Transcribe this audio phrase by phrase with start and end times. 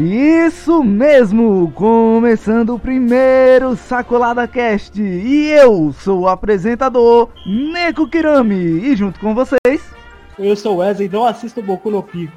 [0.00, 1.70] Isso mesmo!
[1.74, 9.34] Começando o primeiro Sacolada Cast e eu sou o apresentador Neko Kirami e junto com
[9.34, 10.00] vocês
[10.38, 12.32] eu sou Wesley não assisto Boku no Pico.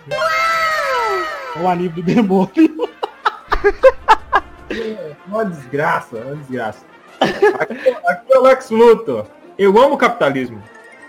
[1.56, 2.90] É o anime do demônio.
[4.70, 6.86] É uma desgraça, uma desgraça.
[7.22, 9.26] Aqui, aqui é o Lex Luthor.
[9.58, 10.62] Eu amo o capitalismo,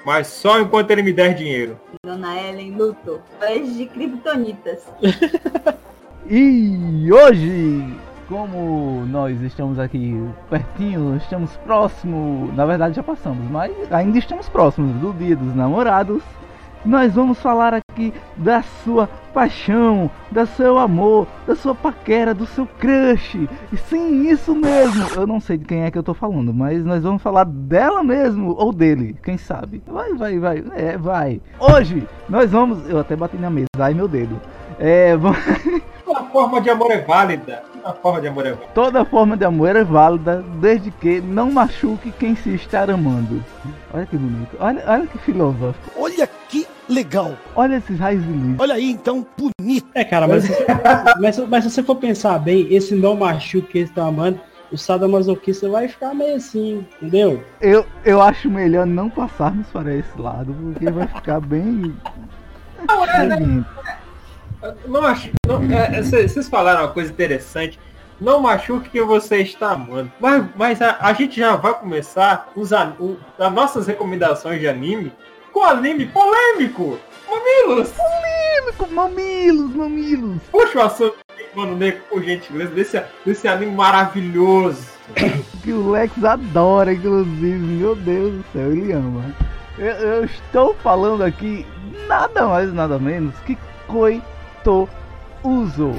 [0.06, 1.80] mas só enquanto ele me der dinheiro.
[2.04, 4.84] Dona Ellen Luthor, faz de criptonitas.
[6.28, 7.84] E hoje,
[8.28, 14.94] como nós estamos aqui pertinho, estamos próximos, na verdade já passamos, mas ainda estamos próximos
[15.02, 16.22] do dia dos namorados,
[16.82, 22.66] nós vamos falar aqui da sua paixão, do seu amor, da sua paquera, do seu
[22.66, 23.46] crush.
[23.86, 25.06] Sim, isso mesmo.
[25.14, 28.02] Eu não sei de quem é que eu tô falando, mas nós vamos falar dela
[28.02, 29.82] mesmo ou dele, quem sabe.
[29.86, 30.64] Vai, vai, vai.
[30.74, 31.40] É, vai.
[31.58, 34.40] Hoje nós vamos, eu até bati na mesa, ai meu dedo.
[34.78, 35.38] É, vamos...
[36.34, 37.62] Toda forma de amor é válida.
[37.72, 38.72] Toda forma de amor é válida.
[38.74, 43.40] Toda forma de amor é válida, desde que não machuque quem se está amando.
[43.92, 44.56] Olha que bonito.
[44.58, 45.92] Olha, olha que filosófico.
[45.96, 47.36] Olha que legal.
[47.54, 48.58] Olha esses raios de luz.
[48.58, 49.86] Olha aí, então, bonito.
[49.94, 50.44] É, cara, mas,
[51.20, 54.40] mas, mas se você for pensar bem, esse não machuque que eles estão amando,
[54.72, 57.44] o sadomasoquista vai ficar meio assim, entendeu?
[57.60, 61.94] Eu, eu acho melhor não passarmos para esse lado, porque vai ficar bem...
[62.88, 63.64] Não, é, né?
[64.86, 65.30] Não acho.
[65.46, 67.78] Não, é, é vocês falaram uma coisa interessante.
[68.20, 70.10] Não machuque quem você está amando.
[70.20, 75.12] Mas, mas a, a gente já vai começar os, o, as nossas recomendações de anime
[75.52, 76.98] com anime polêmico.
[77.28, 77.90] Mamilos!
[77.90, 80.42] Polêmico, mamilos, mamilos.
[80.50, 81.16] Puxa o assunto,
[81.54, 84.94] mano, Neco, por gentileza, desse, desse anime maravilhoso.
[85.62, 87.58] que o Lex adora, inclusive.
[87.58, 89.24] Meu Deus do céu, ele ama.
[89.76, 91.66] Eu, eu estou falando aqui
[92.06, 94.22] nada mais nada menos que Koi
[94.64, 94.88] to
[95.42, 95.94] uso.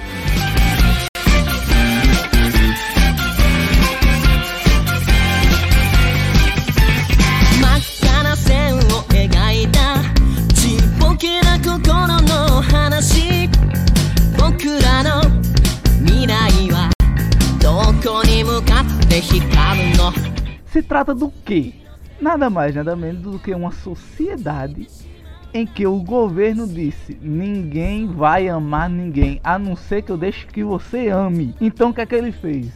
[20.72, 21.74] Se trata do que?
[22.20, 24.88] Nada mais, nada menos do que uma sociedade
[25.56, 30.46] em que o governo disse: ninguém vai amar ninguém, a não ser que eu deixe
[30.46, 31.56] que você ame.
[31.62, 32.74] Então o que é que ele fez?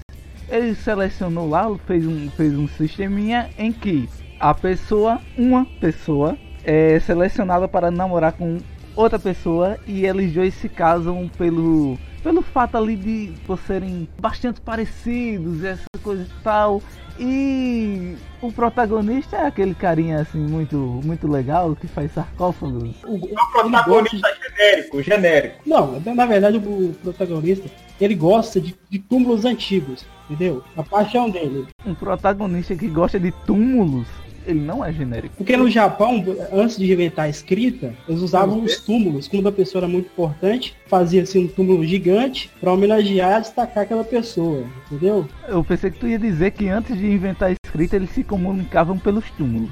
[0.48, 4.08] Ele selecionou lá, fez um, fez um sisteminha em que
[4.40, 8.58] a pessoa, uma pessoa, é selecionada para namorar com
[8.96, 14.62] outra pessoa e eles dois se casam pelo pelo fato ali de por serem bastante
[14.62, 16.82] parecidos, essa coisa e tal.
[17.20, 22.96] E o protagonista é aquele carinha assim muito muito legal que faz sarcófagos.
[23.04, 24.50] O, o protagonista gosta...
[24.58, 25.56] genérico, genérico.
[25.66, 27.70] Não, na verdade o protagonista
[28.00, 30.64] ele gosta de, de túmulos antigos, entendeu?
[30.78, 31.68] A paixão dele.
[31.86, 34.08] Um protagonista que gosta de túmulos
[34.52, 35.36] ele não é genérico.
[35.38, 39.28] Porque no Japão, antes de inventar a escrita, eles usavam os túmulos.
[39.28, 43.84] Quando a pessoa era muito importante, fazia assim um túmulo gigante para homenagear e destacar
[43.84, 45.28] aquela pessoa, entendeu?
[45.48, 48.98] Eu pensei que tu ia dizer que antes de inventar a escrita, eles se comunicavam
[48.98, 49.70] pelos túmulos.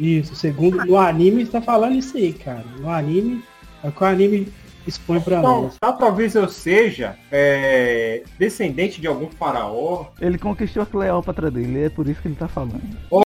[0.00, 2.64] Isso, segundo no anime está falando isso aí, cara.
[2.80, 3.42] No anime,
[3.82, 4.48] é que o anime
[4.86, 5.76] expõe para nós.
[5.80, 10.06] Talvez eu seja é, descendente de algum faraó.
[10.20, 12.80] Ele conquistou a Cleópatra dele, é por isso que ele tá falando.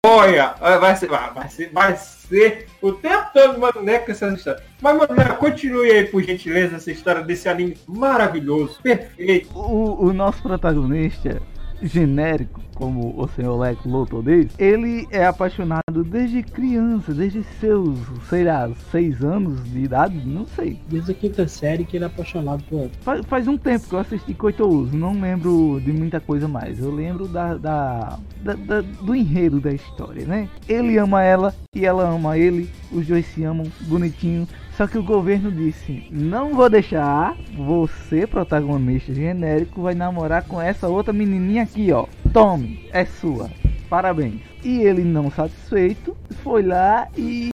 [0.06, 4.62] Olha, vai ser, vai ser, vai ser o tempo todo, mano, né, com essa história.
[4.80, 9.48] Mas, mano, né, continue aí, por gentileza, essa história desse anime maravilhoso, perfeito.
[9.58, 11.40] O, o nosso protagonista
[11.84, 17.98] genérico, como o senhor Lex Luthor diz, ele é apaixonado desde criança, desde seus,
[18.28, 20.80] sei lá, seis anos de idade, não sei.
[20.88, 22.90] Desde a quinta série que ele é apaixonado por ela.
[23.00, 26.78] Faz, faz um tempo que eu assisti Coitouso, não lembro de muita coisa mais.
[26.78, 30.48] Eu lembro da, da, da, da, do enredo da história, né?
[30.68, 34.48] Ele ama ela e ela ama ele, os dois se amam, bonitinho.
[34.76, 40.88] Só que o governo disse: não vou deixar você, protagonista genérico, vai namorar com essa
[40.88, 42.06] outra menininha aqui, ó.
[42.32, 43.50] Tome, é sua.
[43.88, 44.40] Parabéns.
[44.64, 47.50] E ele, não satisfeito, foi lá e,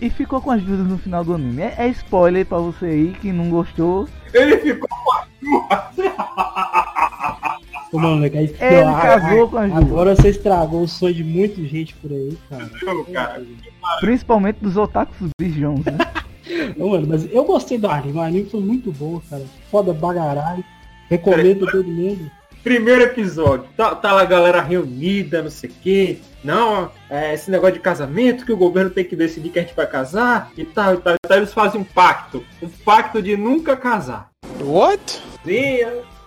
[0.00, 1.62] e ficou com as duas no final do anime.
[1.62, 4.08] É, é spoiler pra você aí que não gostou.
[4.32, 6.10] Ele ficou com as duas.
[7.92, 8.48] Mano, ele
[9.02, 9.84] casou com as duas.
[9.84, 12.70] Agora você estragou o sonho de muita gente por aí, cara.
[13.12, 13.42] cara
[13.98, 15.98] Principalmente dos otakus virgões, né?
[16.76, 18.18] Não, mano, mas eu gostei do anime.
[18.18, 19.44] O anime foi muito bom, cara.
[19.70, 20.64] Foda bagaralho.
[21.08, 22.30] Recomendo todo mundo.
[22.62, 26.18] Primeiro episódio, tá, tá lá a galera reunida, não sei o quê.
[26.44, 29.74] Não, é esse negócio de casamento que o governo tem que decidir que a gente
[29.74, 31.14] vai casar e tal e tal.
[31.24, 32.44] Então eles fazem um pacto.
[32.62, 34.30] Um pacto de nunca casar.
[34.60, 35.22] What?
[35.42, 35.86] Sim,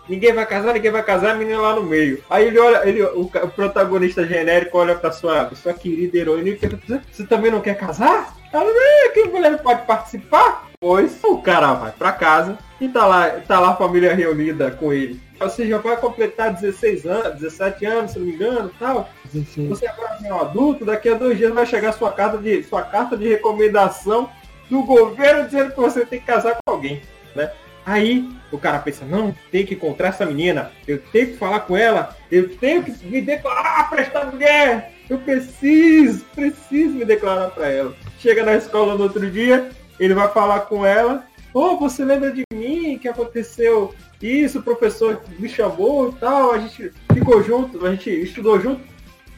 [0.10, 2.24] ninguém vai casar, ninguém vai casar, a menina lá no meio.
[2.28, 6.56] Aí ele olha, ele, o, o protagonista genérico olha pra sua, sua querida heroína e
[6.56, 8.36] pergunta, você também não quer casar?
[8.54, 10.70] Ela, é, que mulher pode participar?
[10.80, 14.94] Pois o cara vai pra casa e tá lá, tá lá a família reunida com
[14.94, 15.20] ele.
[15.40, 19.10] Você já vai completar 16 anos, 17 anos, se não me engano, tal.
[19.26, 19.70] 16.
[19.70, 22.84] Você agora é um adulto, daqui a dois dias vai chegar sua carta de, sua
[22.84, 24.30] carta de recomendação
[24.70, 27.02] do governo dizendo que você tem que casar com alguém,
[27.36, 27.52] né?
[27.86, 31.76] Aí o cara pensa, não, tem que encontrar essa menina, eu tenho que falar com
[31.76, 37.68] ela, eu tenho que me declarar pra esta mulher, eu preciso, preciso me declarar pra
[37.70, 37.94] ela.
[38.24, 42.42] Chega na escola no outro dia, ele vai falar com ela, oh, você lembra de
[42.54, 47.92] mim que aconteceu isso, o professor me chamou e tal, a gente ficou junto, a
[47.92, 48.82] gente estudou junto.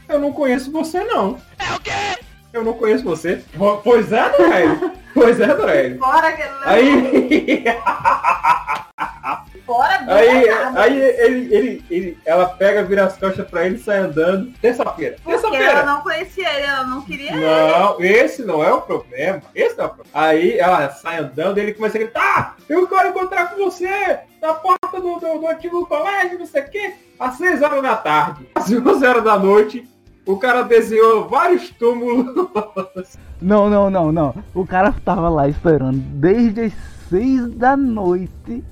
[0.08, 1.42] Eu não conheço você não.
[1.58, 2.24] É o quê?
[2.56, 3.44] Eu não conheço você.
[3.84, 4.92] Pois é, Noélio.
[5.16, 5.98] Pois é, Noélio.
[5.98, 7.64] Fora que Aí,
[9.66, 13.80] Fora bem aí, aí ele, ele, ele, ela pega, vira as costas pra ele e
[13.80, 14.52] sai andando.
[14.62, 15.16] Terça-feira.
[15.24, 15.86] Porque ela Terça-feira.
[15.86, 17.46] não conhecia ele, ela não queria ele.
[17.46, 19.42] Não, esse não é o problema.
[19.56, 20.10] Esse não é o problema.
[20.14, 24.54] Aí ela sai andando, ele começa a gritar, ah, eu quero encontrar com você na
[24.54, 28.48] porta do, do, do antigo colégio, não sei o quê, às 6 horas da tarde.
[28.54, 29.88] Às 11 horas da noite,
[30.26, 33.18] o cara desenhou vários túmulos.
[33.42, 34.34] Não, não, não, não.
[34.54, 36.74] O cara tava lá esperando desde as
[37.10, 38.64] 6 da noite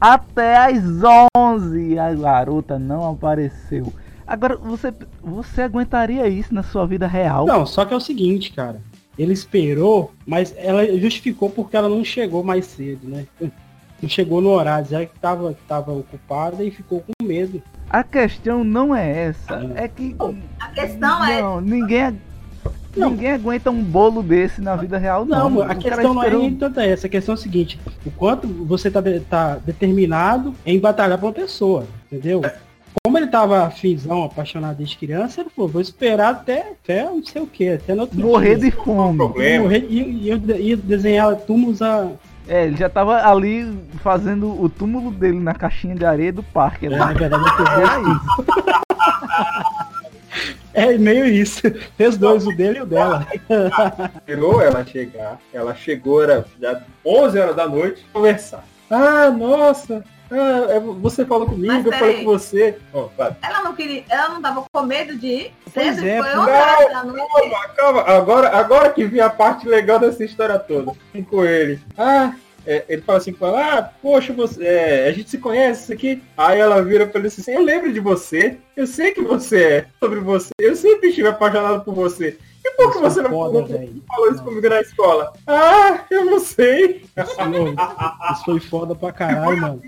[0.00, 0.82] até as
[1.36, 3.92] 11 e a garota não apareceu.
[4.26, 4.92] Agora, você,
[5.22, 7.46] você aguentaria isso na sua vida real?
[7.46, 8.80] Não, só que é o seguinte, cara.
[9.16, 13.26] Ele esperou, mas ela justificou porque ela não chegou mais cedo, né?
[13.40, 17.62] Não chegou no horário, já que tava, tava ocupada e ficou com medo.
[17.92, 19.70] A questão não é essa.
[19.74, 20.16] É que.
[20.58, 22.18] A questão é, Não, ninguém,
[22.96, 23.10] Não.
[23.10, 25.50] ninguém aguenta um bolo desse na vida real, não.
[25.50, 27.06] Não, a questão não é esperou- nem tanto essa.
[27.06, 31.26] A questão é o seguinte: o quanto você tá, de- tá determinado em batalhar pra
[31.26, 32.40] uma pessoa, entendeu?
[33.04, 37.42] Como ele tava afimzão, apaixonado desde criança, ele falou, vou esperar até, até não sei
[37.42, 38.70] o que, até no outro morrer dia.
[38.70, 39.16] de fome.
[39.16, 39.64] problema.
[39.64, 40.28] Morrer e, e
[40.68, 42.08] ia desenhar túmulos a.
[42.48, 46.86] É, ele já tava ali fazendo o túmulo dele na caixinha de areia do parque.
[46.86, 46.98] É, né?
[46.98, 47.68] na verdade, fiz
[48.06, 49.82] isso.
[50.74, 51.60] É meio isso.
[51.96, 53.26] Fez dois, o dele e o dela.
[54.16, 55.38] Esperou ela chegar.
[55.52, 58.64] Ela chegou, era já 11 horas da noite, conversar.
[58.90, 60.02] Ah, nossa,
[60.32, 61.98] ah, você falou Mas comigo, eu peraí.
[61.98, 62.78] falei com você.
[63.16, 63.36] Vai.
[63.42, 66.50] ela não queria, ela não tava com medo de ir Pois é, foi não, 11
[66.50, 67.28] horas da noite.
[67.32, 68.02] Calma, calma.
[68.02, 70.92] Agora, agora que vi a parte legal dessa história toda.
[71.30, 71.80] Com ele.
[71.96, 72.34] Ah,
[72.66, 75.92] é, ele fala assim com ela, ah, poxa, você, é, a gente se conhece isso
[75.92, 76.22] aqui.
[76.36, 78.58] Aí ela vira pra ele assim, eu lembro de você.
[78.76, 80.50] Eu sei que você é sobre você.
[80.58, 82.38] Eu sempre estive apaixonado por você.
[82.76, 83.66] Por que Isso é você não, foda,
[84.08, 84.44] falou isso Não.
[84.44, 85.32] comigo na escola?
[85.46, 87.04] Ah, eu não sei.
[87.34, 87.74] Senhor,
[88.32, 89.82] Isso foi foda pra caralho, mano.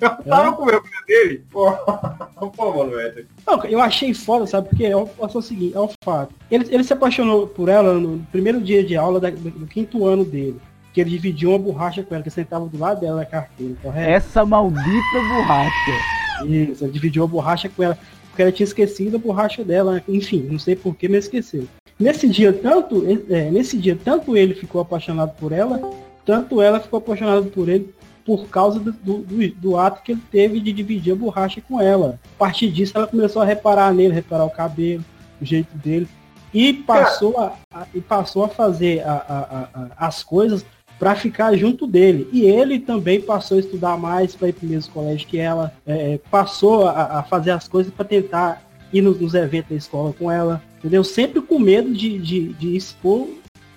[0.00, 1.44] Eu tava com vergonha dele.
[1.50, 1.70] Pô,
[2.56, 3.26] pô, mano, velho.
[3.46, 4.68] Não, eu achei foda, sabe?
[4.68, 6.34] Porque é o, é o seguinte, é o fato.
[6.50, 10.06] Ele, ele se apaixonou por ela no primeiro dia de aula da- do, do quinto
[10.06, 10.60] ano dele.
[10.92, 14.10] Que ele dividiu uma borracha com ela, que sentava do lado dela na carteira, correto?
[14.10, 16.44] Essa maldita borracha.
[16.46, 17.96] Isso, ele dividiu a borracha com ela,
[18.28, 20.02] porque ela tinha esquecido a borracha dela, né?
[20.08, 21.64] enfim, não sei por que, mas esqueceu.
[22.00, 25.78] Nesse dia, tanto, é, nesse dia, tanto ele ficou apaixonado por ela,
[26.24, 29.18] tanto ela ficou apaixonada por ele por causa do, do,
[29.54, 32.18] do- ato que ele teve de dividir a borracha com ela.
[32.36, 35.04] A partir disso, ela começou a reparar nele, reparar o cabelo,
[35.40, 36.08] o jeito dele,
[36.54, 40.64] e passou a, a- e passou a fazer a- a- as coisas
[40.98, 42.28] para ficar junto dele.
[42.32, 45.72] E ele também passou a estudar mais para ir para o mesmo colégio que ela,
[45.86, 50.12] é, passou a, a fazer as coisas para tentar ir nos, nos eventos da escola
[50.18, 51.04] com ela, entendeu?
[51.04, 53.28] Sempre com medo de, de, de expor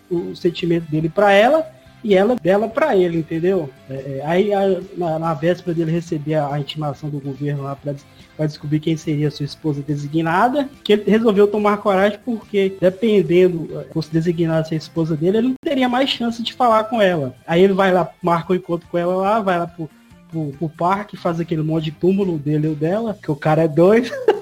[0.09, 1.65] o sentimento dele para ela
[2.03, 3.69] e ela dela para ele, entendeu?
[3.89, 7.75] É, é, aí a- na, na véspera dele receber a, a intimação do governo lá
[7.77, 14.11] para descobrir quem seria sua esposa designada, que ele resolveu tomar coragem porque dependendo fosse
[14.11, 17.35] designada ser a esposa dele, ele não teria mais chance de falar com ela.
[17.47, 19.89] Aí ele vai lá, marca o encontro com ela lá, vai lá pro,
[20.29, 23.67] pro, pro parque, faz aquele monte de túmulo dele ou dela, que o cara é
[23.67, 24.11] doido.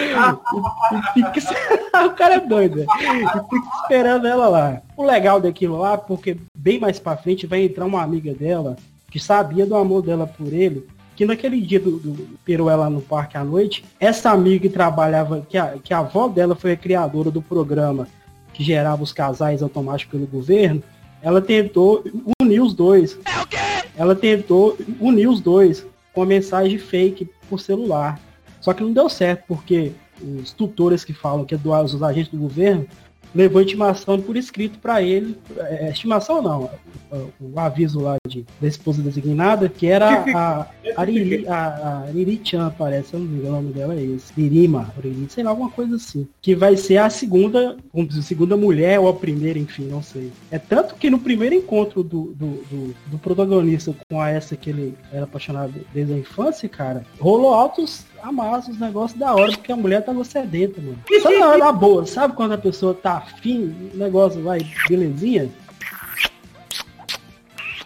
[1.14, 2.80] Fica- o cara é doido.
[2.80, 4.82] E fica esperando ela lá.
[4.96, 8.76] O legal daquilo lá, porque bem mais pra frente vai entrar uma amiga dela
[9.10, 13.00] que sabia do amor dela por ele, que naquele dia do, do perou ela no
[13.00, 16.76] parque à noite, essa amiga que trabalhava, que a, que a avó dela foi a
[16.76, 18.06] criadora do programa
[18.54, 20.82] que gerava os casais automáticos pelo governo,
[21.22, 22.04] ela tentou
[22.40, 23.18] unir os dois.
[23.96, 28.18] Ela tentou unir os dois com uma mensagem fake por celular.
[28.60, 32.30] Só que não deu certo, porque os tutores que falam que é do, os agentes
[32.30, 32.86] do governo
[33.34, 36.70] levou intimação por escrito para ele, é, estimação não,
[37.10, 42.04] o, o, aviso lá de, da esposa designada, que era a, a, Riri, a, a
[42.10, 45.50] Riri Chan, parece, eu não me o nome dela é esse, Ririma, Riri, sei lá,
[45.50, 49.84] alguma coisa assim, que vai ser a segunda, dizer, segunda mulher ou a primeira, enfim,
[49.84, 50.32] não sei.
[50.50, 54.70] É tanto que no primeiro encontro do, do, do, do protagonista com a essa que
[54.70, 59.72] ele era apaixonado desde a infância, cara, rolou altos amassa os negócios da hora, porque
[59.72, 60.98] a mulher tava sedenta, mano.
[61.22, 65.50] Só na hora boa, sabe quando a pessoa tá afim, o negócio vai belezinha?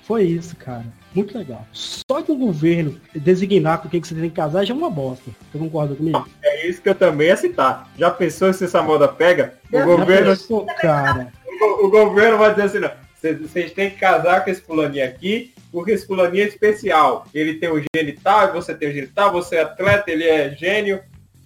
[0.02, 0.84] Foi isso, cara.
[1.14, 1.64] Muito legal.
[1.72, 4.90] Só que o governo designar com quem que você tem que casar já é uma
[4.90, 5.30] bosta.
[5.50, 6.28] Você concorda comigo?
[6.42, 7.88] É isso que eu também ia citar.
[7.96, 9.54] Já pensou se essa moda pega?
[9.72, 10.30] O já governo.
[10.30, 11.32] Pensou, cara.
[11.54, 12.90] O, o, governo vai dizer assim, não.
[13.22, 17.26] Vocês têm que casar com esse fulaninho aqui porque esse fulaninho é especial.
[17.34, 21.00] Ele tem o genital, você tem o genital, você é atleta, ele é gênio.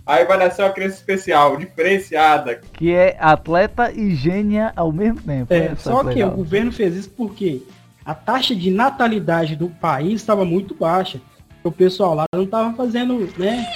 [0.05, 2.61] Aí vai nascer uma criança especial, diferenciada.
[2.75, 5.53] Que é atleta e gênia ao mesmo tempo.
[5.53, 6.33] É, só que legal.
[6.33, 7.63] o governo fez isso porque
[8.05, 11.19] a taxa de natalidade do país estava muito baixa.
[11.65, 13.67] O pessoal lá não estava fazendo, né?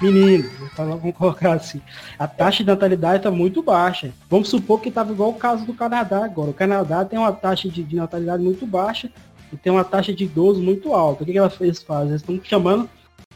[0.00, 1.80] Menino, vamos colocar assim.
[2.18, 4.12] A taxa de natalidade está muito baixa.
[4.30, 6.50] Vamos supor que estava igual o caso do Canadá agora.
[6.50, 9.10] O Canadá tem uma taxa de, de natalidade muito baixa
[9.52, 11.22] e tem uma taxa de idoso muito alta.
[11.22, 11.56] O que, que elas
[11.86, 12.14] fazem?
[12.14, 12.88] Estão chamando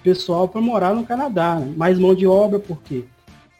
[0.02, 1.56] pessoal para morar no Canadá.
[1.56, 1.74] Né?
[1.76, 3.04] Mais mão de obra, por quê?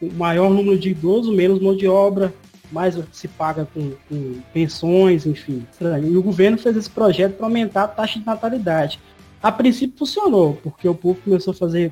[0.01, 2.33] O maior número de idosos, menos mão de obra,
[2.71, 5.65] mais se paga com, com pensões, enfim.
[6.03, 8.99] E o governo fez esse projeto para aumentar a taxa de natalidade.
[9.41, 11.91] A princípio funcionou, porque o povo começou a fazer,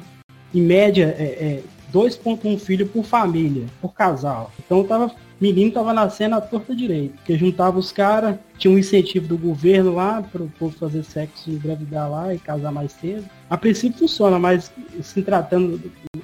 [0.53, 4.51] em média, é, é, 2.1 filhos por família, por casal.
[4.59, 9.27] Então tava menino tava nascendo à torta direito, porque juntava os caras, tinha um incentivo
[9.27, 13.25] do governo lá para o povo fazer sexo, engravidar lá e casar mais cedo.
[13.49, 15.81] A princípio funciona, mas se tratando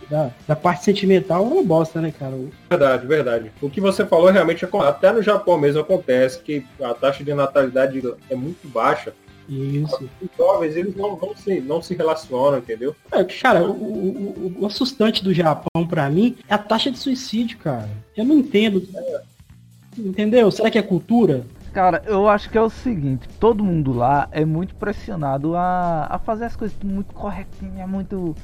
[0.09, 2.35] da, da parte sentimental, é uma bosta, né, cara?
[2.69, 3.51] Verdade, verdade.
[3.61, 8.01] O que você falou realmente até no Japão mesmo acontece que a taxa de natalidade
[8.29, 9.13] é muito baixa.
[9.50, 10.10] Isso.
[10.21, 12.95] Os jovens, eles não, não, se, não se relacionam, entendeu?
[13.12, 17.57] É, cara, o, o, o, assustante do Japão, para mim, é a taxa de suicídio,
[17.57, 17.89] cara.
[18.15, 18.88] Eu não entendo.
[19.98, 20.50] Entendeu?
[20.51, 21.45] Será que é cultura?
[21.74, 26.19] Cara, eu acho que é o seguinte, todo mundo lá é muito pressionado a, a
[26.19, 28.36] fazer as coisas muito corretinho, é muito.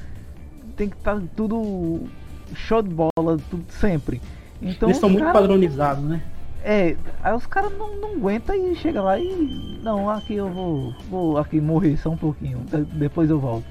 [0.76, 2.06] Tem que estar tá tudo
[2.54, 4.20] show de bola, tudo sempre.
[4.62, 6.22] Então, Eles são muito padronizados, né?
[6.64, 9.78] É, aí os caras não, não aguentam e chega lá e.
[9.82, 10.94] Não, aqui eu vou.
[11.08, 12.58] Vou aqui morrer só um pouquinho.
[12.92, 13.66] Depois eu volto.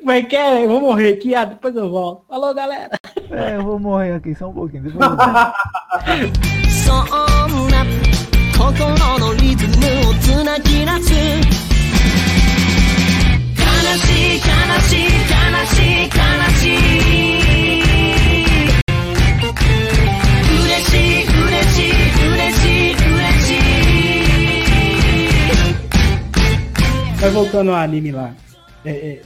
[0.00, 0.64] Como é que é?
[0.64, 2.24] Eu vou morrer aqui, ah, depois eu volto.
[2.28, 2.90] Falou, galera.
[3.30, 4.84] É, eu vou morrer aqui só um pouquinho.
[4.84, 6.40] Depois eu volto.
[27.20, 28.32] Mas voltando ao anime lá.
[28.82, 29.20] É, é,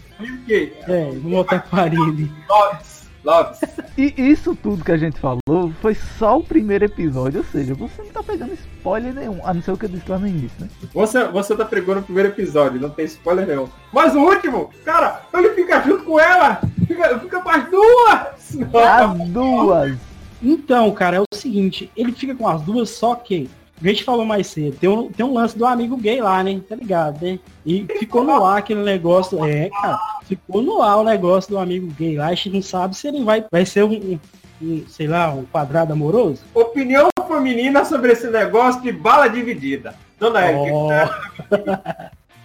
[0.88, 2.32] é vamos voltar com o anime.
[2.48, 3.60] Loves, Loves.
[3.96, 8.02] E isso tudo que a gente falou foi só o primeiro episódio, ou seja, você
[8.02, 10.60] não tá pegando spoiler nenhum, a não ser o que eu disse lá no início,
[10.60, 10.68] né?
[10.92, 13.68] Você, você tá pegando o primeiro episódio, não tem spoiler nenhum.
[13.92, 18.74] Mas o último, cara, ele fica junto com ela, fica, fica com as duas!
[18.74, 19.96] As duas!
[20.42, 23.48] Então, cara, é o seguinte, ele fica com as duas, só que
[23.82, 26.60] a gente falou mais cedo, tem um, tem um lance do amigo gay lá, né?
[26.68, 27.38] Tá ligado, né?
[27.66, 29.44] E ficou no ar aquele negócio.
[29.44, 32.28] É, cara, ficou no ar o negócio do amigo gay lá.
[32.28, 34.18] A gente não sabe se ele vai, vai ser um,
[34.62, 36.42] um sei lá, um quadrado amoroso.
[36.54, 39.94] Opinião feminina sobre esse negócio de bala dividida.
[40.18, 40.88] Dona oh.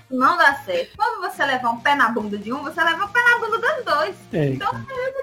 [0.09, 0.98] Não dá certo.
[0.98, 3.59] Quando você levar um pé na bunda de um, você leva o pé na bunda
[3.59, 4.15] dos dois.
[4.33, 4.71] É, então,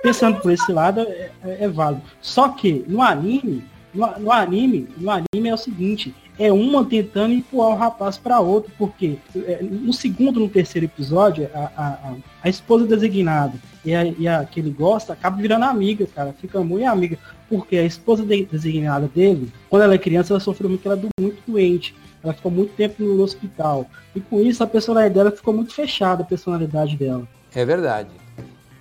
[0.00, 2.02] pensando por esse lado, é, é, é válido.
[2.20, 7.32] Só que no anime, no, no, anime, no anime é o seguinte, é uma tentando
[7.32, 12.48] empurrar o rapaz para outro, porque é, no segundo, no terceiro episódio, a, a, a
[12.48, 16.86] esposa designada e a, e a que ele gosta acaba virando amiga, cara, fica muito
[16.86, 21.00] amiga, porque a esposa de, designada dele, quando ela é criança, ela sofreu muito, ela
[21.00, 25.30] é muito doente, ela ficou muito tempo no hospital, e com isso a personalidade dela
[25.30, 27.26] ficou muito fechada, a personalidade dela.
[27.54, 28.10] É verdade.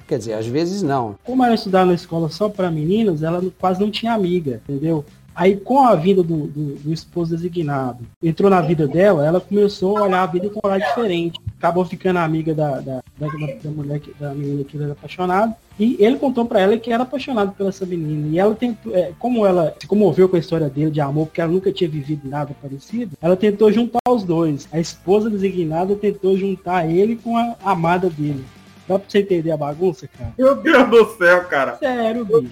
[0.08, 1.16] Quer dizer, às vezes não.
[1.24, 5.04] Como ela estudava na escola só para meninas, ela quase não tinha amiga, entendeu?
[5.36, 9.98] Aí, com a vida do, do, do, esposo designado, entrou na vida dela, ela começou
[9.98, 11.38] a olhar a vida com um olhar diferente.
[11.58, 13.28] Acabou ficando amiga da, da, da,
[13.62, 15.54] da mulher, que, da menina que ele era apaixonado.
[15.78, 18.30] E ele contou para ela que era apaixonado pela essa menina.
[18.30, 21.42] E ela tentou, é, como ela se comoveu com a história dele de amor, porque
[21.42, 24.70] ela nunca tinha vivido nada parecido, ela tentou juntar os dois.
[24.72, 28.46] A esposa designada tentou juntar ele com a amada dele.
[28.88, 30.34] Dá pra você entender a bagunça, cara?
[30.38, 31.76] Meu Deus do céu, cara.
[31.78, 32.52] Sério, bicho.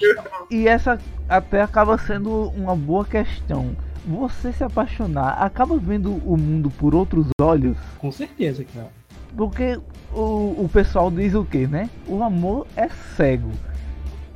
[0.50, 1.00] E essa
[1.30, 3.76] até acaba sendo uma boa questão.
[4.06, 7.78] Você se apaixonar acaba vendo o mundo por outros olhos?
[8.00, 8.90] Com certeza, cara.
[9.38, 9.80] Porque
[10.12, 11.90] o, o pessoal diz o que, né?
[12.08, 13.52] O amor é cego.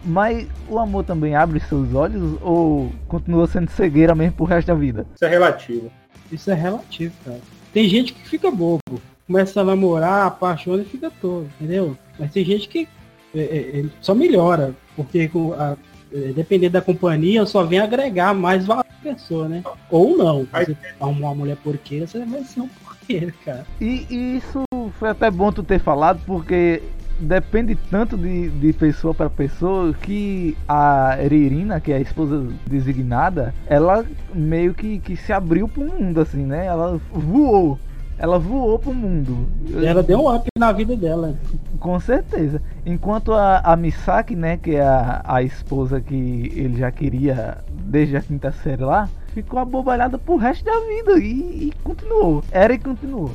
[0.05, 4.75] Mas o amor também abre seus olhos ou continua sendo cegueira mesmo pro resto da
[4.75, 5.05] vida?
[5.15, 5.91] Isso é relativo.
[6.31, 7.39] Isso é relativo, cara.
[7.73, 9.01] Tem gente que fica bobo.
[9.27, 11.97] Começa a namorar, apaixona e fica todo, entendeu?
[12.17, 12.87] Mas tem gente que
[13.35, 14.73] é, é, é só melhora.
[14.95, 15.75] Porque com a,
[16.11, 19.63] é, dependendo da companhia, só vem agregar mais valor à pessoa, né?
[19.91, 20.45] Ou não.
[20.45, 23.65] Você arrumar uma mulher porqueira, você vai ser um porqueiro, cara.
[23.81, 24.63] E, e isso
[24.97, 26.81] foi até bom tu ter falado, porque
[27.19, 33.53] depende tanto de, de pessoa para pessoa que a Irina, que é a esposa designada,
[33.67, 36.65] ela meio que, que se abriu pro mundo, assim, né?
[36.65, 37.79] Ela voou.
[38.17, 39.47] Ela voou pro mundo.
[39.83, 41.37] Ela deu um up na vida dela.
[41.79, 42.61] Com certeza.
[42.85, 48.17] Enquanto a, a Misaki, né, que é a, a esposa que ele já queria desde
[48.17, 52.43] a quinta série lá, ficou abobalhada pro resto da vida e, e continuou.
[52.51, 53.31] Era e continuou.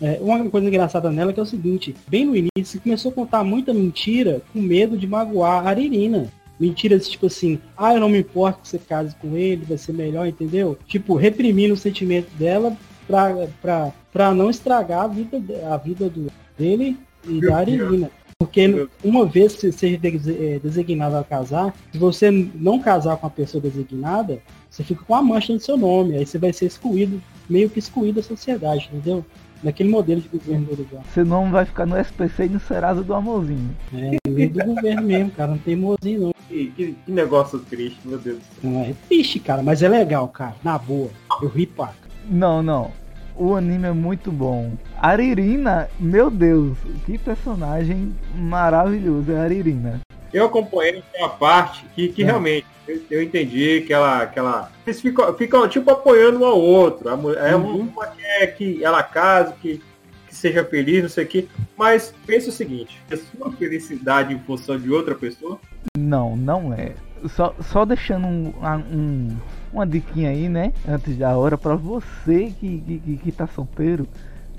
[0.00, 3.44] É, uma coisa engraçada nela que é o seguinte, bem no início começou a contar
[3.44, 6.26] muita mentira com medo de magoar a Aririna.
[6.58, 9.92] Mentiras tipo assim, ah, eu não me importo que você case com ele, vai ser
[9.92, 10.76] melhor, entendeu?
[10.86, 15.40] Tipo, reprimindo o sentimento dela pra não estragar a vida,
[15.70, 18.10] a vida do, dele e Meu da Aririna.
[18.38, 23.30] Porque uma vez que você é designado a casar, se você não casar com a
[23.30, 26.16] pessoa designada, você fica com a mancha no seu nome.
[26.16, 29.24] Aí você vai ser excluído, meio que excluído da sociedade, entendeu?
[29.62, 31.02] naquele modelo de governo do Uruguai.
[31.14, 33.76] Seu nome vai ficar no SPC e no Serasa do Amorzinho.
[33.94, 35.52] É, do governo mesmo, cara.
[35.52, 36.34] Não tem mozinho, não.
[36.48, 38.70] Que, que, que, negócio triste, meu Deus do céu.
[38.70, 40.56] Não, é triste, cara, mas é legal, cara.
[40.64, 41.10] Na boa.
[41.40, 41.94] Eu ri paca.
[42.28, 42.90] Não, não.
[43.42, 44.74] O anime é muito bom.
[44.96, 50.00] Aririna, meu Deus, que personagem maravilhoso é a Aririna.
[50.32, 52.26] Eu acompanhei uma parte que, que é.
[52.26, 54.70] realmente eu, eu, entendi que ela, que ela.
[54.86, 57.08] Eles ficam, ficam tipo apoiando um ao outro.
[57.08, 57.80] É uhum.
[57.80, 59.82] uma que é que ela case, que,
[60.28, 61.48] que seja feliz, não sei o que.
[61.76, 65.58] Mas pensa o seguinte, é sua felicidade em função de outra pessoa?
[65.98, 66.94] Não, não é.
[67.28, 68.54] Só, só deixando um,
[68.92, 69.36] um,
[69.72, 70.72] uma diquinha aí, né?
[70.86, 74.06] Antes da hora, para você que, que, que tá solteiro.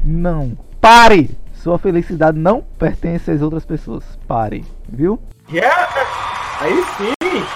[0.04, 0.58] Não.
[0.82, 1.30] Pare!
[1.54, 4.04] Sua felicidade não pertence às outras pessoas.
[4.28, 5.19] Pare, viu?
[5.52, 5.88] Yeah!
[6.60, 7.13] Aí sim!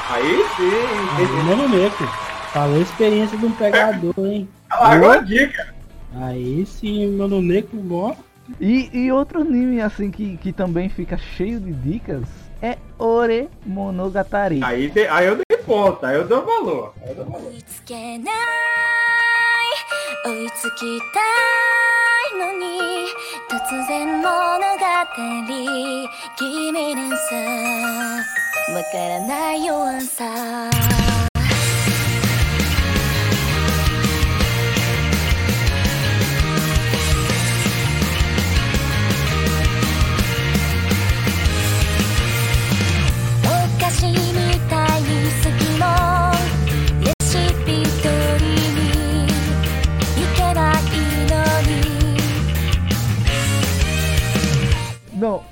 [0.10, 1.44] Aí sim.
[1.44, 2.04] Mano Neco.
[2.54, 4.48] Falou experiência de um pegador, hein?
[4.72, 5.76] Largou a dica.
[6.16, 8.16] Aí sim, mano Neco, ó.
[8.62, 12.24] E, e outro anime assim que, que também fica cheio de dicas
[12.62, 14.62] é Ore Monogatari.
[14.64, 16.94] Aí, aí eu dei conta, eu dou valor.
[17.06, 17.52] Eu dou valor.
[20.26, 21.20] 追いつきた
[22.36, 22.66] いのに
[23.50, 24.30] 突然物語
[25.16, 26.08] 君に
[27.30, 27.36] さ
[28.74, 31.07] わからない弱さ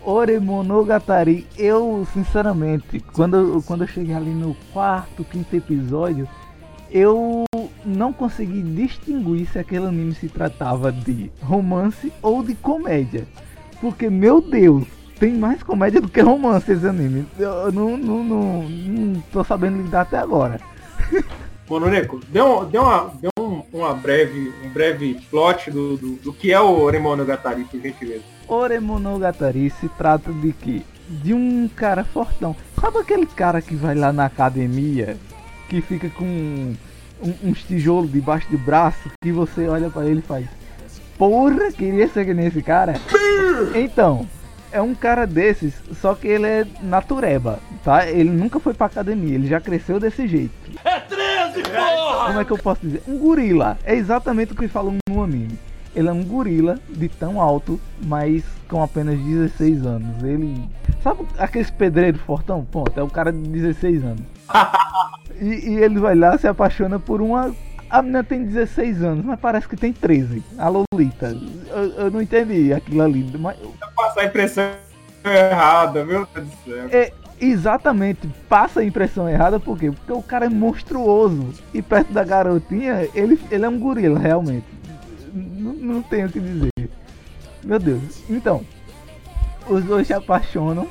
[0.06, 1.48] Oremonogatari.
[1.58, 6.28] Eu, sinceramente, quando, quando eu cheguei ali no quarto, quinto episódio,
[6.92, 7.44] eu
[7.84, 13.28] não consegui distinguir se aquele anime se tratava de romance ou de comédia.
[13.82, 14.86] Porque, meu Deus,
[15.20, 17.26] tem mais comédia do que romance esse anime.
[17.38, 20.60] Eu não, não, não, não tô sabendo lidar até agora.
[21.68, 21.80] Bom,
[22.30, 23.12] deu deu uma,
[23.76, 28.24] uma breve, um breve plot do, do, do que é o Ore Monogatari, por gentileza.
[28.48, 30.86] Oremonogatari se trata de que?
[31.10, 32.56] De um cara fortão.
[32.80, 35.18] Sabe aquele cara que vai lá na academia,
[35.68, 40.24] que fica com um, uns tijolos debaixo do braço, que você olha para ele e
[40.24, 40.48] faz.
[41.18, 42.94] Porra, queria ser que nem esse cara?
[43.74, 44.28] Então,
[44.76, 48.06] é um cara desses, só que ele é natureba, tá?
[48.06, 50.54] Ele nunca foi pra academia, ele já cresceu desse jeito.
[50.84, 52.28] É 13, porra!
[52.28, 53.02] Como é que eu posso dizer?
[53.08, 53.78] Um gorila.
[53.86, 55.58] É exatamente o que falam no anime.
[55.96, 60.24] Ele é um gorila de tão alto, mas com apenas 16 anos.
[60.24, 60.68] Ele.
[61.02, 62.66] Sabe aqueles pedreiros fortão?
[62.66, 64.24] Ponto, é o cara de 16 anos.
[65.40, 67.56] e, e, ele vai lá, se apaixona por uma.
[67.90, 70.44] A menina tem 16 anos, mas parece que tem 13.
[70.58, 71.28] A Lolita.
[71.68, 73.32] Eu, eu não entendi aquilo ali.
[73.40, 73.58] Mas...
[73.96, 74.72] Passa a impressão
[75.24, 76.88] errada, meu Deus do céu.
[76.92, 79.92] É, exatamente, passa a impressão errada, por quê?
[79.92, 81.50] Porque o cara é monstruoso.
[81.74, 84.76] E perto da garotinha, ele, ele é um gorila, realmente
[85.36, 86.72] não, não tenho o que dizer.
[87.64, 88.24] Meu Deus.
[88.30, 88.66] Então,
[89.68, 90.88] os dois se apaixonam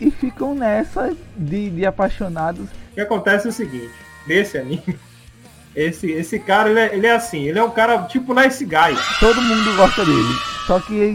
[0.00, 2.68] e ficam nessa de, de apaixonados.
[2.90, 3.92] O que acontece é o seguinte,
[4.26, 4.98] nesse anime,
[5.74, 8.96] esse, esse cara, ele é, ele é assim, ele é um cara tipo nice guy.
[9.20, 10.34] Todo mundo gosta dele.
[10.66, 11.14] Só que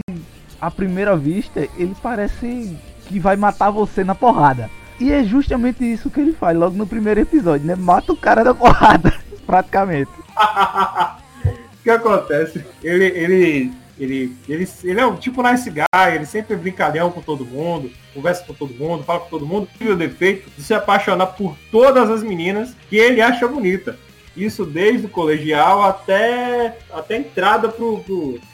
[0.62, 4.70] à primeira vista, ele parece que vai matar você na porrada.
[5.00, 7.74] E é justamente isso que ele faz logo no primeiro episódio, né?
[7.74, 9.12] Mata o cara da porrada,
[9.44, 10.12] praticamente.
[11.44, 12.64] o que acontece?
[12.80, 17.20] Ele, ele, ele, ele, ele é um tipo nice guy, ele sempre é brincalhão com
[17.20, 19.68] todo mundo, conversa com todo mundo, fala com todo mundo.
[19.76, 23.98] Tive o defeito de se apaixonar por todas as meninas que ele acha bonita.
[24.36, 27.84] Isso desde o colegial até, até a entrada para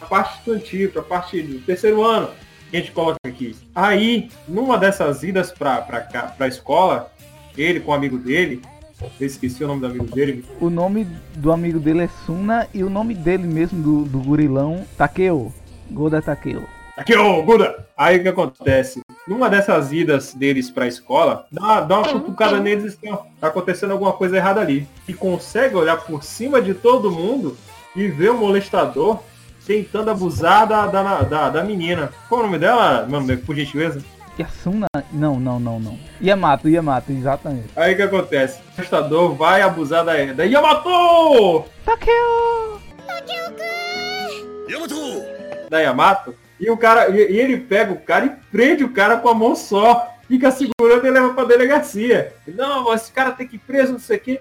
[0.00, 2.30] a parte estudantil, para a parte do terceiro ano
[2.72, 3.56] a gente coloca aqui.
[3.74, 7.10] Aí, numa dessas idas para a escola,
[7.56, 8.60] ele com o amigo dele,
[9.00, 10.44] eu esqueci o nome do amigo dele.
[10.60, 14.84] O nome do amigo dele é Suna e o nome dele mesmo, do, do gurilão,
[14.96, 15.52] Takeo.
[15.90, 16.77] Goda Takeo.
[16.98, 17.86] Takeo, Goda!
[17.96, 19.00] Aí o que acontece?
[19.26, 23.46] Numa dessas idas deles pra escola, dá, dá uma cutucada neles e assim, ó, tá
[23.46, 24.84] acontecendo alguma coisa errada ali.
[25.06, 27.56] E consegue olhar por cima de todo mundo
[27.94, 29.20] e ver o molestador
[29.64, 32.10] tentando abusar da, da, da, da menina.
[32.28, 34.02] Qual é o nome dela, mano, por gentileza?
[34.36, 34.88] Yasuna?
[35.12, 35.96] Não, não, não, não.
[36.20, 37.68] Yamato, Yamato, exatamente.
[37.76, 38.60] Aí o que acontece?
[38.72, 41.64] O testador vai abusar da, da Yamato!
[41.84, 42.80] Takeo!
[43.06, 44.68] Takeo-kun!
[44.68, 45.22] Yamato!
[45.70, 46.34] Da Yamato.
[46.60, 49.54] E o cara, e, ele pega o cara e prende o cara com a mão
[49.54, 50.14] só.
[50.26, 52.34] Fica segurando e leva pra delegacia.
[52.46, 54.40] Não, esse cara tem que ir preso, não sei o quê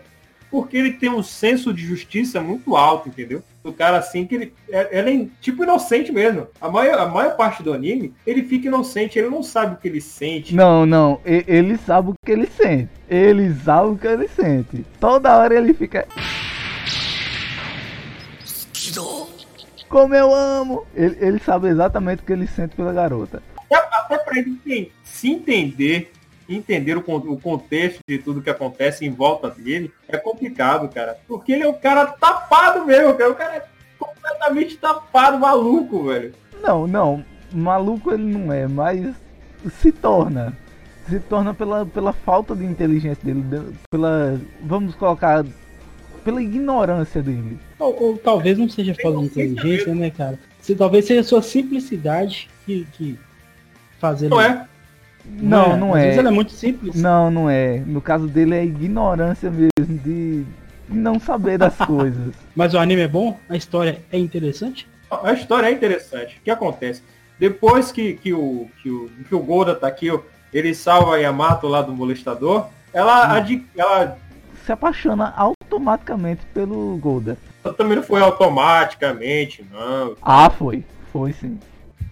[0.50, 3.44] porque ele tem um senso de justiça muito alto, entendeu?
[3.64, 6.48] O cara assim que ele, é, ele é tipo inocente mesmo.
[6.60, 9.88] A maior, a maior parte do anime, ele fica inocente, ele não sabe o que
[9.88, 10.56] ele sente.
[10.56, 12.90] Não, não, ele sabe o que ele sente.
[13.10, 14.86] Ele sabe o que ele sente.
[15.00, 16.08] Toda hora ele fica.
[19.90, 20.86] Como eu amo!
[20.96, 23.42] Ele, ele sabe exatamente o que ele sente pela garota.
[23.72, 26.12] Até pra ele se entender
[26.50, 31.18] entender o, o contexto de tudo que acontece em volta dele é complicado, cara.
[31.28, 33.32] Porque ele é um cara tapado mesmo, cara.
[33.32, 33.66] O cara é
[34.00, 36.34] completamente tapado, maluco, velho.
[36.62, 37.24] Não, não.
[37.52, 39.16] Maluco ele não é, mas
[39.82, 40.58] se torna.
[41.10, 43.44] Se torna pela, pela falta de inteligência dele,
[43.90, 44.40] pela.
[44.62, 45.46] Vamos colocar.
[46.28, 47.58] Pela ignorância dele.
[47.80, 50.38] Ou, ou talvez não seja falta de inteligência, né, cara?
[50.60, 53.18] Se talvez seja a sua simplicidade que, que
[53.98, 54.28] fazer.
[54.28, 54.68] Não é?
[55.24, 56.00] Não, não, não é.
[56.00, 56.96] Às vezes ela é muito simples.
[56.96, 57.80] Não, não é.
[57.80, 59.72] No caso dele é ignorância mesmo
[60.04, 60.44] de
[60.90, 62.34] não saber das coisas.
[62.54, 63.40] Mas o anime é bom?
[63.48, 64.86] A história é interessante?
[65.10, 66.40] A história é interessante.
[66.40, 67.04] O que acontece?
[67.40, 70.12] Depois que, que, o, que, o, que o Golda tá aqui,
[70.52, 73.64] ele salva a Yamato lá do molestador, ela, hum.
[73.78, 74.18] ela
[74.68, 77.38] se apaixona automaticamente pelo Golda.
[77.78, 80.16] Também não foi automaticamente, não.
[80.22, 80.84] Ah, foi.
[81.12, 81.58] Foi sim.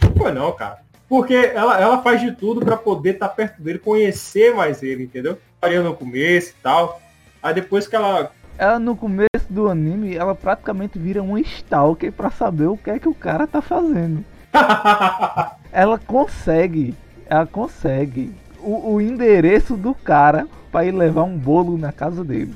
[0.01, 0.79] Não foi não, cara.
[1.09, 5.03] Porque ela, ela faz de tudo para poder estar tá perto dele, conhecer mais ele,
[5.03, 5.37] entendeu?
[5.59, 7.01] Faria no começo e tal.
[7.43, 8.31] Aí depois que ela.
[8.57, 12.97] Ela no começo do anime, ela praticamente vira um stalker para saber o que é
[12.97, 14.23] que o cara tá fazendo.
[15.73, 16.95] ela consegue.
[17.25, 18.33] Ela consegue.
[18.59, 22.53] O, o endereço do cara para ir levar um bolo na casa dele.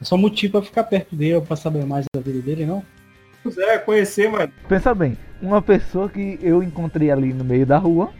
[0.00, 2.82] É só motivo para ficar perto dele, para saber mais da vida dele, não?
[3.58, 4.50] É, conhecer, mas.
[4.68, 8.10] Pensa bem, uma pessoa que eu encontrei ali no meio da rua.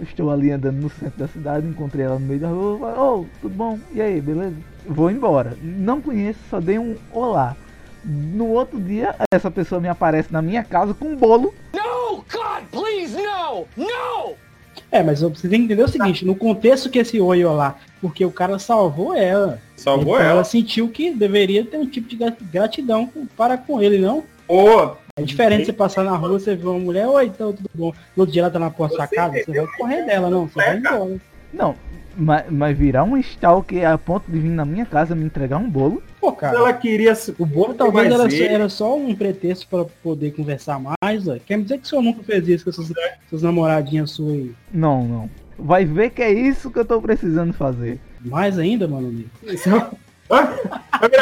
[0.00, 2.98] Estou ali andando no centro da cidade, encontrei ela no meio da rua.
[2.98, 3.78] Ô, oh, tudo bom?
[3.92, 4.56] E aí, beleza?
[4.86, 5.54] Vou embora.
[5.62, 7.54] Não conheço, só dei um olá.
[8.02, 11.52] No outro dia, essa pessoa me aparece na minha casa com um bolo.
[11.74, 13.66] No, God, please, no!
[13.76, 14.43] No!
[14.94, 18.24] É, mas você tem que entender o seguinte, no contexto que esse oi olá, porque
[18.24, 19.60] o cara salvou ela.
[19.76, 20.34] Salvou então ela.
[20.34, 22.16] Ela sentiu que deveria ter um tipo de
[22.52, 24.22] gratidão para com ele, não?
[24.46, 27.92] Pô, é diferente você passar na rua, você vê uma mulher, oi, então tudo bom.
[28.14, 30.46] No outro dia ela tá na porta da sua casa, você vai correr dela, não,
[30.46, 31.20] você vai embora.
[31.52, 31.74] Não,
[32.16, 35.68] mas, mas virar um stalker a ponto de vir na minha casa me entregar um
[35.68, 36.02] bolo.
[36.20, 36.56] Pô, cara.
[36.56, 37.12] Ela queria.
[37.38, 41.28] O bolo talvez era, só, era só um pretexto para poder conversar mais.
[41.28, 41.36] Ó.
[41.44, 42.92] Quer me dizer que o senhor nunca fez isso com essas,
[43.28, 44.54] suas namoradinhas suas aí?
[44.72, 45.30] Não, não.
[45.58, 48.00] Vai ver que é isso que eu tô precisando fazer.
[48.20, 49.24] Mais ainda, mano.
[49.42, 49.68] Isso.
[49.70, 49.76] Um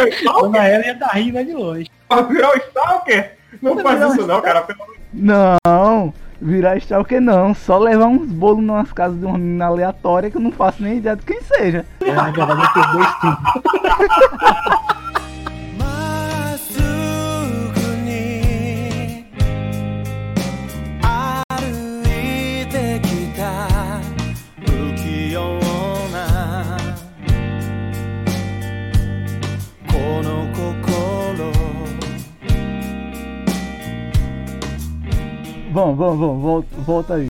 [0.09, 0.25] stalker?
[0.25, 1.91] Dona ela ia dar rindo de longe.
[2.09, 3.37] Vai virar um stalker?
[3.61, 4.67] Não faz isso não, cara.
[5.13, 7.55] Não, virar stalker não.
[7.55, 10.99] Só levar uns bolos nas casas de uma menina aleatória que eu não faço nem
[10.99, 11.87] ideia de quem seja.
[12.01, 13.43] É, na verdade, eu dois tipos.
[35.73, 37.29] Bom, vamos, vamos, volta, volta aí.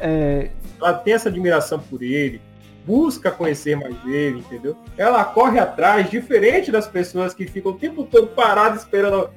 [0.00, 0.48] É,
[0.80, 2.40] ela tem essa admiração por ele,
[2.86, 4.78] busca conhecer mais ele, entendeu?
[4.96, 9.28] Ela corre atrás, diferente das pessoas que ficam o tempo todo paradas esperando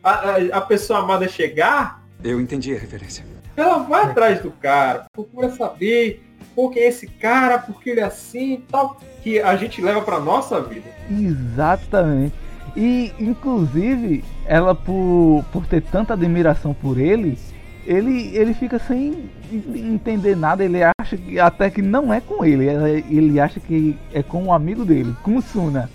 [0.00, 2.04] a, a, a pessoa amada chegar.
[2.22, 3.24] Eu entendi a referência.
[3.56, 6.22] Ela vai atrás do cara, procura saber
[6.54, 10.02] por que é esse cara, porque ele é assim e tal, que a gente leva
[10.02, 10.86] pra nossa vida.
[11.10, 12.46] Exatamente.
[12.76, 17.36] E, inclusive, ela por, por ter tanta admiração por ele,
[17.86, 19.30] ele, ele fica sem
[19.74, 22.66] entender nada, ele acha que até que não é com ele,
[23.08, 25.88] ele acha que é com um amigo dele, com o Suna.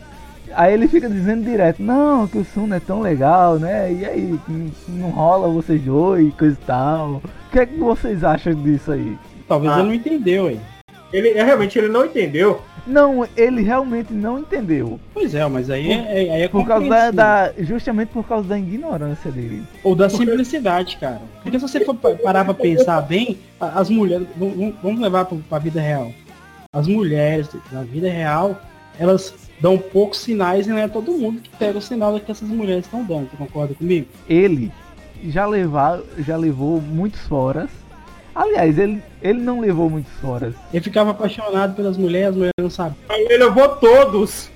[0.53, 3.91] Aí ele fica dizendo direto, não, que o Suna é tão legal, né?
[3.91, 4.39] E aí,
[4.87, 7.09] não rola vocês dois e coisa e tal.
[7.15, 9.17] O que é que vocês acham disso aí?
[9.47, 9.79] Talvez ah.
[9.79, 10.59] ele não entendeu, hein?
[11.13, 12.61] Ele é, realmente ele não entendeu.
[12.85, 14.99] Não, ele realmente não entendeu.
[15.13, 18.57] Pois é, mas aí é, é, é por causa da, da, justamente por causa da
[18.57, 19.63] ignorância dele.
[19.83, 21.21] Ou da simplicidade, cara.
[21.43, 24.27] Porque se você for parar pra pensar bem, as mulheres,
[24.81, 26.11] vamos levar pra, pra vida real.
[26.73, 28.59] As mulheres na vida real,
[28.97, 32.49] elas dão poucos sinais e não é todo mundo que pega o sinal que essas
[32.49, 33.29] mulheres estão dando.
[33.29, 34.07] Você concorda comigo?
[34.27, 34.71] Ele
[35.25, 37.69] já levar, já levou muitos foras
[38.33, 40.53] Aliás, ele, ele não levou muitos foras.
[40.73, 42.95] Ele ficava apaixonado pelas mulheres, as mulheres não sabem.
[43.09, 44.49] Ele levou todos.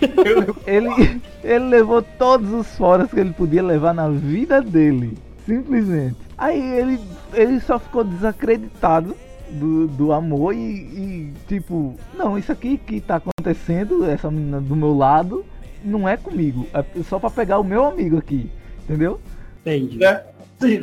[0.66, 5.16] ele, ele levou todos os foras que ele podia levar na vida dele.
[5.44, 6.16] Simplesmente.
[6.36, 7.00] Aí ele,
[7.32, 9.16] ele só ficou desacreditado
[9.48, 14.74] do, do amor e, e, tipo, não, isso aqui que tá acontecendo, essa menina do
[14.76, 15.44] meu lado,
[15.84, 16.66] não é comigo.
[16.74, 18.50] É só pra pegar o meu amigo aqui.
[18.84, 19.20] Entendeu?
[19.60, 20.04] Entendi.
[20.04, 20.24] É,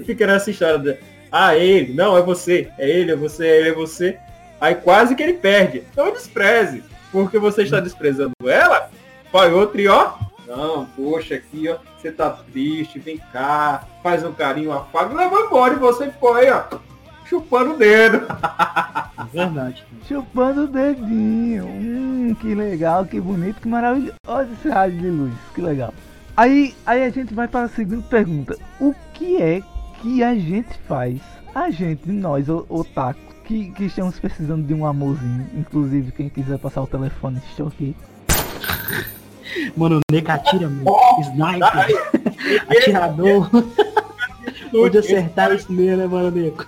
[0.05, 0.99] fica nessa história
[1.35, 4.19] ah, é ele, não, é você, é ele, é você, é ele, é você.
[4.61, 5.83] Aí quase que ele perde.
[5.91, 6.83] Então despreze.
[7.11, 8.91] Porque você está desprezando ela,
[9.31, 10.13] vai outro e ó.
[10.47, 15.73] Não, poxa, aqui, ó, você tá triste, vem cá, faz um carinho, afago, leva embora
[15.73, 16.65] e você ficou aí, ó,
[17.25, 18.27] chupando o dedo.
[19.33, 19.83] Verdade.
[20.07, 21.65] chupando o dedinho.
[21.65, 24.13] Hum, que legal, que bonito, que maravilhoso.
[24.27, 25.91] Olha esse rádio de luz, que legal.
[26.37, 28.55] Aí, aí a gente vai para a segunda pergunta.
[28.79, 29.63] O que é
[30.03, 31.17] que a gente faz,
[31.55, 35.47] a gente, nós, otaku, que, que estamos precisando de um amorzinho.
[35.55, 37.95] Inclusive, quem quiser passar o telefone, estou aqui.
[39.77, 40.91] Mano, Neca atira, mano.
[41.21, 42.67] Sniper.
[42.69, 43.49] Atirador.
[44.71, 46.65] Pode acertar isso mesmo, né, mano, Neco?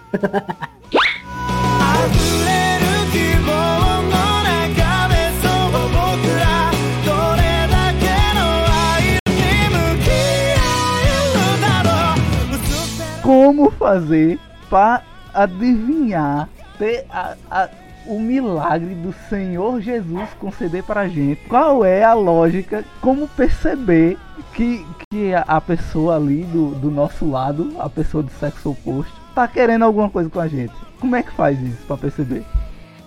[13.26, 15.02] Como fazer para
[15.34, 17.70] adivinhar ter a, a,
[18.06, 21.42] o milagre do Senhor Jesus conceder para gente.
[21.48, 22.86] Qual é a lógica?
[23.02, 24.20] Como perceber
[24.54, 29.48] que, que a pessoa ali do, do nosso lado, a pessoa do sexo oposto, tá
[29.48, 30.74] querendo alguma coisa com a gente?
[31.00, 32.44] Como é que faz isso para perceber?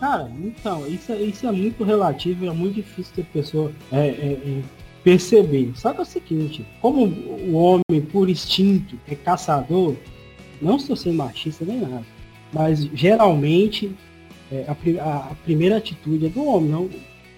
[0.00, 4.32] Cara, então, isso, é, isso é muito relativo, é muito difícil ter pessoa é, é,
[4.32, 4.62] é,
[5.08, 5.72] perceber.
[5.74, 9.96] Só que é o seguinte, como o homem por instinto é caçador,
[10.60, 12.04] não estou sendo machista nem nada,
[12.52, 13.90] mas geralmente
[14.52, 16.90] é, a, a, primeira atitude é do homem, não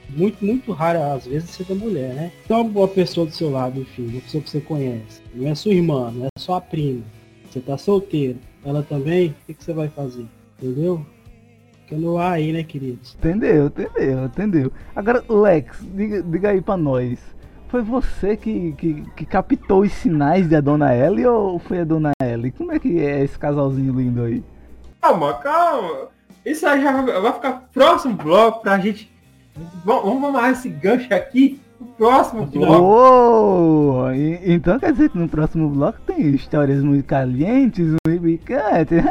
[0.08, 2.32] muito, muito rara às vezes ser da mulher, né?
[2.44, 5.72] Então uma pessoa do seu lado, enfim, uma pessoa que você conhece, não é sua
[5.72, 7.04] irmã, não é sua prima,
[7.48, 10.26] você tá solteiro, ela também, o que, que você vai fazer?
[10.60, 11.06] Entendeu?
[11.92, 13.16] No ar aí, né, queridos?
[13.18, 14.72] Entendeu, entendeu, entendeu.
[14.94, 17.18] Agora, Lex, diga, diga aí pra nós.
[17.70, 22.10] Foi você que, que, que, captou os sinais da Dona Ellie ou foi a Dona
[22.20, 22.50] Ellie?
[22.50, 24.42] Como é que é esse casalzinho lindo aí?
[25.00, 26.08] Calma, calma.
[26.44, 29.08] Isso aí já vai ficar próximo bloco pra gente.
[29.84, 32.82] Vamos amarrar esse gancho aqui no próximo bloco.
[32.82, 34.10] Oh,
[34.44, 39.04] então quer dizer que no próximo bloco tem histórias muito calientes, muito picantes.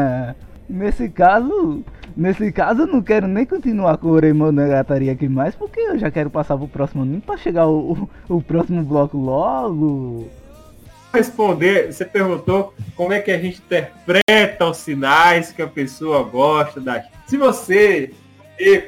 [0.66, 1.84] Nesse caso,
[2.18, 6.10] Nesse caso, eu não quero nem continuar com o Remonegataria aqui mais, porque eu já
[6.10, 10.28] quero passar pro próximo anime pra chegar o, o, o próximo bloco logo.
[11.14, 16.80] Responder, você perguntou como é que a gente interpreta os sinais que a pessoa gosta
[16.80, 18.12] da Se você,
[18.58, 18.84] é,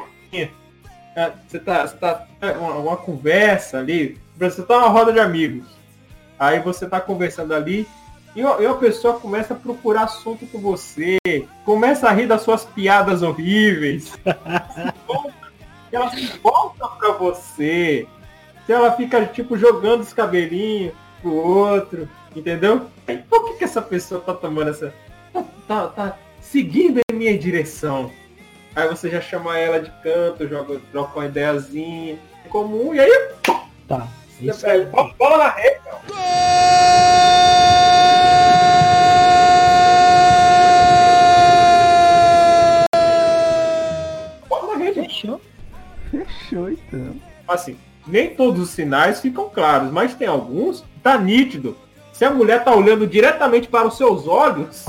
[1.46, 5.68] você tá, você tá é, uma, uma conversa ali, você tá numa roda de amigos.
[6.36, 7.86] Aí você tá conversando ali
[8.36, 11.18] e a pessoa começa a procurar assunto com você,
[11.64, 14.12] começa a rir das suas piadas horríveis.
[15.92, 18.06] ela se volta pra você.
[18.66, 22.86] Se ela fica, tipo, jogando os cabelinhos pro outro, entendeu?
[23.28, 24.94] Por que, que essa pessoa tá tomando essa.
[25.32, 28.10] Tá, tá, tá seguindo em minha direção.
[28.76, 32.16] Aí você já chama ela de canto, joga, troca uma ideiazinha
[32.48, 33.30] comum e aí.
[33.88, 34.06] Tá.
[34.40, 35.80] Isso é, bola na rede,
[45.20, 45.40] Fechou?
[46.10, 47.14] Fechou então.
[47.46, 51.76] Assim, nem todos os sinais ficam claros, mas tem alguns que tá nítido.
[52.12, 54.84] Se a mulher tá olhando diretamente para os seus olhos,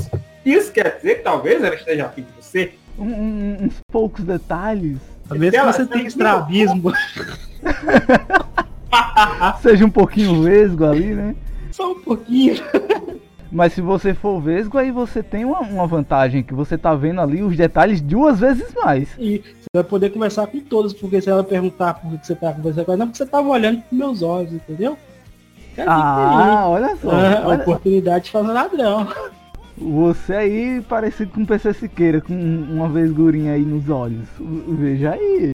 [0.45, 2.73] isso quer dizer que talvez ela esteja afim de você.
[2.97, 4.97] Um- um- uns poucos detalhes.
[5.27, 6.91] Talvez que Ela- você tenha estrabismo.
[9.61, 11.35] Seja um pouquinho vesgo ali, né?
[11.71, 12.55] Só um pouquinho.
[13.51, 17.21] Mas se você for vesgo, aí você tem uma, uma vantagem, que você tá vendo
[17.21, 19.09] ali os detalhes duas vezes mais.
[19.17, 22.83] E vai poder conversar com todos, porque se ela perguntar por que você tá conversando
[22.85, 24.97] com ela, não, porque você tava olhando com meus olhos, entendeu?
[25.87, 27.09] Ah, olha só.
[27.09, 29.07] Ah, a olha- oportunidade de fazer ladrão.
[29.77, 34.27] Você aí parecido com o PC Siqueira, com uma vesgurinha aí nos olhos.
[34.37, 35.51] Veja aí.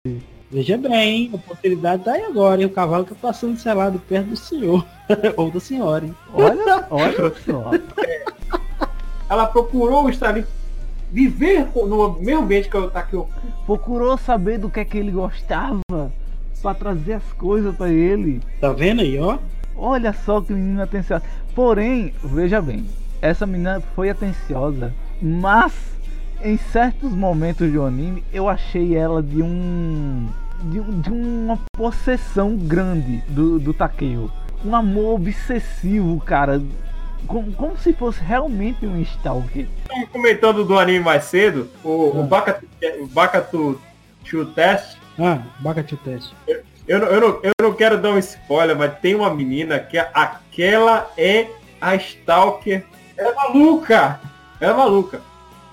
[0.50, 2.66] Veja bem, a oportunidade tá aí agora, hein?
[2.66, 4.84] O cavalo tá passando selado perto do senhor.
[5.38, 6.16] Ou da senhora, hein?
[6.34, 7.70] Olha, olha só.
[9.30, 10.44] Ela procurou estar ali,
[11.12, 13.16] viver com- no mesmo ambiente que eu tá aqui.
[13.16, 13.28] eu-
[13.66, 15.82] Procurou saber do que é que ele gostava
[16.62, 18.42] pra trazer as coisas pra ele.
[18.60, 19.38] Tá vendo aí, ó?
[19.76, 21.24] Olha só que menina atenciosa.
[21.54, 22.86] Porém, veja bem,
[23.22, 25.74] essa menina foi atenciosa, mas
[26.44, 30.28] em certos momentos do anime eu achei ela de um.
[30.64, 34.32] de, de uma possessão grande do, do Takeo.
[34.66, 36.62] Um amor obsessivo, cara.
[37.28, 39.68] Como, como se fosse realmente um stalker.
[40.12, 42.66] Comentando do anime mais cedo, o, o Bakatu,
[43.02, 43.80] o Bakatu
[44.56, 44.98] Test.
[45.20, 46.34] Ah, bacate o teste.
[46.88, 49.98] Eu não, eu, não, eu não quero dar um spoiler, mas tem uma menina que
[49.98, 51.48] é- aquela é
[51.82, 52.86] a Stalker.
[53.18, 54.20] Ela é maluca!
[54.60, 55.22] Ela é maluca.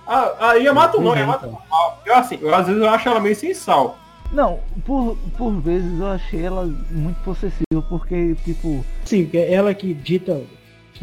[0.07, 1.59] A, a Yamato não, Yamato não.
[2.05, 3.99] Eu, assim, eu, às vezes eu acho ela meio sem sal.
[4.33, 9.95] Não, por, por vezes eu achei ela muito possessiva, porque, tipo, Sim, é ela que
[9.95, 10.43] dita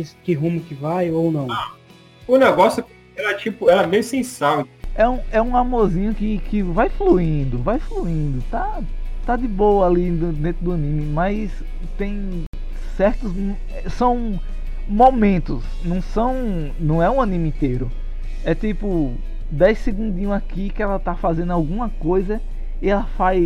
[0.04, 1.48] que, que rumo que vai ou não.
[2.28, 2.84] O negócio,
[3.16, 4.68] ela tipo, ela é meio sem sal.
[4.96, 8.82] é um, é um amorzinho que, que vai fluindo, vai fluindo, tá,
[9.26, 11.52] tá de boa ali dentro do anime, mas
[11.98, 12.44] tem
[12.96, 13.32] certos.
[13.90, 14.40] São
[14.88, 16.36] momentos, não são.
[16.80, 17.92] não é um anime inteiro.
[18.44, 19.14] É tipo
[19.50, 22.42] 10 segundinhos aqui que ela tá fazendo alguma coisa
[22.82, 23.42] e ela faz.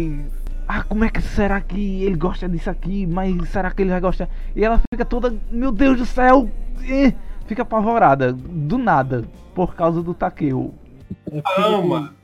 [0.67, 3.06] Ah, como é que será que ele gosta disso aqui?
[3.06, 4.28] Mas será que ele vai gostar?
[4.56, 6.49] E ela fica toda, meu Deus do céu!
[6.89, 7.13] eh,
[7.45, 9.23] Fica apavorada, do nada,
[9.54, 10.73] por causa do Takeo.
[11.32, 12.15] É Ama.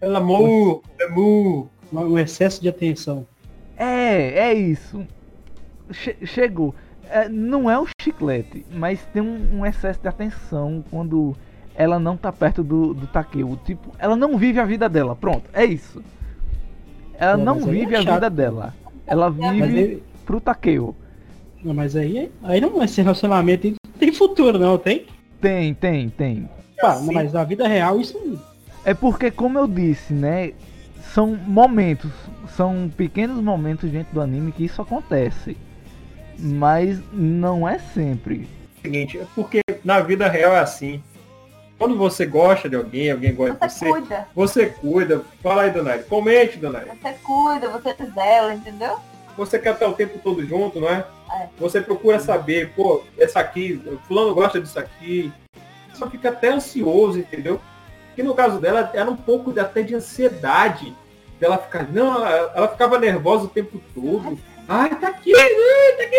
[0.00, 1.70] Ela é mu.
[1.90, 3.26] Um um excesso de atenção.
[3.78, 5.06] É, é isso.
[5.90, 6.74] Che- chegou.
[7.10, 11.34] É, não é o chiclete, mas tem um, um excesso de atenção quando
[11.74, 13.58] ela não tá perto do, do Takeo.
[13.64, 15.16] Tipo, ela não vive a vida dela.
[15.16, 16.02] Pronto, é isso.
[17.18, 18.14] Ela Pô, não aí é vive a chato.
[18.14, 18.74] vida dela.
[19.06, 20.94] Ela vive aí, pro Takeo.
[21.64, 25.06] não, mas aí, aí não esse relacionamento tem, tem futuro, não, tem?
[25.40, 26.48] Tem, tem, tem.
[26.80, 27.12] Pá, assim.
[27.12, 28.38] mas na vida real isso não.
[28.84, 30.52] É porque, como eu disse, né?
[31.12, 32.10] São momentos,
[32.54, 35.56] são pequenos momentos dentro do anime que isso acontece.
[36.38, 38.46] Mas não é sempre.
[38.82, 41.02] Seguinte, é porque na vida real é assim.
[41.78, 44.28] Quando você gosta de alguém, alguém gosta de Você você, cuida.
[44.34, 45.24] você cuida.
[45.42, 46.02] Fala aí, Donaire.
[46.04, 46.90] Comente, Donaire.
[47.00, 48.98] Você cuida, você zela, entendeu?
[49.36, 51.04] Você quer estar o tempo todo junto, não é?
[51.32, 51.46] É.
[51.58, 55.32] Você procura saber, pô, essa aqui, fulano gosta disso aqui.
[55.94, 57.60] Só fica até ansioso, entendeu?
[58.16, 60.92] Que no caso dela era um pouco de, até de ansiedade.
[61.38, 61.86] Dela ficar.
[61.92, 64.36] Não, ela, ela ficava nervosa o tempo todo.
[64.68, 65.48] Ai, tá aqui, ai,
[65.96, 66.16] tá aqui,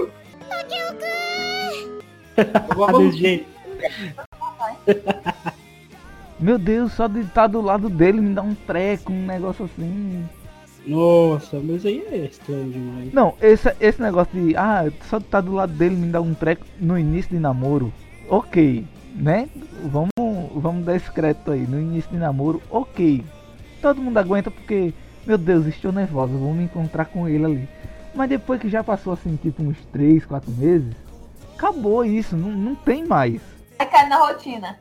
[0.00, 0.10] uh!
[0.48, 0.82] Cadê
[2.74, 3.46] Vamos- gente?
[6.38, 10.24] Meu Deus, só de estar do lado dele me dá um treco, um negócio assim.
[10.84, 13.12] Nossa, mas aí é estranho demais.
[13.12, 14.56] Não, esse, esse negócio de.
[14.56, 17.92] Ah, só de estar do lado dele me dá um treco no início de namoro.
[18.28, 19.48] Ok, né?
[19.84, 20.10] Vamos,
[20.56, 21.60] vamos dar esse crédito aí.
[21.60, 23.24] No início de namoro, ok.
[23.80, 24.92] Todo mundo aguenta porque,
[25.24, 27.68] meu Deus, estou nervosa, vou me encontrar com ele ali.
[28.14, 30.92] Mas depois que já passou assim, tipo uns 3, 4 meses,
[31.54, 33.40] acabou isso, não, não tem mais.
[33.82, 34.78] Aí cai na rotina.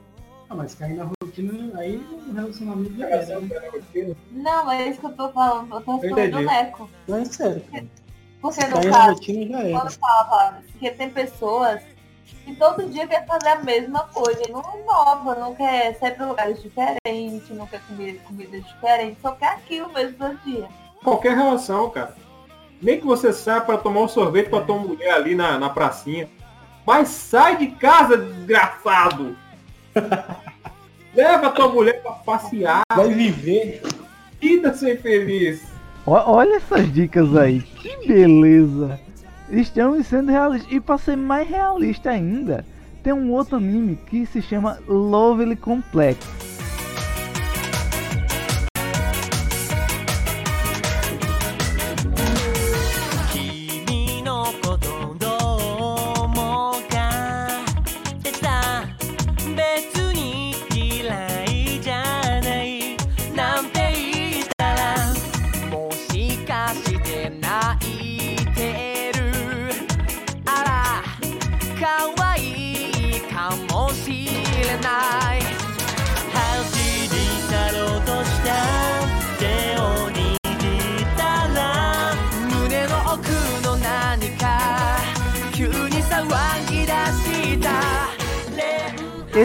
[0.47, 3.39] Ah, mas cair na rotina, aí o relacionamento já era.
[3.39, 4.16] né?
[4.32, 5.74] Não, é isso que eu tô falando.
[5.74, 6.45] Eu tô Eu falando do entendi.
[6.45, 6.89] Neco.
[7.08, 7.64] Não é sério.
[7.72, 7.86] cara.
[8.41, 9.80] Porque no Cair na caso, rotina já era.
[9.80, 11.82] quando fala, porque tem pessoas
[12.45, 16.62] que todo dia quer fazer a mesma coisa, não inova, não quer sair para lugares
[16.62, 20.68] diferentes, não quer comer comidas diferentes, só quer aquilo mesmo todo dia.
[21.04, 22.16] Qualquer relação, cara.
[22.80, 25.70] Nem que você saia pra tomar um sorvete com a tua mulher ali na, na
[25.72, 26.30] pracinha.
[26.86, 29.36] Mas sai de casa, desgraçado!
[31.14, 32.82] Leva a tua mulher pra passear.
[32.96, 33.82] Vai viver.
[34.40, 35.62] Vida ser feliz.
[36.06, 39.00] Olha essas dicas aí, que beleza!
[39.50, 40.72] Estamos sendo realistas.
[40.72, 42.66] E para ser mais realista ainda,
[43.04, 46.18] tem um outro anime que se chama Lovely Complex.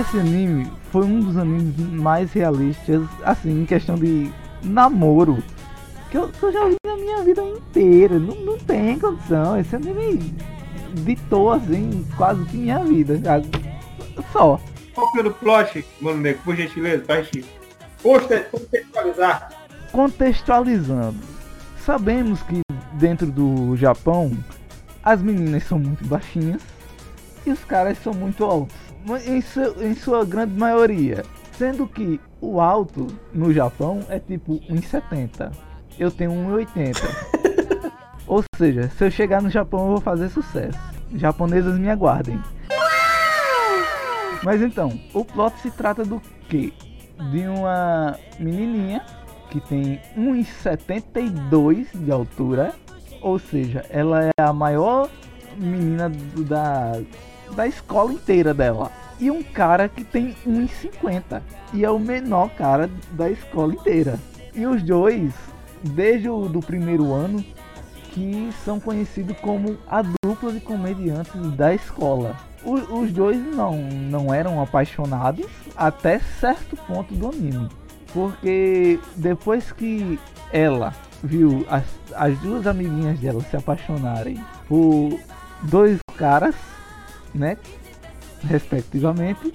[0.06, 4.30] Esse anime foi um dos animes mais realistas, assim, em questão de
[4.62, 5.42] namoro,
[6.10, 8.18] que eu, que eu já vi na minha vida inteira.
[8.18, 9.58] Não, não tem condição.
[9.58, 10.32] Esse anime
[11.04, 13.20] ditou, assim, quase que minha vida.
[14.32, 14.60] Só.
[14.94, 17.44] Qual que é o plot, mano nego, por gentileza, pra gente
[18.02, 19.50] conte- contextualizar.
[19.92, 21.18] Contextualizando,
[21.84, 22.60] sabemos que
[22.94, 24.32] dentro do Japão
[25.04, 26.62] as meninas são muito baixinhas
[27.44, 28.76] e os caras são muito altos,
[29.26, 31.24] em, su- em sua grande maioria.
[31.52, 35.50] Sendo que o alto no Japão é tipo 1,70.
[35.98, 36.96] Eu tenho 1,80.
[38.26, 40.78] Ou seja, se eu chegar no Japão eu vou fazer sucesso.
[41.14, 42.40] Japonesas me aguardem.
[44.42, 46.72] Mas então, o plot se trata do quê?
[47.30, 49.02] De uma menininha
[49.50, 52.74] que tem 1,72 de altura,
[53.22, 55.08] ou seja, ela é a maior
[55.56, 57.00] menina do- da,
[57.54, 58.90] da escola inteira dela.
[59.18, 61.40] E um cara que tem 1,50
[61.72, 64.18] e é o menor cara da escola inteira.
[64.54, 65.32] E os dois,
[65.82, 67.42] desde o do primeiro ano,
[68.12, 72.36] que são conhecidos como a dupla de comediantes da escola.
[72.64, 77.68] O- os dois não, não eram apaixonados até certo ponto do anime.
[78.12, 80.18] Porque depois que
[80.52, 81.84] ela viu as,
[82.14, 84.38] as duas amiguinhas dela se apaixonarem
[84.68, 85.18] por
[85.62, 86.54] dois caras,
[87.36, 87.56] né?
[88.44, 89.52] Respectivamente,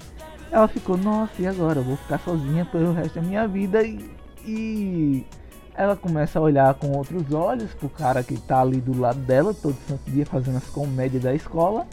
[0.50, 1.80] ela ficou, nossa, e agora?
[1.80, 4.10] Eu vou ficar sozinha pelo resto da minha vida e,
[4.44, 5.26] e
[5.74, 9.54] ela começa a olhar com outros olhos pro cara que tá ali do lado dela,
[9.54, 11.86] todo santo dia fazendo as comédias da escola,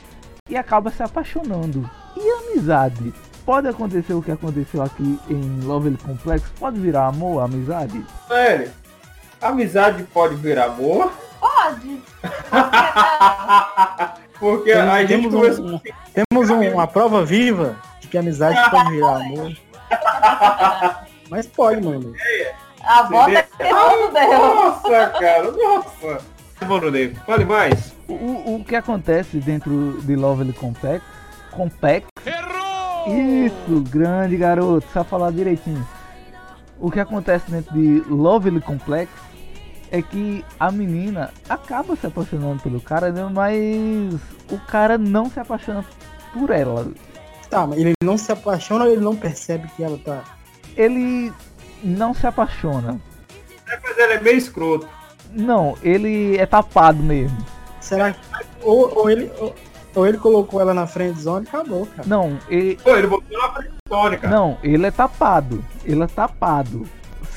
[0.50, 1.90] e acaba se apaixonando.
[2.18, 3.14] E amizade?
[3.46, 6.44] Pode acontecer o que aconteceu aqui em Lovely Complex?
[6.60, 8.04] Pode virar amor, amizade?
[8.28, 8.70] Velho,
[9.42, 12.02] amizade pode virar amor, Pode.
[14.40, 15.80] porque Tem- a gente temos um-
[16.14, 19.52] Temos um- uma prova viva de que a amizade pode virar amor.
[21.30, 22.14] Mas pode, mano.
[22.84, 24.56] A volta é que tudo deu.
[24.56, 26.22] Nossa, cara, nossa.
[26.68, 27.94] Mano, Dave, fale mais.
[28.08, 31.04] O, o- que acontece dentro de Lovely Complex?
[31.52, 32.08] Complex?
[33.08, 35.86] Isso, grande garoto, sabe falar direitinho.
[36.80, 39.10] O que acontece dentro de Lovely Complex
[39.92, 44.14] é que a menina acaba se apaixonando pelo cara, né, mas
[44.52, 45.86] o cara não se apaixona
[46.34, 46.88] por ela.
[47.50, 50.24] Tá, mas ele não se apaixona ou ele não percebe que ela tá.
[50.78, 51.34] Ele
[51.84, 53.00] não se apaixona.
[53.68, 54.88] Mas ele é meio escroto.
[55.32, 57.38] Não, ele é tapado mesmo.
[57.80, 58.20] Será que.
[58.62, 59.32] Ou, ou ele.
[59.40, 59.56] Ou,
[59.96, 62.08] ou ele colocou ela na friend zone e acabou, cara.
[62.08, 64.28] Não, ele, Pô, ele botou na frente tônica.
[64.28, 65.64] Não, ele é tapado.
[65.84, 66.88] Ele é tapado.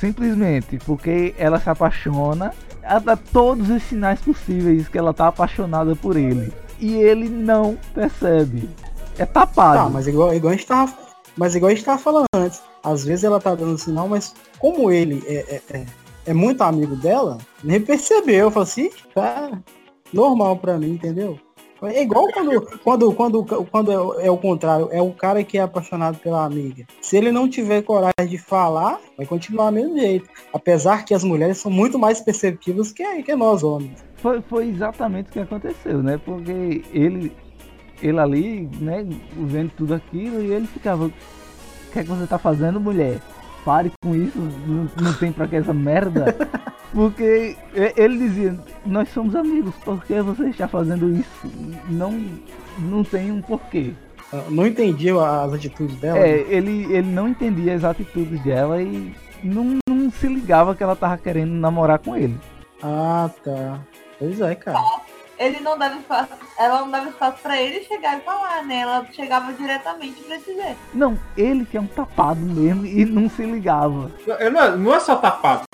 [0.02, 2.52] Simplesmente porque ela se apaixona.
[2.82, 6.52] Ela dá todos os sinais possíveis que ela tá apaixonada por ele.
[6.80, 8.68] E ele não percebe.
[9.16, 9.78] É tapado.
[9.78, 10.92] Tá, mas igual, igual a gente tava.
[11.36, 12.60] Mas igual a gente tava falando antes.
[12.82, 15.34] Às vezes ela tá dando sinal, mas como ele é,
[15.70, 15.86] é, é,
[16.26, 18.50] é muito amigo dela, nem percebeu.
[18.50, 19.52] Falou assim, tá
[20.12, 21.38] normal pra mim, entendeu?
[21.84, 25.62] É igual quando, quando, quando, quando é, é o contrário, é o cara que é
[25.62, 26.86] apaixonado pela amiga.
[27.00, 30.28] Se ele não tiver coragem de falar, vai continuar do mesmo jeito.
[30.52, 34.04] Apesar que as mulheres são muito mais perceptivas que, que nós homens.
[34.16, 36.20] Foi, foi exatamente o que aconteceu, né?
[36.24, 37.32] Porque ele,
[38.00, 41.06] ele ali, né, vendo tudo aquilo, e ele ficava.
[41.06, 41.12] O
[41.92, 43.20] que é que você tá fazendo, mulher?
[43.64, 46.34] Pare com isso, não, não tem pra que essa merda.
[46.92, 47.56] Porque
[47.96, 51.50] ele dizia, nós somos amigos, por que você está fazendo isso?
[51.88, 52.20] Não,
[52.78, 53.92] não tem um porquê.
[54.32, 56.18] Eu Não entendi as atitudes dela.
[56.18, 60.96] É, ele, ele não entendia as atitudes dela e não, não se ligava que ela
[60.96, 62.38] tava querendo namorar com ele.
[62.82, 63.80] Ah, tá.
[64.18, 64.80] Pois é, cara.
[65.42, 68.76] Ele não dava espaço, ela não dava espaço pra ele chegar e falar, né?
[68.82, 70.76] Ela chegava diretamente pra dizer.
[70.94, 74.08] Não, ele que é um tapado mesmo e não se ligava.
[74.24, 75.64] Não, é, não é só tapado.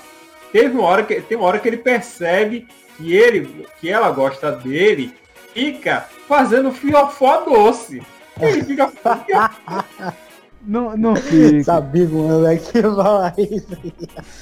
[0.51, 2.67] Teve uma hora que tem uma hora que ele percebe
[2.97, 5.15] que ele, que ela gosta dele,
[5.53, 8.03] fica fazendo fiofó doce.
[8.41, 8.91] Ele fica
[10.63, 11.65] Não, não fica.
[11.65, 13.69] Sabia que moleque ia falar isso.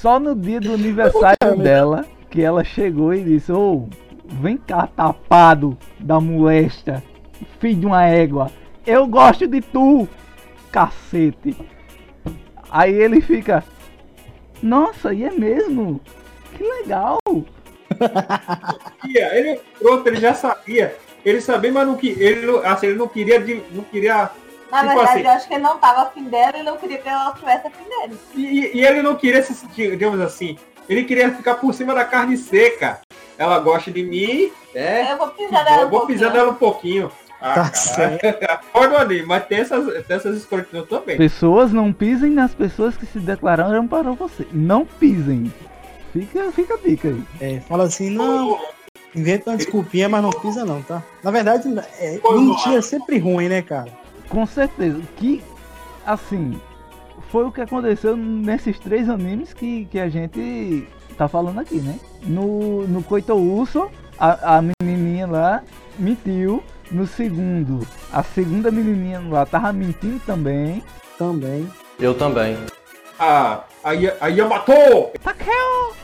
[0.01, 3.89] Só no dia do aniversário dela que ela chegou e disse, ô,
[4.29, 7.03] vem cá, tapado da molesta,
[7.61, 8.51] filho de uma égua.
[8.87, 10.09] Eu gosto de tu,
[10.71, 11.57] cacete.
[12.71, 13.65] Aí ele fica,
[14.63, 16.01] nossa, e é mesmo?
[16.57, 17.19] Que legal.
[19.05, 19.19] ele
[19.49, 20.97] é escroto, ele já sabia.
[21.25, 24.31] Ele sabia, mas não, que- ele, não- assim, ele não queria, de- não queria
[24.71, 26.99] Na Tipo verdade, assim- eu acho que ele não tava afim dela e não queria
[26.99, 28.19] que ela tivesse afim dele.
[28.35, 30.57] E, e- e ele não queria se sentir, digamos assim,
[30.89, 33.01] ele queria ficar por cima da carne seca.
[33.39, 35.13] Ela gosta de mim, é.
[35.13, 36.45] Eu vou pisar nela Eu um vou pisar pouquinho.
[36.45, 37.13] nela um pouquinho.
[37.41, 41.17] Ah, Tá anime, mas tem essas, tem essas escrotidões também.
[41.17, 44.47] Pessoas não pisem nas pessoas que se declararam para você.
[44.53, 45.53] Não pisem.
[46.13, 47.23] Fica, fica a dica aí.
[47.41, 48.59] É, fala assim, não,
[49.15, 51.03] inventa uma desculpinha, mas não pisa não, tá?
[51.23, 51.69] Na verdade,
[51.99, 53.91] é, mentir é sempre ruim, né, cara?
[54.31, 55.01] Com certeza.
[55.17, 55.43] Que,
[56.07, 56.59] assim,
[57.37, 62.01] foi o que aconteceu nesses três animes que, que a gente tá falando aqui, né?
[62.23, 65.63] No, no Koito Uso, a, a menininha lá
[65.99, 66.63] mentiu.
[66.91, 70.83] No segundo, a segunda menininha lá tava mentindo também.
[71.19, 71.71] Também.
[72.01, 72.57] Eu também.
[73.19, 74.73] A, a, a Yamato!
[75.23, 75.95] Takeo!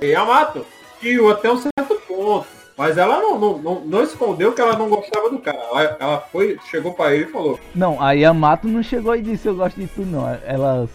[0.00, 0.64] E Yamato!
[1.02, 2.57] E até um certo ponto.
[2.78, 5.58] Mas ela não, não, não, não escondeu que ela não gostava do cara.
[5.58, 9.48] Ela, ela foi, chegou pra ele e falou: Não, a Yamato não chegou e disse
[9.48, 10.28] eu gosto de tu não.
[10.46, 10.88] Ela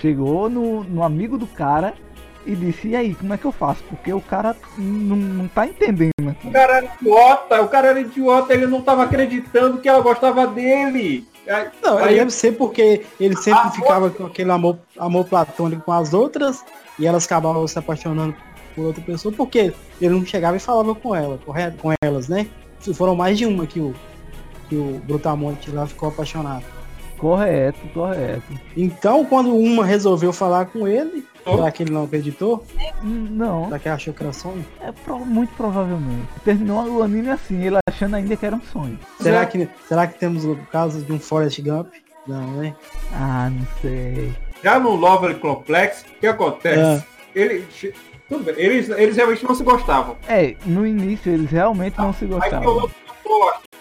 [0.00, 1.92] chegou no, no amigo do cara
[2.46, 3.82] e disse, e aí, como é que eu faço?
[3.84, 6.46] Porque o cara não, não tá entendendo aqui.
[6.46, 10.46] O cara era idiota, o cara era idiota, ele não tava acreditando que ela gostava
[10.46, 11.26] dele.
[11.48, 15.92] Aí- Não, aí- deve ser porque ele sempre ficava com aquele amor, amor platônico com
[15.92, 16.64] as outras
[16.98, 18.34] e elas acabavam se apaixonando
[18.74, 21.76] por outra pessoa porque ele não chegava e falava com ela, correto?
[21.78, 22.46] Com elas, né?
[22.94, 23.94] Foram mais de uma que o,
[24.68, 26.64] que o Brutamonte lá ficou apaixonado.
[27.18, 28.42] Correto, correto.
[28.76, 32.66] Então, quando uma resolveu falar com ele, será que ele não acreditou?
[33.02, 34.64] Não, Será que achou que era sonho?
[34.80, 36.26] é pro- muito provavelmente.
[36.44, 38.98] Terminou o anime assim, ele achando ainda que era um sonho.
[39.20, 41.88] Será que, será que temos o caso de um Forrest Gump?
[42.26, 42.74] Não, né?
[43.12, 44.32] Ah, não sei.
[44.62, 46.78] Já no Lovely Complex, o que acontece?
[46.78, 47.04] É.
[47.40, 47.64] Ele,
[48.28, 50.16] tudo bem, eles, eles realmente não se gostavam.
[50.28, 52.90] É, no início eles realmente não se gostavam.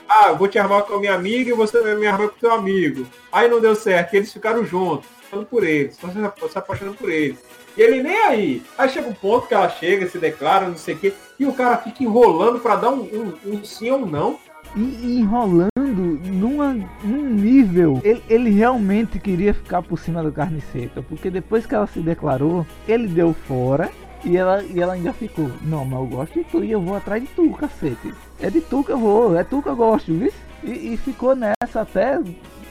[0.07, 2.35] Ah, eu vou te armar com a minha amiga e você vai me armar com
[2.35, 3.05] o seu amigo.
[3.31, 7.39] Aí não deu certo, eles ficaram juntos, falando por eles, se, apaixonando por eles.
[7.75, 8.63] E ele nem aí.
[8.77, 11.53] Aí chega um ponto que ela chega, se declara, não sei o quê, e o
[11.53, 14.39] cara fica enrolando pra dar um, um, um sim ou um não.
[14.75, 16.73] E, enrolando numa,
[17.03, 17.99] num nível.
[18.03, 21.01] Ele, ele realmente queria ficar por cima da carne seca.
[21.01, 23.91] Porque depois que ela se declarou, ele deu fora.
[24.25, 25.51] E ela, e ela ainda ficou.
[25.61, 28.13] Não, mas eu gosto de tu e eu vou atrás de tu, cacete.
[28.39, 30.31] É de tu que eu vou, é tu que eu gosto, viu?
[30.63, 32.19] E, e ficou nessa até,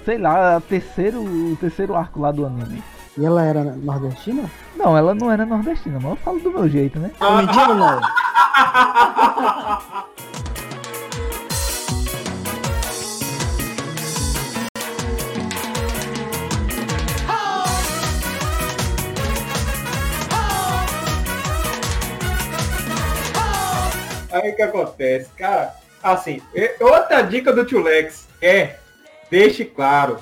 [0.05, 2.82] sei lá, terceiro, o terceiro arco lá do anime.
[3.18, 4.44] E ela era nordestina?
[4.74, 7.11] Não, ela não era nordestina, mas eu falo do meu jeito, né?
[7.20, 8.00] Ah, mentira, não.
[24.32, 25.30] Aí o que acontece?
[25.36, 26.40] Cara, assim,
[26.80, 28.76] outra dica do Tio Lex é
[29.30, 30.18] deixe claro.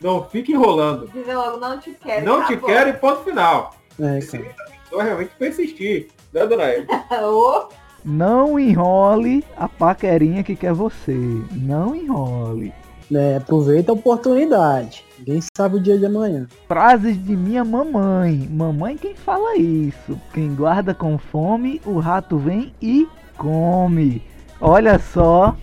[0.00, 1.08] Não fique enrolando.
[1.08, 2.24] Dizer logo, não te quero.
[2.24, 2.68] Não te acabou.
[2.68, 3.74] quero e ponto final.
[4.00, 4.54] É, cara.
[4.84, 6.08] pessoa realmente persistir.
[6.32, 6.64] Né, dona
[8.04, 11.16] Não enrole a paquerinha que quer você.
[11.52, 12.72] Não enrole.
[13.14, 15.04] É, aproveita a oportunidade.
[15.18, 16.48] Ninguém sabe o dia de amanhã.
[16.66, 18.48] Frases de minha mamãe.
[18.50, 20.18] Mamãe quem fala isso.
[20.32, 23.06] Quem guarda com fome, o rato vem e
[23.42, 24.22] come.
[24.60, 25.56] Olha só.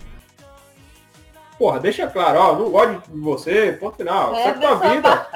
[1.58, 4.34] Porra, deixa claro, ó, não gosto de você, ponto final.
[4.34, 5.26] é, a Segue tua vida.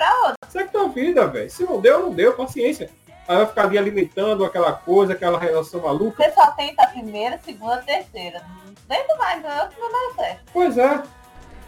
[0.48, 1.50] Segue tua vida, velho.
[1.50, 2.88] Se não deu, não deu, paciência.
[3.26, 6.22] Aí vai ficar ali alimentando aquela coisa, aquela relação maluca.
[6.22, 8.42] Você só tenta a primeira, segunda, terceira.
[8.86, 10.40] Dentro mais, não é o que não dá certo.
[10.52, 11.02] Pois é.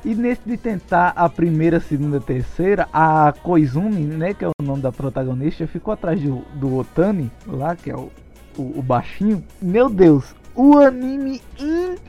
[0.05, 4.81] E nesse de tentar a primeira, segunda, terceira, a Koizumi, né, que é o nome
[4.83, 8.11] da protagonista, ficou atrás do, do Otani, lá, que é o,
[8.57, 9.45] o, o baixinho.
[9.61, 12.03] Meu Deus, o anime inteiro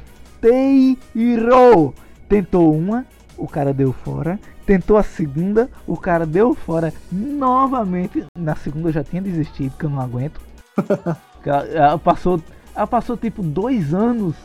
[2.28, 3.06] tentou uma,
[3.38, 4.40] o cara deu fora.
[4.66, 8.26] Tentou a segunda, o cara deu fora novamente.
[8.38, 10.42] Na segunda eu já tinha desistido, porque eu não aguento.
[11.46, 12.42] ela, ela passou,
[12.76, 14.36] ela passou tipo dois anos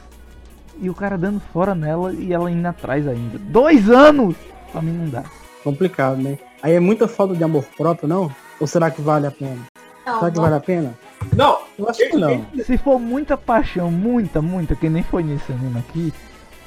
[0.81, 3.39] e o cara dando fora nela e ela indo atrás ainda.
[3.39, 4.37] Dois anos!
[4.71, 5.25] Pra mim não dá.
[5.65, 6.39] Complicado, né?
[6.63, 8.31] Aí é muita falta de amor próprio, não?
[8.61, 9.59] Ou será que vale a pena?
[10.07, 10.43] Não, Será que não.
[10.45, 10.95] vale a pena?
[11.37, 12.45] Não, Eu acho que não.
[12.65, 16.13] Se for muita paixão, muita, muita, que nem foi nesse anime aqui,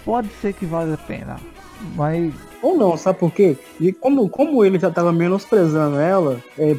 [0.03, 1.37] pode ser que vale a pena.
[1.95, 3.57] Mas Ou não, sabe por quê?
[3.79, 6.75] E como, como ele já tava menosprezando ela, é,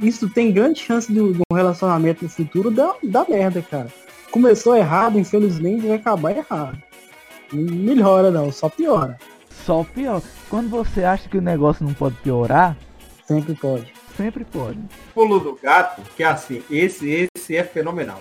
[0.00, 3.88] isso tem grande chance de, um- de um relacionamento no futuro dar, dar merda, cara.
[4.30, 6.78] Começou errado, infelizmente vai acabar errado.
[7.52, 9.18] Não melhora não, só piora.
[9.66, 10.22] só pior.
[10.48, 12.76] Quando você acha que o negócio não pode piorar,
[13.26, 13.86] Sempre pode.
[14.16, 14.78] Sempre pode.
[15.14, 18.20] pulo do gato, que é assim, esse, esse é fenomenal.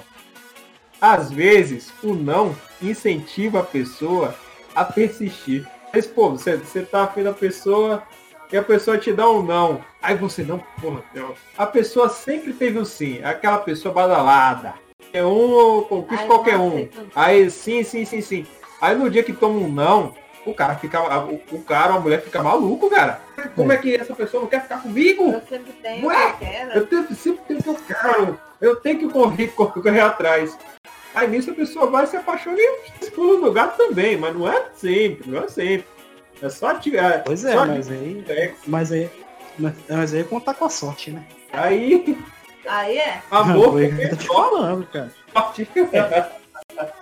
[1.00, 4.36] Às vezes, o não incentiva a pessoa
[4.76, 5.68] a persistir.
[5.94, 8.04] Mas, pô, você, você tá afim da pessoa
[8.52, 9.84] e a pessoa te dá um não.
[10.02, 11.34] Aí você não, porra, não.
[11.58, 14.76] A pessoa sempre teve um sim, aquela pessoa badalada.
[15.14, 16.88] É um, conquista qualquer um.
[17.16, 18.46] Aí, sim, sim, sim, sim.
[18.80, 20.14] Aí no dia que toma um não,
[20.46, 21.02] o cara fica.
[21.26, 23.22] O, o cara, a mulher fica maluco, cara.
[23.56, 25.32] Como é que essa pessoa não quer ficar comigo?
[25.32, 26.34] Eu sempre tenho Ué?
[26.34, 28.40] que eu tenho, sempre tenho o que eu quero.
[28.60, 30.58] Eu tenho que correr, correr, correr atrás.
[31.14, 34.66] Aí nisso a pessoa vai se apaixonar e pula no gato também, mas não é
[34.74, 35.86] sempre, não é sempre.
[36.42, 37.24] É só tirar.
[37.24, 38.24] Pois é, mas aí.
[38.66, 39.10] Mas aí.
[39.60, 41.24] Mas, mas aí é contar com a sorte, né?
[41.52, 42.18] Aí,
[42.68, 43.22] Aí é.
[43.30, 45.12] amor, o porque te só falando, cara.
[45.34, 45.68] sorte.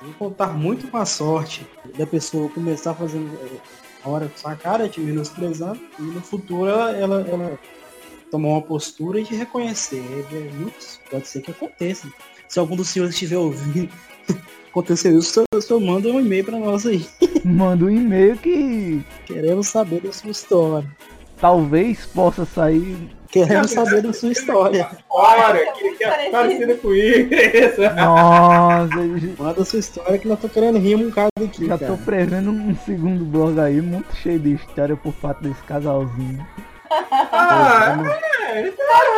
[0.02, 1.66] Vou contar muito com a sorte
[1.98, 3.58] da pessoa começar fazendo eh,
[4.04, 7.60] a hora com sua cara, te menosprezando, e no futuro ela, ela,
[8.32, 10.04] tomar uma postura e te reconhecer.
[10.32, 12.08] É, é pode ser que aconteça.
[12.48, 13.92] Se algum dos senhores estiver ouvindo,
[14.70, 17.06] aconteceu isso, só, só manda um e-mail pra nós aí.
[17.46, 20.90] Manda um e-mail que Queremos saber da sua história.
[21.40, 23.19] talvez possa sair.
[23.32, 24.90] Queremos saber da sua história.
[25.10, 27.82] Olha, que, que é parecido com isso.
[27.96, 28.96] Nossa,
[29.44, 31.92] Manda a sua história que nós tô querendo rir um cara aqui, já cara.
[31.92, 36.46] tô prevendo um segundo blog aí, muito cheio de história por parte desse casalzinho.
[37.32, 37.98] Ah,
[38.52, 38.72] é,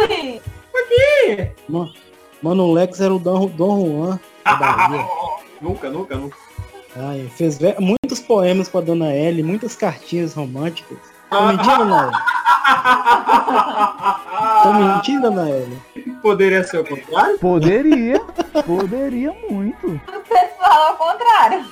[0.04, 0.42] Aqui.
[0.76, 1.52] aqui.
[1.70, 1.94] Mano,
[2.42, 5.06] Mano, o Lex era o Dom, Dom Juan da Bahia.
[5.62, 6.36] Nunca, nunca, nunca.
[6.98, 10.98] Ai, fez ve- muitos poemas pra Dona Ellie, muitas cartinhas românticas.
[11.32, 12.12] Tô mentindo, Ellie?
[14.64, 16.22] Tô mentindo?
[16.22, 17.40] Poderia ser o contrário?
[17.40, 18.20] Poderia,
[18.66, 19.88] poderia muito.
[19.88, 21.66] O pessoal ao contrário.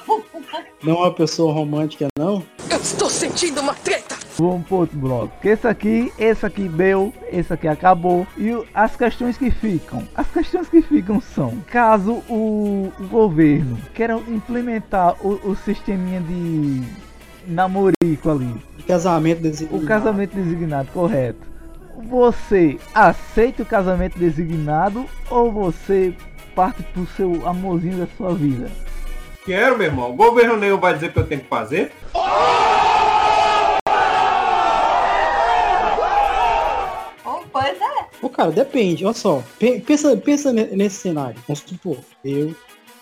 [0.81, 2.41] Não é uma pessoa romântica, não?
[2.69, 4.15] Eu estou sentindo uma treta!
[4.37, 5.33] Vamos pro outro bloco.
[5.45, 8.25] Esse aqui, esse aqui deu, esse aqui acabou.
[8.37, 10.07] E o- as questões que ficam.
[10.15, 16.81] As questões que ficam são, caso o, o governo queira implementar o, o sisteminha de
[17.49, 18.55] namorico ali,
[18.87, 19.83] casamento designado.
[19.83, 21.39] o casamento designado, correto.
[22.09, 26.13] Você aceita o casamento designado ou você
[26.55, 28.69] parte pro seu amorzinho da sua vida?
[29.45, 30.11] Quero, meu irmão.
[30.11, 31.91] O governo nenhum vai dizer o que eu tenho que fazer.
[37.25, 38.05] Oh, pois é.
[38.21, 39.43] Ô, cara, depende, olha só.
[39.59, 41.35] Pe- Pensa, pensa ne- nesse cenário.
[41.47, 42.55] Vamos supor, eu,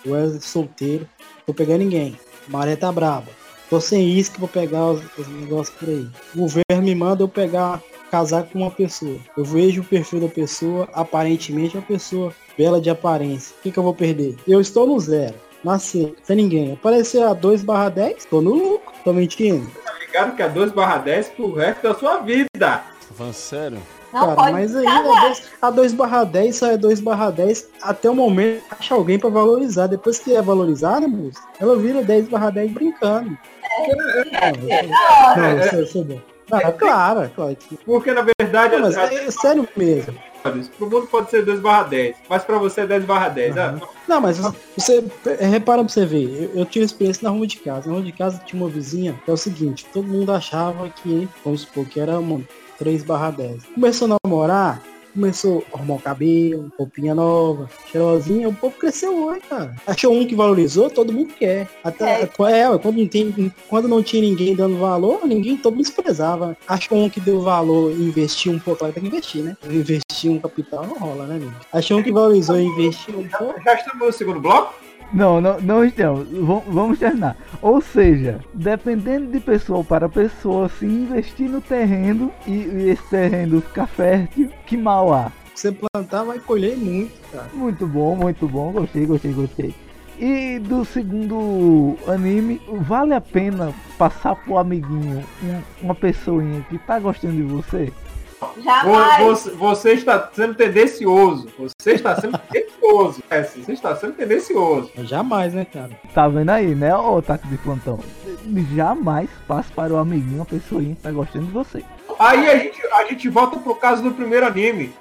[0.05, 1.07] Wesley solteiro,
[1.45, 2.17] tô pegando ninguém.
[2.47, 3.36] Maré tá braba.
[3.69, 6.07] Tô sem isca pra pegar os, os negócios por aí.
[6.33, 9.17] O governo me manda eu pegar, casar com uma pessoa.
[9.35, 13.53] Eu vejo o perfil da pessoa, aparentemente é uma pessoa bela de aparência.
[13.59, 14.37] O que, que eu vou perder?
[14.47, 15.35] Eu estou no zero.
[15.63, 16.73] Nasci, sem ninguém.
[16.73, 18.93] Aparecer a 2 barra 10, tô no lucro.
[19.03, 19.69] Tô mentindo.
[19.83, 22.47] Tá ligado que é 2 barra 10 pro resto da sua vida.
[22.59, 23.79] Tá falando sério?
[24.13, 27.29] Não Cara, pode mas aí a 2, a 2 barra 10 só é 2 barra
[27.29, 29.87] 10 até o momento que acha alguém pra valorizar.
[29.87, 33.37] Depois que é valorizada, moço, ela vira 10 barra 10 brincando.
[33.77, 34.51] Não,
[36.03, 36.21] bom.
[36.49, 37.55] Não, é claro, é claro.
[37.55, 40.15] que- Porque na verdade, Não, mas é, é sério mesmo.
[40.77, 42.15] pro mundo pode ser 2 barra 10.
[42.29, 43.57] Mas pra você é 10 barra 10.
[43.57, 43.75] Ah,
[44.07, 44.37] Não, mas
[44.77, 45.03] você
[45.39, 47.87] é, repara pra você ver, eu, eu tive experiência na rua de casa.
[47.89, 51.27] Na rua de casa tinha uma vizinha, que é o seguinte, todo mundo achava que,
[51.43, 52.41] vamos supor, que era uma
[52.79, 53.63] 3 barra 10.
[53.75, 54.81] Começou a namorar,
[55.17, 59.75] começou a arrumar o cabelo, roupinha nova, cheirosinha, o povo cresceu hoje, cara.
[59.87, 61.67] Achou um que valorizou, todo mundo quer.
[61.83, 66.55] Até, é, quando, não tem, quando não tinha ninguém dando valor, ninguém, todo mundo desprezava.
[66.67, 69.57] Achou um que deu valor e investiu um pouco, lá tem que investir, né?
[69.65, 71.53] Investir um capital não rola, né, amigo?
[71.73, 73.59] Achou um que valorizou e investiu um pouco.
[73.63, 74.86] Já estamos no segundo bloco?
[75.13, 76.27] Não, não, não estamos.
[76.29, 77.35] Vam- Vamos terminar.
[77.61, 83.61] Ou seja, dependendo de pessoa para pessoa, se investir no terreno e, e esse terreno
[83.61, 85.31] ficar fértil, que mal há.
[85.55, 87.47] você plantar vai colher muito, cara.
[87.53, 88.71] Muito bom, muito bom.
[88.71, 89.75] Gostei, gostei, gostei.
[90.19, 96.99] E do segundo anime, vale a pena passar pro amiguinho um- uma pessoinha que tá
[96.99, 97.93] gostando de você?
[98.63, 99.17] Jamais.
[99.19, 101.47] Vo- Você, você está sendo tendencioso.
[101.57, 103.23] Você está sendo tendencioso.
[103.29, 104.91] É, você está sendo tendencioso.
[104.99, 105.91] Jamais, né, cara?
[106.13, 107.99] Tá vendo aí, né, ô taco de plantão?
[108.75, 111.83] Jamais passe para o amiguinho uma pessoinha que tá gostando de você.
[112.19, 114.93] Aí a gente, a gente volta pro caso do primeiro anime.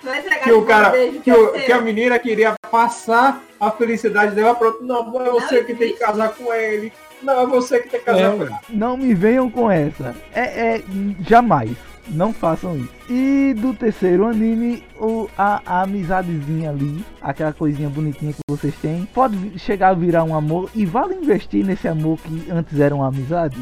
[0.43, 4.69] Que o cara, que, pra o- que a menina queria passar a felicidade dela para
[4.69, 4.85] outro.
[4.85, 6.93] Não, é você que tem que casar com ele.
[7.23, 8.55] Não, é você que tem que casar É, com ele.
[8.69, 10.15] Não me venham com essa.
[10.35, 10.83] É, é
[11.27, 11.71] jamais.
[12.09, 12.89] Não façam isso.
[13.11, 19.07] E do terceiro anime, o, a, a amizadezinha ali, aquela coisinha bonitinha que vocês têm,
[19.13, 23.09] pode chegar a virar um amor e vale investir nesse amor que antes era uma
[23.09, 23.59] amizade?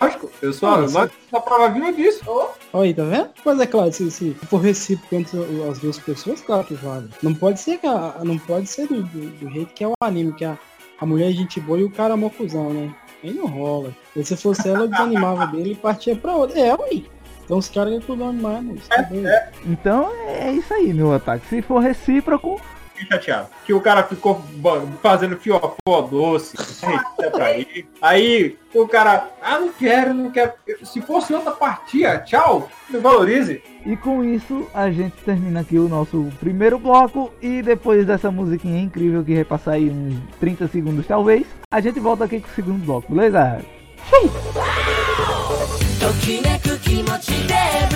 [0.00, 0.68] Lógico, eu sou
[1.32, 2.20] a prova viva disso.
[2.72, 3.28] Olha aí, tá vendo?
[3.44, 5.38] Mas é claro, se, se for recíproco entre
[5.70, 7.08] as duas pessoas, claro que vale.
[7.22, 9.92] Não pode ser, que a- não pode ser do, do- do jeito que é o
[10.02, 10.58] anime, que a,
[11.00, 12.94] a mulher é gente boa e o cara é mocuzão, né?
[13.22, 13.90] Aí não rola.
[14.14, 16.58] E se fosse ela, eu desanimava dele e partia pra outra.
[16.58, 17.02] É, ué.
[17.44, 18.76] Então os caras reclamando mais, né?
[19.10, 19.28] mano.
[19.28, 19.50] É, é.
[19.66, 21.46] Então é isso aí, meu ataque.
[21.46, 22.60] Se for recíproco.
[22.94, 23.48] Fiquei chateado.
[23.66, 24.42] Que o cara ficou
[25.02, 27.02] fazendo fiofó doce né?
[27.20, 27.46] é pra.
[28.00, 30.52] Aí o cara, ah, não quero, não quero.
[30.82, 33.62] Se fosse outra partida, tchau, me valorize.
[33.84, 37.32] E com isso a gente termina aqui o nosso primeiro bloco.
[37.42, 42.24] E depois dessa musiquinha incrível que repassar aí uns 30 segundos talvez, a gente volta
[42.24, 43.60] aqui com o segundo bloco, beleza?
[44.08, 44.30] Sim.
[46.94, 47.93] 気持ちで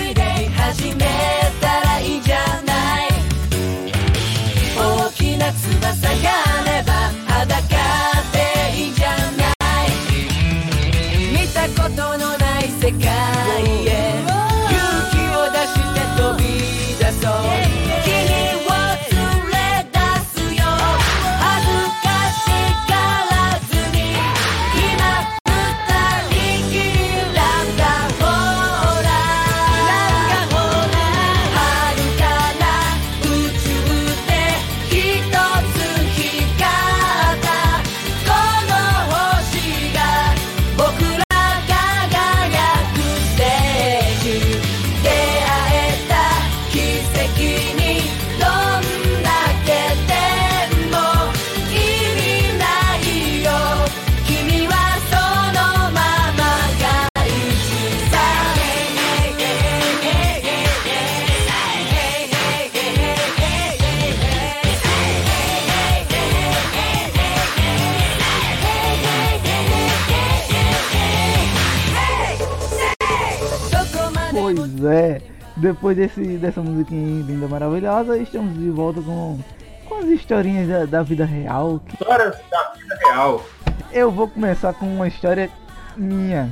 [75.89, 79.39] depois desse, dessa musiquinha linda, maravilhosa, estamos de volta com,
[79.87, 81.81] com as historinhas da, da vida real.
[81.93, 83.45] Histórias da vida real.
[83.93, 85.51] Eu vou começar com uma história
[85.97, 86.51] minha,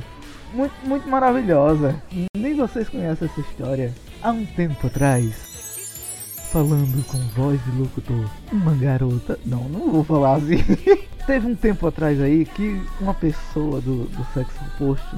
[0.53, 1.95] muito, muito maravilhosa.
[2.35, 3.93] Nem vocês conhecem essa história.
[4.23, 9.37] Há um tempo atrás, falando com voz de locutor, uma garota.
[9.45, 10.63] Não, não vou falar assim.
[11.27, 15.17] Teve um tempo atrás aí que uma pessoa do, do sexo oposto,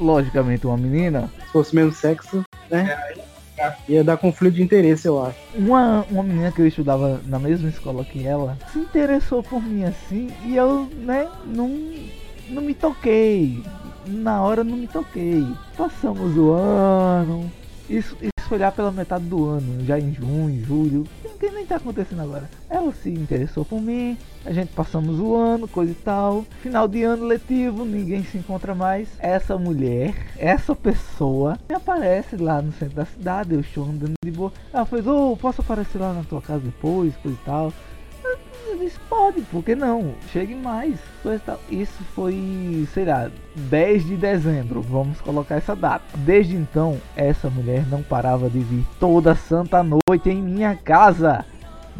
[0.00, 2.96] logicamente uma menina, Se fosse mesmo sexo, né?
[3.88, 5.36] Ia dar conflito de interesse, eu acho.
[5.54, 9.84] uma, uma menina que eu estudava na mesma escola que ela se interessou por mim
[9.84, 11.68] assim e eu, né, não,
[12.48, 13.62] não me toquei.
[14.06, 15.46] Na hora não me toquei.
[15.76, 17.50] Passamos o ano.
[17.88, 21.06] Isso, isso foi lá pela metade do ano, já em junho, julho.
[21.38, 22.48] Que nem tá acontecendo agora?
[22.68, 26.44] Ela se interessou por mim, a gente passamos o ano, coisa e tal.
[26.62, 29.08] Final de ano letivo, ninguém se encontra mais.
[29.18, 34.30] Essa mulher, essa pessoa, me aparece lá no centro da cidade, eu estou andando de
[34.30, 34.52] boa.
[34.72, 37.72] Ela fez, ô, posso aparecer lá na tua casa depois, coisa e tal.
[38.66, 40.14] Eu disse, pode, por que não?
[40.32, 40.98] Chegue mais.
[41.68, 46.04] Isso foi, sei lá, 10 de dezembro, vamos colocar essa data.
[46.18, 51.44] Desde então, essa mulher não parava de vir toda santa noite em minha casa.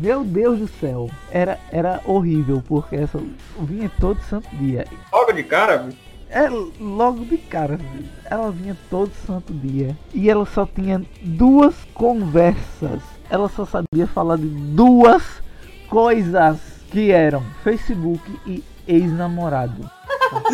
[0.00, 3.20] Meu Deus do céu, era, era horrível, porque essa
[3.58, 4.86] vinha todo santo dia.
[5.12, 5.90] Logo de cara,
[6.30, 6.48] É,
[6.80, 7.78] logo de cara,
[8.24, 9.94] ela vinha todo santo dia.
[10.14, 13.02] E ela só tinha duas conversas.
[13.28, 15.22] Ela só sabia falar de duas
[15.90, 16.58] coisas
[16.90, 19.90] que eram Facebook e ex-namorado.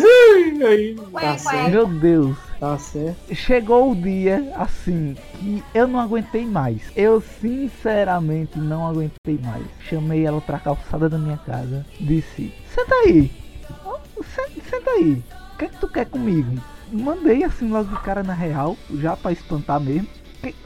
[0.67, 2.46] aí, Tá certo, Meu Deus.
[2.59, 3.33] Tá certo.
[3.35, 6.81] Chegou o dia assim que eu não aguentei mais.
[6.95, 9.65] Eu sinceramente não aguentei mais.
[9.79, 11.85] Chamei ela pra calçada da minha casa.
[11.99, 13.31] Disse: Senta aí.
[13.85, 15.21] Ó, sen- Senta aí.
[15.53, 16.61] O que é que tu quer comigo?
[16.91, 20.07] Mandei assim logo de cara na real, já pra espantar mesmo.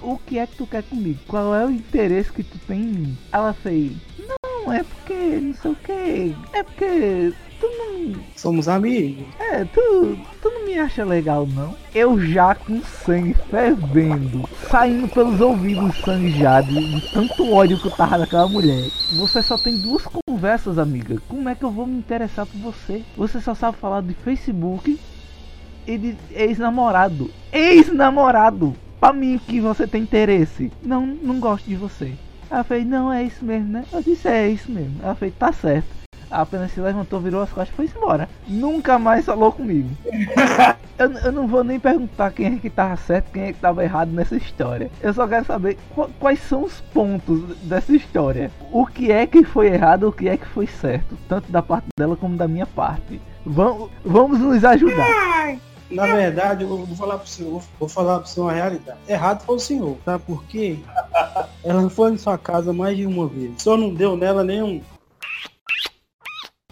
[0.01, 1.19] O que é que tu quer comigo?
[1.27, 3.17] Qual é o interesse que tu tem em mim?
[3.31, 6.35] Ela fez: Não, é porque não sei o que.
[6.53, 9.23] É porque tu não Somos amigos.
[9.39, 11.75] é, tu, tu não me acha legal não?
[11.93, 18.17] Eu já com sangue fervendo, saindo pelos ouvidos de, de tanto ódio que eu tava
[18.19, 18.89] daquela mulher.
[19.17, 21.21] Você só tem duas conversas, amiga.
[21.27, 23.03] Como é que eu vou me interessar por você?
[23.15, 24.99] Você só sabe falar de Facebook
[25.85, 27.29] e de ex-namorado.
[27.51, 28.75] Ex-namorado!
[28.99, 30.71] Pra mim que você tem interesse.
[30.81, 32.13] Não, não gosto de você.
[32.49, 33.85] Ela fez, não, é isso mesmo, né?
[33.91, 34.95] Eu disse, é isso mesmo.
[35.01, 36.00] Ela fez, tá certo.
[36.31, 38.29] Apenas se levantou, virou as costas e foi embora.
[38.47, 39.89] Nunca mais falou comigo.
[40.97, 43.83] eu, eu não vou nem perguntar quem é que tava certo, quem é que tava
[43.83, 44.89] errado nessa história.
[45.01, 48.49] Eu só quero saber qu- quais são os pontos dessa história.
[48.71, 51.17] O que é que foi errado, o que é que foi certo.
[51.27, 53.19] Tanto da parte dela como da minha parte.
[53.45, 55.57] Vamos, vamos nos ajudar.
[55.89, 58.97] Na verdade, eu vou falar pro senhor, vou falar pro senhor a realidade.
[59.09, 60.77] Errado foi o senhor, sabe por quê?
[61.65, 63.51] Ela foi em sua casa mais de uma vez.
[63.61, 64.79] Só não deu nela nenhum.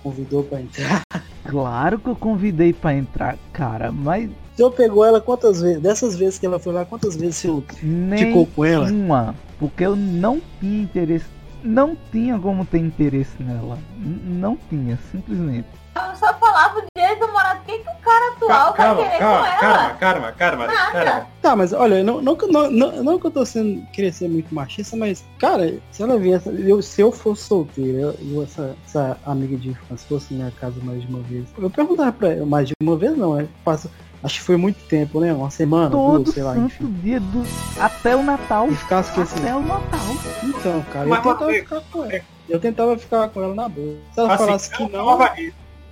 [0.04, 1.02] Convidou pra entrar.
[1.46, 5.82] Claro que eu convidei pra entrar, cara, mas O senhor pegou ela quantas vezes?
[5.82, 8.86] Dessas vezes que ela foi lá, quantas vezes senhor nem ficou com ela?
[8.92, 9.34] uma.
[9.58, 11.26] Porque eu não tinha interesse
[11.64, 13.80] não tinha como ter interesse nela.
[14.00, 15.68] N- não tinha, simplesmente.
[16.10, 17.60] Eu só falava de ex-namorado.
[17.62, 19.58] O que, que o cara atual vai Calma, querer calma, com ela?
[19.60, 21.28] calma, calma, calma, calma.
[21.42, 24.12] Tá, mas olha, não, não, que eu- não, não, não que eu tô sendo querer
[24.14, 28.44] ser muito machista, mas, cara, se ela viesse, eu, se eu fosse solteiro, eu, eu
[28.44, 32.30] essa, essa amiga de infância fosse minha casa mais de uma vez, eu perguntava pra
[32.30, 33.90] ela, mais de uma vez não, é, passa,
[34.24, 35.32] acho que foi muito tempo, né?
[35.34, 37.44] Uma semana, Todo duas, sei lá, santo dia do.
[37.80, 38.68] Até o Natal.
[38.70, 39.38] E ficasse com esse.
[39.40, 40.00] Até o Natal.
[40.44, 42.22] Então, cara, eu Mas tentava você- ficar com ela.
[42.50, 43.96] Eu tentava ficar com ela na boa.
[44.12, 45.20] Se ela Assim, falasse que eu não,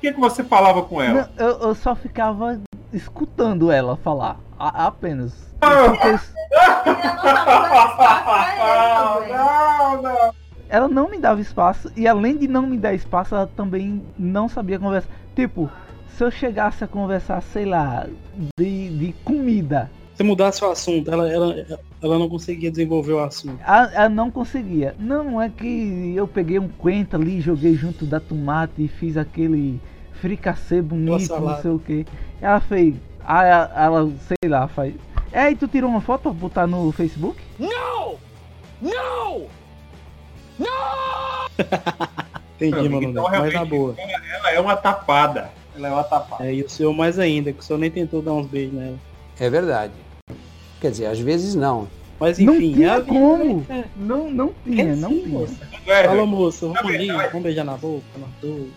[0.08, 1.30] que, que você falava com ela?
[1.38, 2.60] Não, eu, eu só ficava
[2.94, 4.38] escutando ela falar.
[4.60, 5.34] a- apenas.
[5.62, 5.88] Ah!
[9.28, 10.32] Não não, não.
[10.70, 14.48] ela não me dava espaço e além de não me dar espaço, ela também não
[14.48, 15.10] sabia conversar.
[15.36, 15.70] Tipo,
[16.16, 18.06] se eu chegasse a conversar, sei lá,
[18.60, 21.56] de, de comida, se mudasse o assunto, ela, ela,
[22.02, 23.60] ela não conseguia desenvolver o assunto.
[23.64, 24.96] ela, ela não conseguia.
[24.98, 29.80] Não é que eu peguei um coentro ali, joguei junto da tomate e fiz aquele
[30.22, 32.06] fricassê bonito, não sei o que.
[32.42, 32.96] Ela fez,
[33.26, 34.94] ah, ela, ela, sei lá, faz.
[35.32, 37.40] É, aí tu tirou uma foto pra botar no Facebook?
[42.60, 43.96] Entendi, Amigo, mano, então, mas na boa.
[43.98, 45.50] Ela é uma tapada.
[45.76, 46.46] Ela é uma tapada.
[46.48, 48.98] É, e o senhor mais ainda, que o senhor nem tentou dar uns beijos nela.
[49.40, 49.94] É verdade.
[50.82, 51.88] Quer dizer, às vezes não.
[52.20, 53.66] Mas não enfim, tinha é a vida, como.
[53.96, 55.40] Não, não É, tinha, é não sim, tinha.
[55.40, 55.70] moça.
[55.86, 58.68] É, Fala, moça, vamos ali, verdade- vamos beijar na boca, nós dois.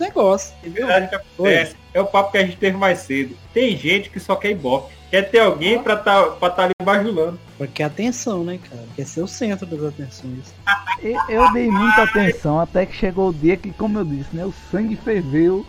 [0.00, 1.08] Negócio, É entendeu?
[1.08, 1.76] que acontece.
[1.92, 3.36] É o papo que a gente teve mais cedo.
[3.52, 4.92] Tem gente que só quer ibope.
[5.10, 7.38] Quer ter alguém pra tá, pra tá ali bajulando.
[7.56, 8.82] Porque é atenção, né, cara?
[8.96, 10.52] Quer ser o centro das atenções.
[11.28, 14.52] Eu, dei muita atenção até que chegou o dia que, como eu disse, né, o
[14.72, 15.64] sangue ferveu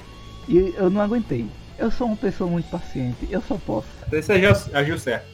[0.48, 1.46] e eu não aguentei.
[1.78, 3.88] Eu sou uma pessoa muito paciente, eu só posso.
[4.08, 5.26] Então isso agiu, agiu certo.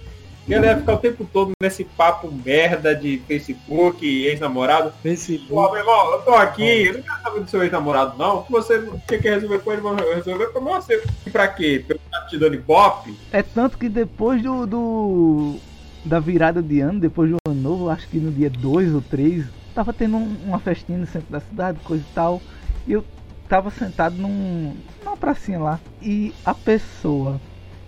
[0.47, 4.91] E ela ia ficar o tempo todo nesse papo merda de Facebook, ex-namorado.
[5.03, 5.47] Facebook.
[5.49, 8.41] Pô, meu irmão, eu tô aqui, eu não quero saber do seu ex-namorado, não.
[8.43, 11.03] Que você quer resolver com ele, mas resolver com você.
[11.25, 11.85] E pra quê?
[11.87, 13.15] Estar te dando ibope?
[13.31, 15.55] É tanto que depois do, do-
[16.03, 19.45] da virada de ano, depois do ano novo, acho que no dia 2 ou 3,
[19.75, 22.41] tava tendo um- uma festinha no centro da cidade, coisa e tal.
[22.87, 23.05] E eu
[23.47, 24.73] tava sentado num,
[25.05, 25.79] numa pracinha lá.
[26.01, 27.39] E a pessoa,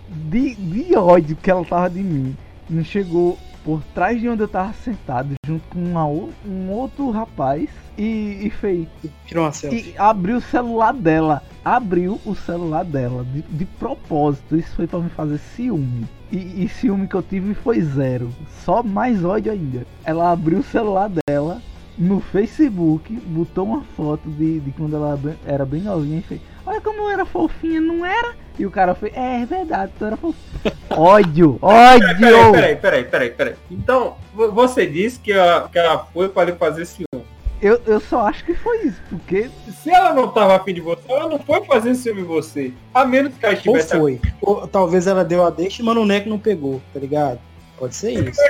[0.08, 2.36] de, de ódio que ela tava de mim,
[2.68, 7.68] me chegou por trás de onde eu tava sentado, junto com uma um outro rapaz,
[7.96, 8.86] e, e fez.
[9.26, 9.90] Tirou uma selfie.
[9.90, 11.42] E abriu o celular dela.
[11.64, 13.24] Abriu o celular dela.
[13.24, 14.56] De, de propósito.
[14.56, 16.06] Isso foi pra me fazer ciúme.
[16.30, 18.30] E, e ciúme que eu tive foi zero.
[18.64, 19.86] Só mais ódio ainda.
[20.04, 21.62] Ela abriu o celular dela
[21.96, 26.40] no Facebook, botou uma foto de, de quando ela era bem novinha e fez.
[26.66, 28.34] Olha como eu era fofinha, não era?
[28.58, 30.74] E o cara fez, é, é verdade, tu era fofinha.
[30.90, 32.08] ódio, ódio!
[32.18, 33.54] Peraí, peraí, peraí, peraí, peraí.
[33.70, 37.24] Então, vo- você disse que ela, que ela foi pra lhe fazer ciúme.
[37.60, 39.48] Eu, eu só acho que foi isso, porque
[39.82, 42.72] Se ela não tava afim de você, ela não foi fazer ciúme em você.
[42.92, 44.20] A menos que ela Ou estivesse foi.
[44.42, 47.38] Ou talvez ela deu a deixa e Mano Neco não pegou, tá ligado?
[47.78, 48.40] Pode ser isso.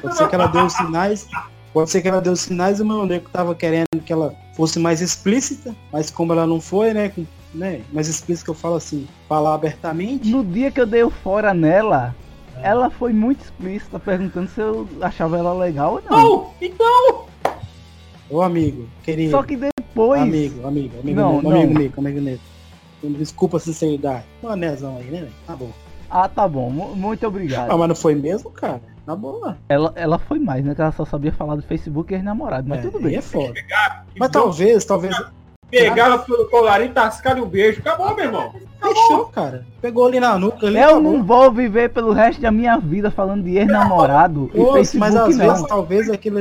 [0.00, 1.26] Pode ser que ela deu os sinais.
[1.72, 4.34] Pode ser que ela deu os sinais e o Mano Neco tava querendo que ela
[4.56, 7.08] fosse mais explícita, mas como ela não foi, né?
[7.08, 7.24] com-
[7.54, 10.28] né mais explícita que eu falo assim, falar abertamente.
[10.30, 12.14] No dia que eu dei o fora nela,
[12.62, 16.18] ela foi muito explícita perguntando se eu achava ela legal ou não.
[16.18, 17.24] Não, então,
[18.28, 19.32] Ô amigo, querido.
[19.32, 20.22] Só que depois.
[20.22, 21.56] Amigo, amigo, amigo, Não, amigo, não.
[21.62, 22.40] amigo, amigo, amigo Neto.
[23.18, 24.24] Desculpa a sinceridade.
[24.42, 25.28] Uma anésão aí, né?
[25.46, 25.70] Tá bom.
[26.08, 26.70] Ah, tá bom.
[26.70, 27.76] mu- Muito Ah, obrigado.
[27.78, 28.80] mas não foi mesmo, cara?
[29.06, 29.54] Tá bom.
[29.68, 30.74] Ela, ela foi mais, né?
[30.74, 32.68] Que ela só sabia falar do Facebook e ex-namorado.
[32.68, 33.16] Mas É, tudo bem.
[33.16, 33.54] É foda.
[34.18, 35.16] Mas talvez, talvez.
[35.70, 37.80] Pegar ela pelo colarinho, tascar um beijo.
[37.80, 38.52] Acabou, meu irmão.
[38.82, 39.66] Fechou, cara.
[39.80, 40.76] Pegou ali na nuca ali.
[40.78, 41.02] Eu acabou.
[41.02, 44.50] não vou viver pelo resto da minha vida falando de ex-namorado
[44.94, 45.48] mas às não.
[45.48, 46.38] vezes, talvez aquilo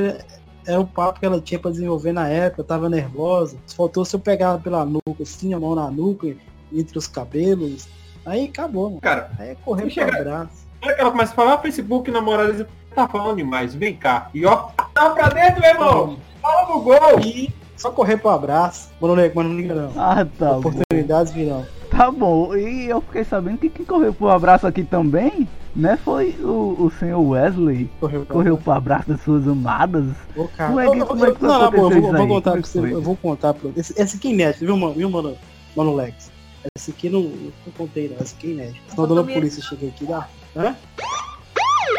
[0.66, 3.58] é o papo que ela tinha pra desenvolver na época, eu tava nervosa.
[3.76, 6.28] Faltou se eu pegar ela pela nuca, assim, a mão na nuca,
[6.72, 7.88] entre os cabelos.
[8.26, 9.02] Aí acabou, mano.
[9.02, 10.68] Cara, Aí é correr pro Chega- abraço.
[10.82, 14.30] que ela começa a falar, Facebook, namorada, tá falando demais, vem cá.
[14.34, 16.18] E ó, tá pra dentro, meu irmão.
[16.42, 17.20] Fala no gol.
[17.24, 18.90] E só correr pro abraço.
[19.02, 19.92] Mano, não, mano, não liga não.
[19.98, 20.60] Ah, tá bom.
[20.60, 21.66] Oportunidades virão.
[21.90, 22.56] Tá bom.
[22.56, 25.98] E eu fiquei sabendo que quem correu pro abraço aqui também, né?
[26.04, 27.90] Foi o, o senhor Wesley.
[28.00, 30.06] Correu pro Correu pro abraço das suas amadas.
[30.36, 30.70] Ô, cara.
[30.70, 32.62] Como é que- como é que não, boa, eu vou, isso vou contar pra é
[32.62, 32.80] que você.
[32.80, 32.94] foi?
[32.94, 35.36] Eu vou contar pra esse, esse aqui é inédito, viu, mano, viu, mano,
[35.76, 36.32] mano Lex?
[36.78, 38.18] Esse aqui não, não contei, não.
[38.24, 38.80] Esse aqui é inédito.
[38.90, 40.28] Senão a dona polícia chega aqui dá.
[40.56, 40.76] Hã?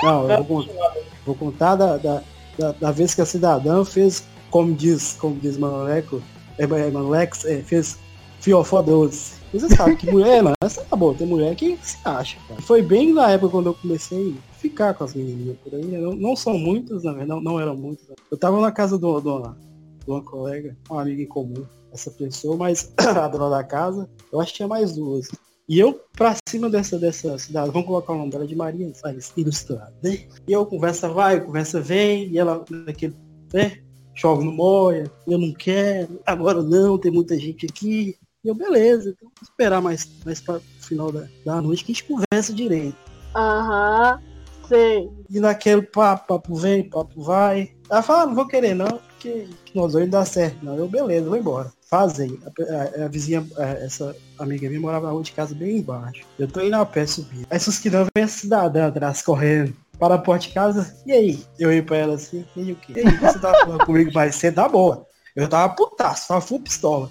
[0.02, 0.92] Não, eu vou contar,
[1.26, 2.22] vou contar da, da,
[2.58, 6.22] da, da vez que a cidadã fez, como diz, como diz Mano Leco,
[6.58, 7.98] é, é, Mano Lex, é, fez
[8.40, 9.40] fiofó doce.
[9.52, 12.60] Você sabe que mulher, não, essa tá bom, tem mulher que se acha, cara.
[12.62, 15.98] Foi bem na época quando eu comecei a ficar com as menininhas por aí, né?
[15.98, 18.06] não, não são muitas, na verdade, não, não eram muitas.
[18.30, 22.56] Eu tava na casa do, do, de uma colega, uma amiga em comum, essa pessoa,
[22.56, 25.28] mas a dona da casa, eu acho que tinha mais duas.
[25.68, 29.32] E eu, pra cima dessa, dessa cidade, vamos colocar o nome dela de Maria Salles,
[29.36, 30.26] ilustrada, né?
[30.46, 33.14] E eu conversa vai, conversa vem, e ela naquele,
[33.52, 33.80] né?
[34.20, 38.14] Chove no moia, eu não quero, agora não, tem muita gente aqui.
[38.44, 41.92] E eu, beleza, então vou esperar mais, mais para o final da, da noite que
[41.92, 42.96] a gente conversa direito.
[43.34, 44.20] Aham,
[44.68, 45.08] sei.
[45.30, 47.70] E naquele papo, papo vem, papo vai.
[47.90, 50.62] Ela fala, ah, não vou querer não, porque que nós dois não dá certo.
[50.62, 51.72] Não, eu, beleza, vou embora.
[51.88, 52.38] Fazem.
[52.44, 56.24] A, a- a vizinha, a- essa amiga minha morava na rua de casa bem embaixo.
[56.38, 57.46] Eu tô indo a pé subir.
[57.48, 57.58] Aí
[57.90, 59.74] não vem a cidadã atrás correndo.
[60.00, 60.92] Para a porta de casa.
[61.06, 61.44] E aí?
[61.58, 62.94] Eu ia pra ela assim, e aí o quê?
[62.96, 65.06] E aí, você tava falando comigo mais cedo, tá boa.
[65.36, 67.08] Eu tava putaço, tava full pistola.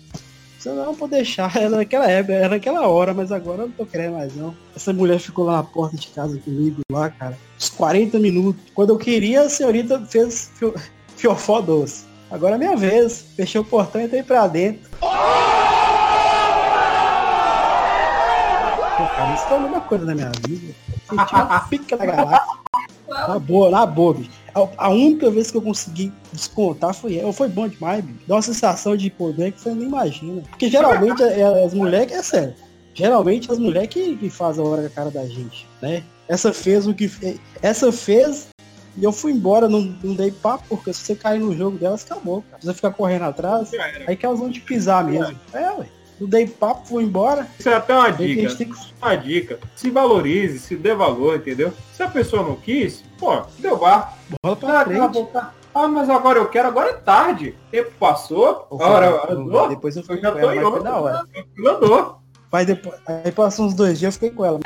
[0.57, 3.85] Você não vou deixar, era naquela época, era naquela hora, mas agora eu não tô
[3.85, 4.53] querendo mais não.
[4.75, 8.61] Essa mulher ficou lá na porta de casa comigo, lá, cara, uns 40 minutos.
[8.73, 10.75] Quando eu queria, a senhorita fez fio-
[11.15, 12.03] fiofó doce.
[12.29, 13.23] Agora é minha vez.
[13.37, 14.89] Fechei o portão e entrei pra dentro.
[14.99, 15.07] Pô,
[19.15, 20.73] cara, isso foi a melhor coisa da minha vida.
[21.09, 22.58] Senti uma pica na galáxia.
[23.07, 24.29] Na boa, na boa, bicho.
[24.53, 27.33] A, a única vez que eu consegui descontar foi ela.
[27.33, 28.19] Foi bom demais, bicho.
[28.27, 30.41] Dá uma sensação de poder que você nem imagina.
[30.49, 32.53] Porque geralmente é- as mulheres, é sério.
[32.93, 36.03] Geralmente as mulheres que, que fazem a hora com a cara da gente, né?
[36.27, 37.39] Essa fez o que fez.
[37.61, 38.47] Essa fez
[38.97, 42.03] e eu fui embora, não, não dei papo, porque se você cair no jogo delas,
[42.03, 42.59] acabou, cara.
[42.61, 43.71] Se você ficar correndo atrás,
[44.07, 45.39] aí que elas vão te pisar mesmo.
[45.53, 45.85] É, ué.
[46.19, 47.47] Não dei papo, fui embora.
[47.57, 48.41] Isso é até uma dica.
[48.41, 48.77] gente tem que.
[49.01, 49.59] Uma dica.
[49.75, 51.73] Se valorize, se dê valor, entendeu?
[51.93, 54.17] Se a pessoa não quis, pô, deu bar.
[54.43, 55.29] Bola Ah, pra cala a frente.
[55.73, 57.55] Ah, mas agora eu quero, agora é tarde.
[57.71, 60.83] tempo passou, a hora andou, Depois eu eu fiquei já com tô em foi outra.
[60.83, 61.23] da hora.
[61.37, 62.19] Aquilo andou.
[62.51, 64.59] Mas depois, aí passou uns dois dias eu fiquei com ela.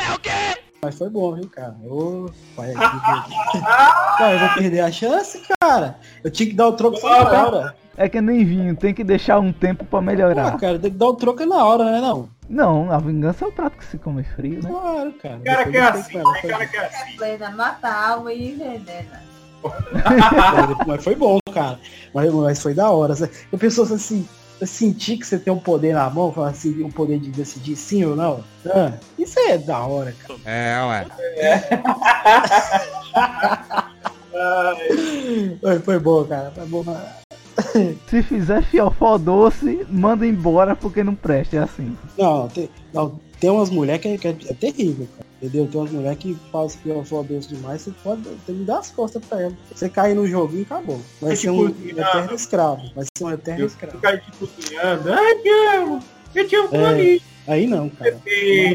[0.81, 1.75] Mas foi bom, viu, cara?
[1.85, 5.97] Ô, pai, cara, eu vou perder a chance, cara.
[6.23, 7.75] Eu tinha que dar o troco na hora.
[7.95, 10.57] É que nem vinho, tem que deixar um tempo pra Pô, melhorar.
[10.57, 12.01] cara, tem que dar o troco na hora, né?
[12.01, 12.27] Não.
[12.49, 14.69] Não, a vingança é o prato que se come frio, né?
[14.69, 15.37] Claro, cara.
[15.37, 17.17] O cara Depois que é assim, foi cara que é assim.
[17.17, 19.23] Plena, matar a alma e envenena.
[20.85, 21.79] Mas foi bom, cara.
[22.13, 23.13] Mas, mas foi da hora.
[23.49, 24.27] Eu pensou assim,
[24.59, 27.77] eu senti que você tem um poder na mão, falar assim, um poder de decidir
[27.77, 28.43] sim ou não.
[28.65, 30.39] Ah, isso é da hora, cara.
[30.45, 31.07] É, ué.
[35.61, 36.51] Foi, foi bom, cara.
[36.51, 36.83] Foi bom.
[38.09, 41.95] Se fizer fiofó doce, manda embora porque não presta, é assim.
[42.17, 45.27] Não, tem, não, tem umas mulheres que, é- que é, é terrível, cara.
[45.41, 45.67] Entendeu?
[45.67, 49.23] Tem umas mulheres que fazem fiofó doce demais, você pode tem que dar as costas
[49.25, 49.53] pra ela.
[49.73, 51.01] Você cair no joguinho, acabou.
[51.21, 52.81] Vai É ser um tipo, eterno escravo.
[52.95, 53.95] Vai ser um eterno Eu escravo.
[53.97, 55.11] ficar te cozinhando.
[55.13, 55.99] Ai, te amo.
[56.33, 57.19] Eu te amo É.
[57.45, 58.21] Aí não, cara.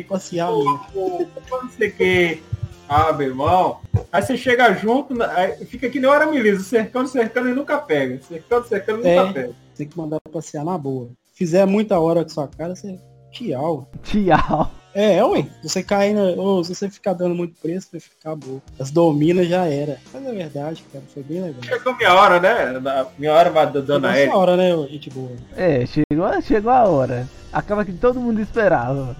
[0.09, 0.81] Passear mesmo.
[0.95, 2.43] Não sei o que.
[2.89, 3.78] Ah, meu irmão.
[4.11, 8.18] Aí você chega junto, aí fica que nem hora melisa, cercando, cercando e nunca pega.
[8.26, 9.20] Cercando, cercando e É.
[9.20, 9.51] nunca pega.
[9.76, 11.09] Tem que mandar passear na boa.
[11.34, 12.99] Fizer muita hora com sua cara, você
[13.30, 13.89] tchau.
[14.03, 14.70] Tchau.
[14.95, 15.43] É, ué.
[15.62, 16.22] Se você cair na.
[16.43, 18.61] Ou se você ficar dando muito preço, vai ficar boa.
[18.80, 19.99] As dominas já era.
[20.12, 21.05] Mas é verdade, cara.
[21.14, 21.62] Foi bem legal.
[21.62, 22.80] Chegou minha hora, né?
[22.80, 24.36] Na- Minha hora vai da dona Essa Érica.
[24.36, 25.30] hora, né, gente boa.
[25.57, 27.28] É, chegou, chegou a hora.
[27.53, 29.14] Acaba que todo mundo esperava.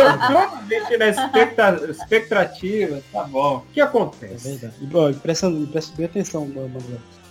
[0.00, 3.56] Totalmente na expecta- expectativa, tá bom.
[3.58, 4.48] O que É acontece?
[4.50, 4.74] verdade.
[4.80, 6.70] E, bom, presta, presta bem atenção, mano.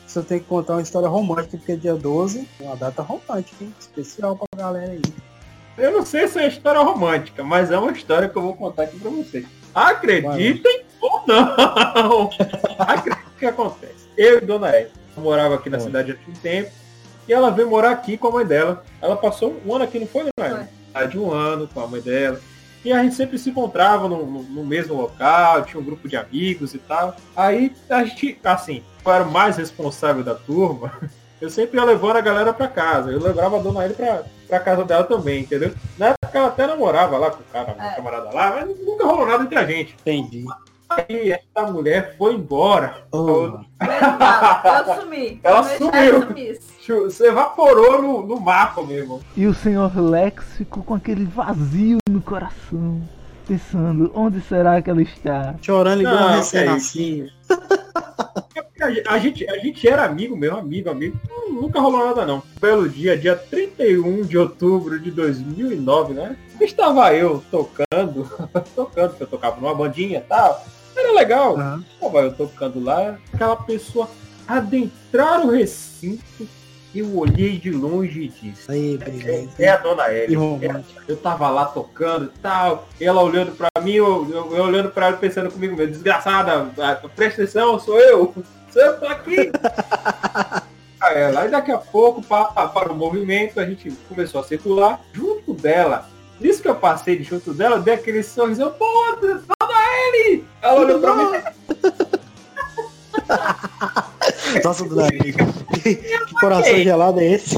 [0.08, 3.74] Você tem que contar uma história romântica, porque é dia 12, uma data romântica, hein?
[3.80, 5.02] Especial pra galera aí.
[5.78, 8.84] Eu não sei se é história romântica, mas é uma história que eu vou contar
[8.84, 9.46] aqui pra vocês.
[9.74, 12.30] Acreditem ou não!
[12.80, 14.08] Acreditem o que acontece.
[14.18, 15.88] Eu e Dona Érica morava aqui na Foi.
[15.88, 16.72] cidade há um tempo
[17.28, 18.86] e ela veio morar aqui com a mãe dela.
[19.02, 20.70] Ela passou um ano aqui, não foi, Dona?
[20.94, 22.40] Ah, De um ano com a mãe dela.
[22.86, 26.16] E a gente sempre se encontrava no, no- no mesmo local, tinha um grupo de
[26.16, 27.16] amigos e tal.
[27.36, 30.92] Aí a gente, assim, eu era o mais responsável da turma,
[31.42, 33.12] eu sempre ia levando a galera pra casa.
[33.12, 35.74] Eu levava a dona Érica pra, pra casa dela também, entendeu?
[35.98, 37.96] Na época ela até namorava lá com o cara, É.
[37.96, 39.96] camarada lá, mas nunca rolou nada entre a gente.
[40.02, 40.46] Entendi.
[40.90, 43.06] Aí essa mulher foi embora.
[43.12, 45.40] Ô, Eu sumi.
[45.44, 46.56] Ela sumiu.
[47.06, 49.20] Você evaporou no, no mapa mesmo.
[49.36, 53.02] E o senhor Lex ficou com aquele vazio no coração,
[53.48, 55.56] pensando, onde será que ela está?
[55.62, 57.30] chorando igual um recém-nascido.
[58.82, 61.18] A, a gente, a gente era amigo mesmo, amigo, amigo.
[61.50, 62.42] Nunca rolou nada não.
[62.60, 66.36] Pelo dia, dia 31 de outubro de 2009, né?
[66.60, 68.30] Estava eu tocando,
[68.76, 70.66] tocando, porque eu tocava numa bandinha e tal.
[70.96, 71.56] Era legal.
[71.58, 71.84] Aham.
[71.94, 74.10] Estava eu tocando lá, aquela pessoa
[74.48, 76.48] adentrar o recinto,
[76.94, 78.70] eu olhei de longe e disse.
[78.72, 79.50] Aí, É, beleza.
[79.60, 80.40] é a dona Érica.
[80.40, 81.02] romântico.
[81.08, 85.08] Eu tava lá tocando e tal, ela olhando pra mim, eu, eu- eu olhando pra
[85.08, 86.70] ela pensando comigo, meu desgraçada,
[87.16, 88.34] presta atenção, sou eu,
[89.00, 89.52] tô aqui.
[91.02, 91.42] Aí ela.
[91.42, 95.54] Aí daqui a pouco, pa- pa- para o movimento, a gente começou a circular junto
[95.54, 96.10] dela.
[96.40, 98.86] Nisso que eu passei de junto dela, dei aquele sorriso, pô,
[99.22, 99.44] dona
[100.14, 100.44] ele!
[100.62, 101.32] Ela olhou pra mim,
[104.64, 105.34] Nossa, Dona Eli,
[105.84, 107.56] que coração gelado é esse?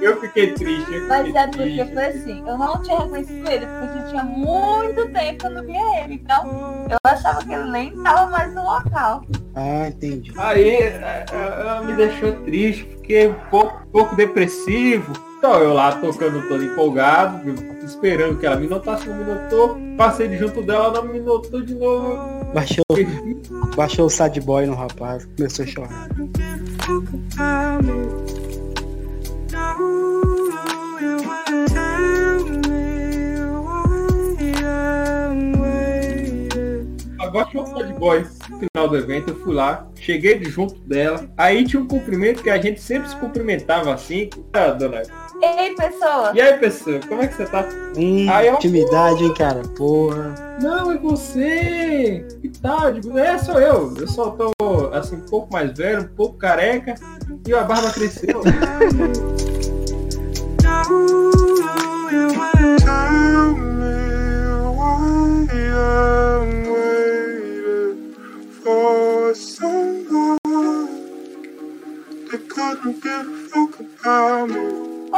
[0.00, 0.92] eu fiquei triste.
[0.92, 1.94] Eu Mas fiquei é porque triste.
[1.94, 5.64] foi assim, eu não tinha reconhecido ele, porque já tinha muito tempo que eu não
[5.64, 6.14] via ele.
[6.14, 9.24] Então, eu achava que ele nem estava mais no local.
[9.54, 10.32] Ah, entendi.
[10.36, 15.12] Aí é, é, ela me deixou triste, fiquei um pouco, um pouco depressivo.
[15.38, 17.54] Então eu lá tocando todo empolgado, eu
[17.84, 19.78] esperando que ela me notasse, não me notou.
[19.96, 22.43] Passei de junto dela, ela não me notou de novo.
[22.54, 22.84] Baixou,
[23.74, 26.08] baixou o sad boy no rapaz, começou a chorar.
[37.18, 38.24] Agora o sad boy.
[38.48, 41.28] No final do evento eu fui lá, cheguei de junto dela.
[41.36, 44.30] Aí tinha um cumprimento que a gente sempre se cumprimentava assim.
[44.52, 45.02] Ah, dona.
[45.42, 46.32] Ei, pessoa!
[46.34, 47.64] E aí, pessoa, como é que você tá?
[47.96, 49.62] Hum, Aí eu- intimidade, hein, cara?
[49.76, 50.34] Porra.
[50.60, 52.26] Não, é você!
[52.42, 53.92] E tal, digo, é, sou eu.
[53.98, 54.52] Eu só tô,
[54.92, 56.94] assim, um pouco mais velho, um pouco careca,
[57.46, 58.40] e a barba cresceu.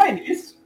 [0.06, 0.56] Aí nisso,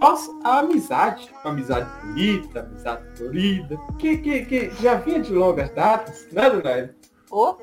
[0.00, 5.68] nossa, a amizade, uma amizade bonita, amizade florida, que, que, que já vinha de longas
[5.70, 6.90] datas, né, dona Eli?
[7.30, 7.56] Ô,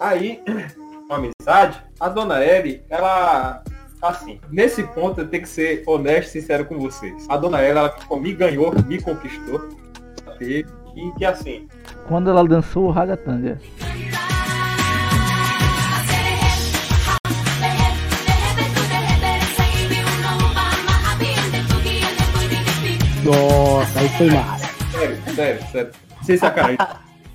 [0.00, 0.42] Aí,
[1.08, 3.62] uma amizade, a dona Eli, ela,
[4.02, 7.26] assim, nesse ponto eu tenho que ser honesto e sincero com vocês.
[7.28, 9.68] A dona Eli, ela ficou- me ganhou, me conquistou,
[10.40, 10.64] e
[11.16, 11.68] que assim,
[12.08, 13.60] Quando ela dançou o ragatanga.
[23.24, 24.66] Nossa, aí foi massa.
[24.92, 25.90] sério, sério, sério,
[26.22, 26.78] sem sacanagem.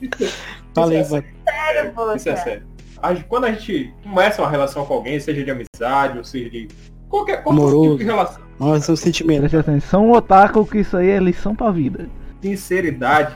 [0.76, 2.16] Falei, Isso é sério, poxa.
[2.16, 2.68] Isso é sério.
[3.02, 6.50] A gente- quando a gente começa uma relação com alguém, seja de amizade, ou seja
[6.50, 6.68] de
[7.08, 7.84] qualquer, qualquer Amoroso.
[7.92, 9.40] tipo de relação, Nossa, é um sentimento.
[9.42, 12.08] Presta atenção, otaku, que isso aí é lição pra vida.
[12.42, 13.36] sinceridade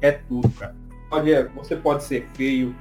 [0.00, 0.74] é tudo, cara.
[1.10, 2.74] Olha, você pode ser feio,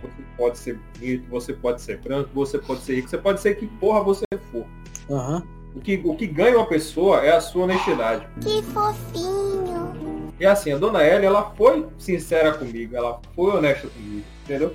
[0.00, 3.54] você pode ser bonito, você pode ser branco, você pode ser rico, você pode ser
[3.56, 4.64] que porra você for.
[5.10, 5.42] Aham.
[5.74, 8.26] O que, o que ganha uma pessoa é a sua honestidade.
[8.42, 10.32] Que fofinho.
[10.38, 14.74] E assim, a dona Ellie, ela foi sincera comigo, ela foi honesta comigo, entendeu?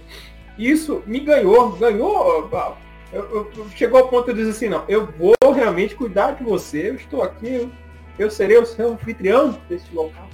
[0.58, 2.50] E Isso me ganhou, ganhou.
[2.54, 2.74] ah,
[3.14, 6.44] eu- eu- eu- chegou ao ponto de dizer assim, não, eu vou realmente cuidar de
[6.44, 7.70] você, eu estou aqui, eu,
[8.18, 10.28] eu serei o seu anfitrião desse local.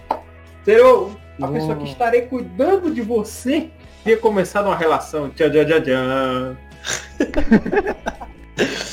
[0.64, 1.11] Serei o-
[1.41, 3.69] a pessoa que estarei cuidando de você.
[4.03, 5.30] Tinha começado uma relação.
[5.30, 6.57] Tchan, tchan, tchan, tchan.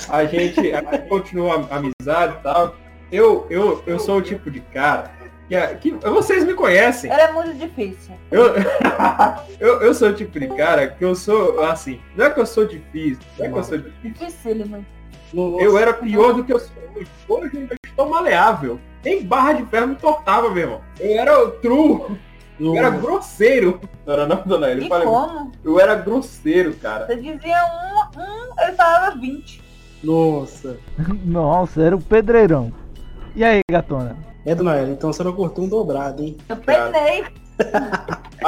[0.09, 2.77] a gente, a gente continua a amizade e tal.
[3.13, 5.11] Eu, eu, eu sou o tipo de cara
[5.49, 7.11] que, é- que vocês me conhecem.
[7.11, 8.15] Era muito difícil.
[8.31, 8.55] Eu,
[9.59, 12.01] eu, eu sou o tipo de cara que eu sou assim.
[12.17, 14.11] Não é que eu sou difícil, não é que eu sou difícil.
[14.13, 14.87] Dificílimo.
[15.33, 17.09] Eu era pior do que eu sou hoje.
[17.29, 18.81] Hoje eu estou maleável.
[19.05, 20.81] Nem barra de ferro me tortava, meu irmão.
[20.99, 22.19] Eu era o true,
[22.61, 23.81] eu era grosseiro.
[24.07, 25.53] Não era não, dona Ele E falei, como?
[25.65, 27.07] eu era grosseiro, cara.
[27.07, 27.59] Você dizia
[28.17, 29.63] um, um, ele falava 20.
[30.03, 30.77] Nossa.
[31.25, 32.73] Nossa, era o pedreirão.
[33.35, 34.17] E aí, gatona?
[34.45, 36.37] É, dona Ela, então você não cortou um dobrado, hein?
[36.49, 37.25] Eu pedrei.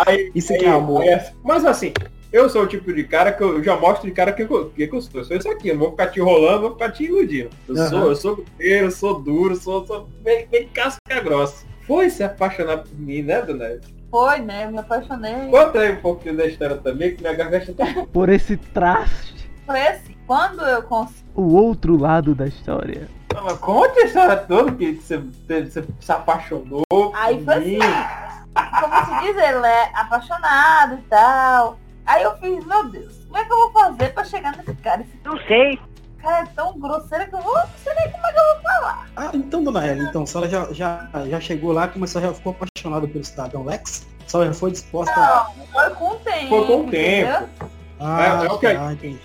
[0.07, 1.03] Aí, Isso aí- que é amor.
[1.03, 1.93] aí, mas assim,
[2.33, 4.85] eu sou o tipo de cara que eu já mostro de cara que eu, que
[4.91, 5.21] eu sou.
[5.21, 7.51] Eu sou isso aqui, eu não vou ficar te enrolando, vou ficar te iludindo.
[7.69, 7.89] Eu Aham.
[7.91, 11.67] sou, eu sou grosseiro, eu sou duro, sou, sou bem, bem casca grossa.
[11.87, 13.81] Foi se apaixonar por mim, né, dona Ela?
[14.13, 14.67] Foi, né?
[14.67, 15.49] Eu me apaixonei.
[15.51, 19.81] Conta aí um pouquinho da história também, que minha garganta tá Por esse traste, Foi
[19.89, 20.15] assim.
[20.27, 21.25] Quando eu consegui.
[21.35, 23.09] o outro lado da história.
[23.35, 26.85] Não, mas Conta a história toda que você, você, se apaixonou.
[27.15, 27.79] Aí foi mim.
[27.79, 28.81] assim.
[28.81, 31.79] Como se diz, ele é apaixonado e tal.
[32.05, 35.03] Aí eu fiz, meu Deus, como é que eu vou fazer pra chegar nesse cara?
[35.25, 35.81] Não sei.
[36.23, 38.63] Cara é tão grosseiro que eu vou, não sei nem como é que eu vou
[38.63, 39.09] falar.
[39.17, 42.57] Ah, então, dona Ela, então, se ela já, já, já chegou lá, começou, já ficou
[42.59, 44.07] apaixonada pelo cidadão Lex?
[44.27, 45.49] Só já foi disposta a...
[45.59, 46.49] Não, foi com o tempo.
[46.49, 47.37] Foi com o entendeu?
[47.41, 47.71] tempo.
[48.01, 49.21] Ah, É, é o que- tá, entendi.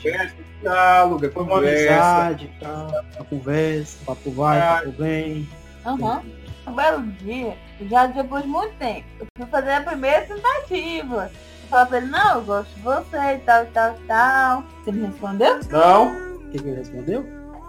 [0.61, 1.94] Diálogo, Foi uma conversa.
[1.94, 4.78] amizade e tal, uma conversa, papo vai, Ah.
[4.80, 5.48] papo vem.
[5.86, 6.24] Aham.
[6.68, 7.57] Um belo dia,
[7.90, 11.32] já depois de muito tempo, eu fui fazer a primeira tentativa.
[11.64, 14.64] Eu falei pra ele, não, eu gosto de você e tal, tal, tal.
[14.84, 15.60] Você me respondeu?
[15.69, 17.26] Não, O que, que ele respondeu?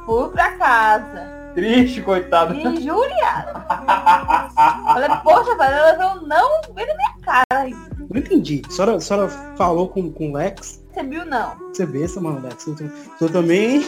[0.07, 1.51] Fui pra casa.
[1.55, 2.55] triste, coitado.
[2.55, 3.61] Injuriado.
[4.85, 7.69] Falei, poxa, velho, ela levou um não bem na minha cara.
[8.11, 8.63] Não entendi.
[8.67, 11.53] A senhora, a senhora falou com, com o Lex, recebi o não.
[11.73, 12.67] Você vê essa, mano, Lex.
[12.67, 12.77] Eu,
[13.21, 13.83] eu também.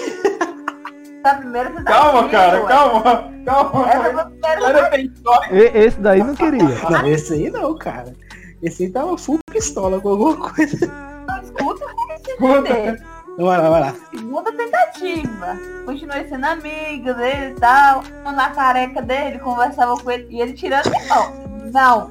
[1.23, 1.83] Tentativa.
[1.85, 2.69] Calma, cara, ué.
[2.69, 3.89] calma, calma.
[3.91, 5.55] Essa.
[5.55, 6.91] E- esse daí não queria.
[6.91, 8.15] Não, esse aí não, cara.
[8.63, 10.87] Esse aí tava full pistola com alguma coisa.
[11.29, 12.33] Não escuta o que.
[12.33, 12.97] Então,
[13.41, 13.95] Vai lá, vai lá.
[14.11, 15.59] Segunda tentativa.
[15.87, 18.03] Continuei sendo amiga dele e tal.
[18.25, 20.27] Na careca dele, conversava com ele.
[20.31, 21.51] E ele tirando de mão.
[21.73, 22.11] Não.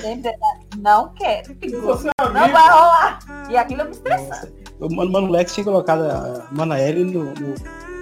[0.00, 0.38] Sempre era,
[0.78, 1.52] não quero.
[1.52, 3.18] É Não vai rolar.
[3.48, 4.52] E aquilo eu me estressando.
[4.80, 7.54] O Mano, Mano Lex tinha colocado a Manael no, no,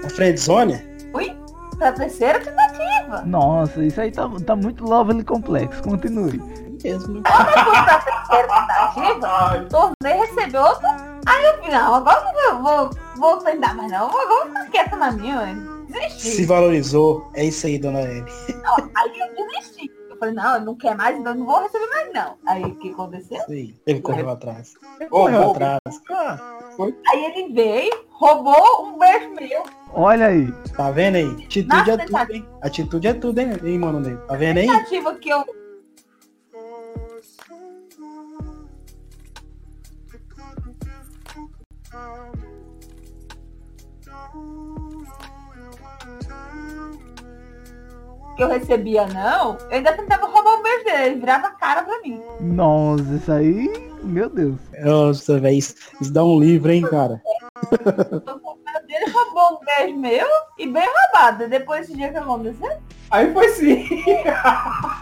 [0.03, 0.81] na friendzone.
[1.13, 1.37] Ui,
[1.77, 3.23] pra terceira tentativa.
[3.27, 5.83] Nossa, isso aí tá, tá muito lovely complexo.
[5.83, 6.41] Continue.
[6.85, 7.23] Mesmo.
[7.23, 10.91] Quando terceira tentativa, Ai, tornei receber outra.
[11.27, 14.09] Aí eu falei, não, agora eu vou, vou tentar mais não.
[14.09, 15.87] Agora eu vou ficar quieta na minha, mano.
[15.87, 16.37] Desisti.
[16.37, 17.31] Se valorizou.
[17.33, 18.01] É isso aí, dona.
[18.03, 19.91] Não, aí eu desisti.
[20.11, 22.37] Eu falei, não, eu não quero mais, então eu não vou receber mais não.
[22.47, 23.43] Aí o que aconteceu?
[23.49, 23.75] Aí.
[23.87, 24.75] Ele correu atrás.
[25.01, 25.81] Ele Ô, correu ô, atrás.
[26.11, 26.59] Ah,
[27.09, 29.63] Aí ele veio, roubou um beijo meu.
[29.95, 30.53] Olha aí.
[30.77, 31.27] tá vendo aí?
[31.45, 32.49] Atitude Nossa, é tudo, hein?
[32.61, 34.17] Atitude é tudo, hein, hein mano?
[34.27, 34.67] Tá vendo aí?
[34.67, 35.64] Tentativa que eu.
[48.37, 51.83] Que eu recebia não, eu ainda tentava roubar o beijo dele, ele virava a cara
[51.85, 52.21] pra mim.
[52.41, 53.95] Nossa, isso aí.
[54.03, 54.57] Meu Deus.
[54.83, 55.57] Nossa, velho.
[55.57, 57.23] Isso, isso dá um livro, hein, cara?
[58.87, 60.27] Dele roubou um beijo meu
[60.59, 61.49] e bem roubado.
[61.49, 62.77] Depois desse dia que aconteceu,
[63.15, 63.87] Aí foi sim.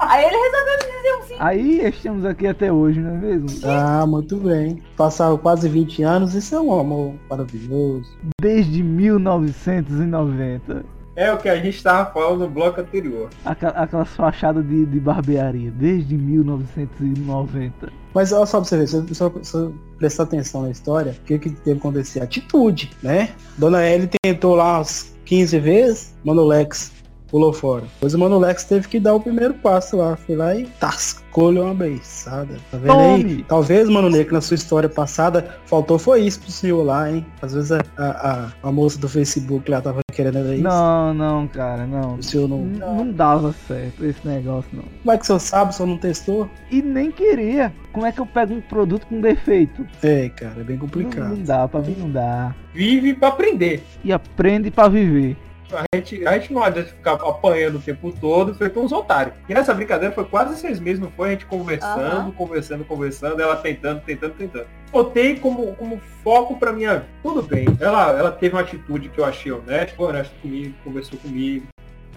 [0.01, 1.35] aí ele resolveu me dizer um sim.
[1.39, 3.49] Aí estamos aqui até hoje, não é mesmo?
[3.65, 4.83] Ah, muito bem.
[4.99, 8.05] Passaram quase 20 anos, isso é um amor maravilhoso.
[8.39, 10.85] Desde 1990.
[11.17, 13.31] É o que a gente tava falando no bloco anterior.
[13.47, 15.71] Aquelas fachadas de, de barbearia.
[15.71, 17.91] Desde 1990.
[18.13, 21.25] Mas olha só pra você ver, se você só, só prestar atenção na história, o
[21.25, 22.21] que que teve que acontecer?
[22.21, 23.31] Atitude, né?
[23.57, 27.01] Dona Ellie tentou lá umas 15 vezes, Mano Lex
[27.33, 27.83] pulou fora.
[27.95, 30.15] Depois o Mano Lex teve que dar o primeiro passo lá.
[30.17, 32.55] Foi lá e tascou-lhe uma beiçada.
[32.71, 33.23] Tá vendo aí?
[33.23, 33.45] Tome!
[33.49, 37.25] Talvez, Mano que na sua história passada faltou foi isso pro senhor lá, hein?
[37.41, 40.63] Às vezes a, a, a, a moça do Facebook lá tava querendo era isso.
[40.63, 42.17] Não, não, cara, não.
[42.17, 42.59] O senhor não.
[42.59, 44.83] N- Não dava certo esse negócio, não.
[45.03, 46.51] Como é que o senhor sabe, o senhor não testou?
[46.71, 47.73] E nem queria.
[47.95, 49.87] Como é que eu pego um produto com defeito?
[50.03, 51.31] É, cara, é bem Não, complicado.
[51.31, 52.55] não dá, pra mim não dá.
[52.75, 53.83] Vive pra aprender.
[54.05, 55.37] E aprende pra viver.
[55.77, 59.35] A gente, a gente não adianta ficar apanhando o tempo todo, feito uns otários.
[59.49, 61.29] E nessa brincadeira foi quase seis meses, não foi?
[61.29, 62.31] A gente conversando, Aham.
[62.33, 64.67] conversando, conversando, ela tentando, tentando, tentando.
[64.91, 67.07] Botei como, como foco pra minha vida.
[67.23, 67.67] Tudo bem.
[67.81, 71.67] Ela, ela teve uma atitude que eu achei honesta, foi honesta comigo, conversou comigo.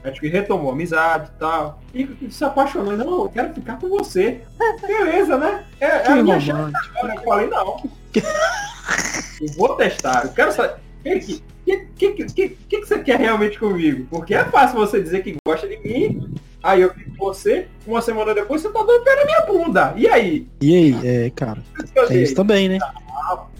[0.03, 1.81] Acho que retomou a amizade e tal.
[1.93, 2.95] E se apaixonou.
[2.95, 4.41] Não, eu quero ficar com você.
[4.85, 5.65] Beleza, né?
[5.79, 7.15] É, é a minha chance agora.
[7.15, 7.89] Eu falei, não.
[9.41, 10.25] Eu vou testar.
[10.25, 10.84] Eu quero saber.
[11.05, 14.07] O que, que, que, que, que, que você quer realmente comigo?
[14.09, 16.33] Porque é fácil você dizer que gosta de mim.
[16.63, 19.93] Aí eu fico com você, uma semana depois você tá dando pé na minha bunda.
[19.95, 20.47] E aí?
[20.61, 21.61] E aí, é, cara,
[22.09, 22.79] é isso também, né?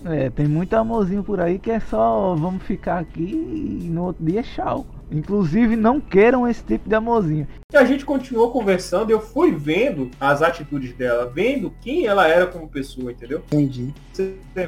[0.06, 4.24] É, tem muito amorzinho por aí que é só vamos ficar aqui e no outro
[4.24, 4.86] dia tchau.
[5.12, 7.48] Inclusive não queiram esse tipo de amorzinho.
[7.72, 12.48] E a gente continuou conversando eu fui vendo as atitudes dela, vendo quem ela era
[12.48, 13.40] como pessoa, entendeu?
[13.48, 13.94] Entendi.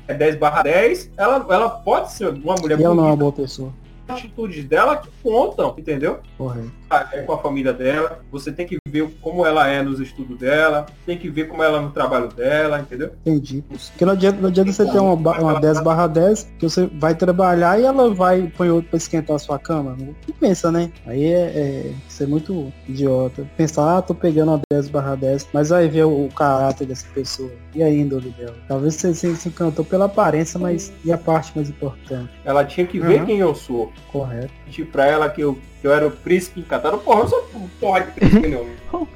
[0.07, 3.15] É 10 barra 10, ela, ela pode ser uma mulher E ela não é uma
[3.15, 3.73] bonita, boa pessoa.
[4.07, 6.19] as atitudes dela que contam, entendeu?
[6.38, 6.72] Correto.
[7.11, 10.85] É com a família dela, você tem que ver como ela é nos estudos dela,
[11.05, 13.11] tem que ver como ela é no trabalho dela, entendeu?
[13.26, 13.64] Entendi.
[13.91, 17.14] Porque não adianta, não adianta você ter uma, uma 10 barra 10 que você vai
[17.15, 19.95] trabalhar e ela vai põe outro pra esquentar a sua cama.
[19.99, 20.91] Não pensa, né?
[21.05, 23.47] Aí é, é ser muito idiota.
[23.57, 27.05] Pensar, ah, tô pegando uma 10 barra 10, mas vai ver o, o caráter dessa
[27.14, 28.55] pessoa e a índole dela.
[28.68, 32.30] Talvez você se, se encantou pela aparência, mas e a parte mais importante?
[32.45, 33.26] Ela tinha que ver Uhum.
[33.26, 33.91] quem eu sou.
[34.11, 34.51] Correto.
[34.91, 36.98] Pra ela que eu, que eu era o príncipe encantado.
[36.99, 37.49] Porra, eu sou
[37.80, 38.66] porra de príncipe, não.
[38.91, 39.08] Não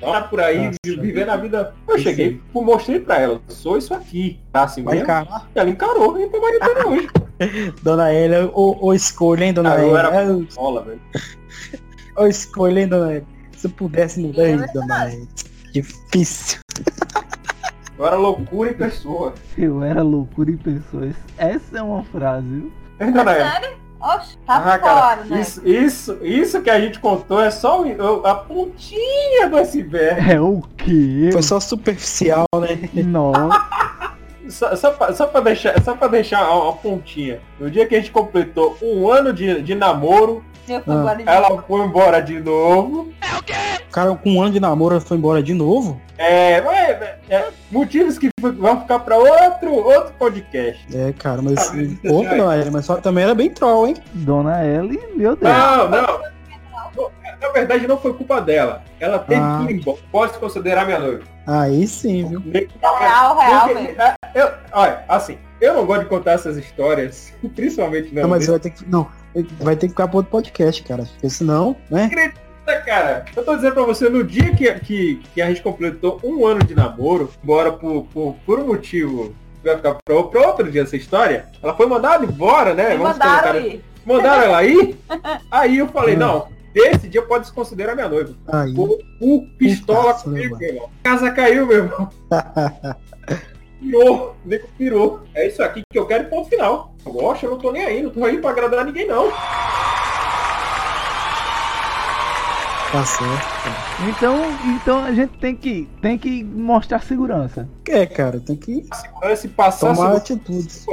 [0.12, 1.00] tá por aí, Nossa.
[1.02, 1.74] vivendo a vida.
[1.88, 4.38] Eu cheguei, mostrei pra ela, sou isso aqui.
[4.52, 5.04] Tá assim Vai mesmo?
[5.04, 5.48] encarar.
[5.54, 7.08] Ela encarou e tô marido até hoje.
[7.82, 9.98] Dona Elia, ou, ou escolha, hein, Dona Ah, eu Elia?
[9.98, 10.26] era- É,
[10.56, 11.00] Rola, velho.
[12.16, 13.24] Ou escolha, hein, Dona Elia?
[13.56, 15.26] Se eu pudesse mudar isso, Dona Elia.
[15.72, 16.60] Difícil.
[17.98, 19.34] Eu era loucura em pessoa.
[19.56, 21.14] Eu era loucura em pessoas.
[21.38, 22.72] Essa é uma frase, viu?
[23.00, 23.68] Hein, dona Eva?
[24.00, 25.40] Oxe, tá Ah, fora, cara, né?
[25.40, 27.82] isso, isso, isso que a gente contou é só
[28.24, 30.30] a pontinha do iceberg.
[30.32, 31.30] É o quê?
[31.32, 32.88] Foi só superficial, né?
[33.04, 34.12] Nossa.
[34.48, 37.40] só, só, pra, só, pra deixar, só pra deixar uma, uma pontinha.
[37.58, 40.98] No dia que a gente completou um ano de, de namoro, Eu fui Ah.
[40.98, 43.12] embora de ela foi embora de novo.
[43.88, 46.00] O cara com um ano de namoro foi embora de novo?
[46.18, 46.88] É, mas,
[47.30, 50.86] é, motivos que vão ficar pra outro, outro podcast.
[50.96, 51.70] É, cara, mas.
[51.70, 51.98] Ah, aí.
[52.38, 53.96] não, é, mas só também era bem troll, hein?
[54.12, 55.52] Dona Ellie, meu Deus.
[55.52, 56.36] Não, não.
[57.40, 58.82] Na verdade, não foi culpa dela.
[58.98, 59.62] Ela teve Ah.
[59.66, 59.98] que ir embora.
[60.10, 61.22] Posso considerar minha noiva.
[61.46, 62.42] Aí sim, viu?
[62.82, 68.22] Real, real é, eu, olha, assim, eu não gosto de contar essas histórias, principalmente não.
[68.22, 68.88] Não, mas vai ter que.
[68.88, 69.06] Não,
[69.60, 71.04] vai ter que ficar pro outro podcast, cara.
[71.04, 72.08] Porque senão, né?
[72.84, 76.46] cara, eu tô dizendo pra você, no dia que, que, que a gente completou um
[76.46, 80.70] ano de namoro, embora por, por, por um motivo que vai ficar pra, pra outro
[80.70, 82.90] dia essa história, ela foi mandada embora, né?
[82.90, 83.84] Me Vamos mandaram ir.
[84.04, 84.96] Mandaram ela aí?
[85.50, 86.18] Aí eu falei, Hum.
[86.18, 88.34] não, desse dia pode se considerar minha noiva.
[88.48, 88.72] Aí.
[88.76, 90.90] O, o pistola comigo, meu irmão.
[91.02, 92.08] Casa caiu, meu irmão.
[93.80, 95.20] Pirou, o nego pirou.
[95.34, 96.94] É isso aqui que eu quero ponto final.
[97.04, 99.30] Eu gosto, eu não tô nem aí, não tô aí pra agradar ninguém, não.
[102.92, 103.46] Tá certo.
[104.08, 104.36] Então,
[104.76, 107.68] então a gente tem que, tem que mostrar segurança.
[107.88, 110.86] É, cara, tem que Segurança e passar tomar a atitudes.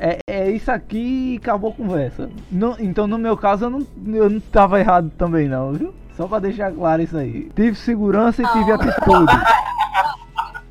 [0.00, 2.28] É, é isso aqui e acabou a conversa.
[2.50, 5.94] No- então no meu caso eu não, eu não tava errado também não, viu?
[6.16, 7.50] Só pra deixar claro isso aí.
[7.54, 9.32] Tive segurança e tive atitude.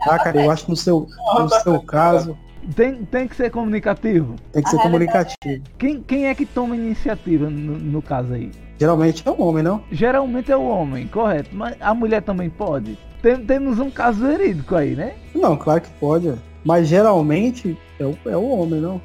[0.10, 1.08] Ah, cara, eu acho que no seu,
[1.40, 2.38] no seu caso
[2.76, 4.36] Tem, tem que ser comunicativo.
[4.52, 5.64] tem que ser comunicativo.
[5.78, 8.52] Quem, quem é que toma iniciativa no, no caso aí?
[8.80, 9.84] Geralmente é o homem, não?
[9.92, 11.50] Geralmente é o homem, correto.
[11.54, 12.98] Mas a mulher também pode.
[13.22, 15.14] Tem- temos um caso verídico aí, né?
[15.34, 16.30] Não, claro que pode.
[16.30, 16.34] ó.
[16.64, 19.02] Mas geralmente é o, é o homem, não?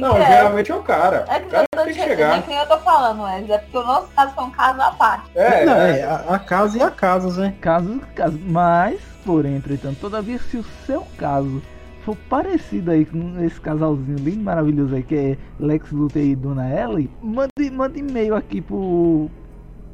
[0.00, 0.26] Não, é.
[0.26, 1.24] geralmente é o cara.
[1.28, 2.38] É O que cara eu tô tem que chegar.
[2.38, 4.90] é que eu tô falando, Wesley, é porque o nosso caso foi um caso à
[4.92, 5.30] parte.
[5.34, 6.00] É, não, é.
[6.00, 7.54] é, a, a casa e a casa, né?
[7.60, 8.38] Caso, caso.
[8.46, 11.62] Mas, porém, entretanto, todavia, se o seu caso
[12.04, 16.68] for parecido aí com esse casalzinho lindo, maravilhoso aí, que é Lex Luthor e Dona
[16.70, 19.30] Ellie, mande, mande e-mail aqui pro,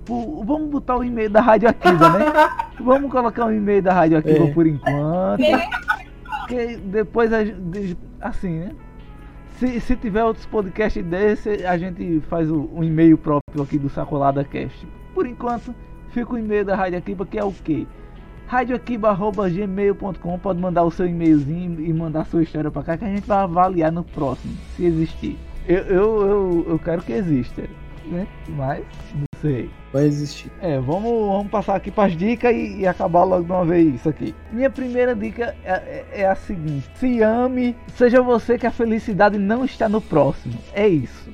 [0.04, 2.26] pro- Vamos botar o e-mail da Rádio Aquiva, né?
[2.80, 4.52] Vamos colocar o e-mail da Rádio Aquiva É.
[4.52, 5.42] por enquanto.
[6.40, 8.72] Porque depois, a gente- assim, né?
[9.58, 13.90] Se, se tiver outros podcasts desse, a gente faz o, um e-mail próprio aqui do
[13.90, 14.86] Sacolada Cast.
[15.14, 15.74] Por enquanto,
[16.08, 17.86] fica o e-mail da Rádio Akiba, que é o quê?
[18.50, 23.26] radioakiba.gmail.com Pode mandar o seu e-mailzinho e mandar sua história pra cá que a gente
[23.26, 25.38] vai avaliar no próximo, se existir.
[25.68, 27.62] Eu, eu, eu, eu quero que exista,
[28.06, 28.26] né?
[28.48, 29.70] Mas, não sei.
[29.92, 30.50] Vai existir.
[30.60, 33.94] É, vamos, vamos passar aqui para as dicas e, e acabar logo de uma vez
[33.94, 34.34] isso aqui.
[34.52, 39.38] Minha primeira dica é, é- é a seguinte: se ame, seja você que a felicidade
[39.38, 40.54] não está no próximo.
[40.72, 41.30] É isso.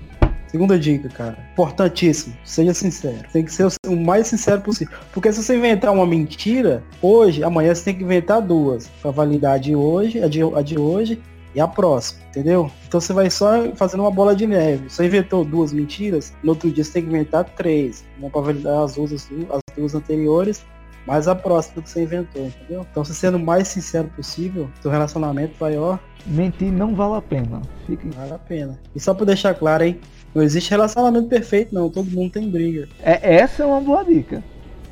[0.49, 1.37] Segunda dica, cara.
[1.53, 2.35] Importantíssimo.
[2.45, 3.19] Seja sincero.
[3.33, 4.97] Tem que ser o- mais sincero possível.
[5.13, 8.89] Porque se você inventar uma mentira, hoje, amanhã você tem que inventar duas.
[9.03, 11.21] Pra validar de hoje, a de, a de hoje
[11.55, 12.21] e a próxima.
[12.29, 12.71] Entendeu?
[12.87, 14.89] Então você vai só fazendo uma bola de neve.
[14.89, 18.05] Você inventou duas mentiras, no outro dia você tem que inventar três.
[18.19, 19.29] Uma pra validar as duas, as
[19.77, 20.65] duas anteriores.
[21.07, 22.85] Mais a próxima que você inventou, entendeu?
[22.91, 27.23] Então, se sendo o mais sincero possível, seu relacionamento vai, ó, Mentir não vale a
[27.23, 27.63] pena.
[27.87, 28.09] Fique...
[28.09, 28.77] vale a pena.
[28.93, 30.01] E só pra deixar claro, hein?
[30.37, 31.89] Não existe relacionamento perfeito, não.
[31.89, 32.87] Todo mundo tem briga.
[33.03, 34.45] É, essa é uma boa dica.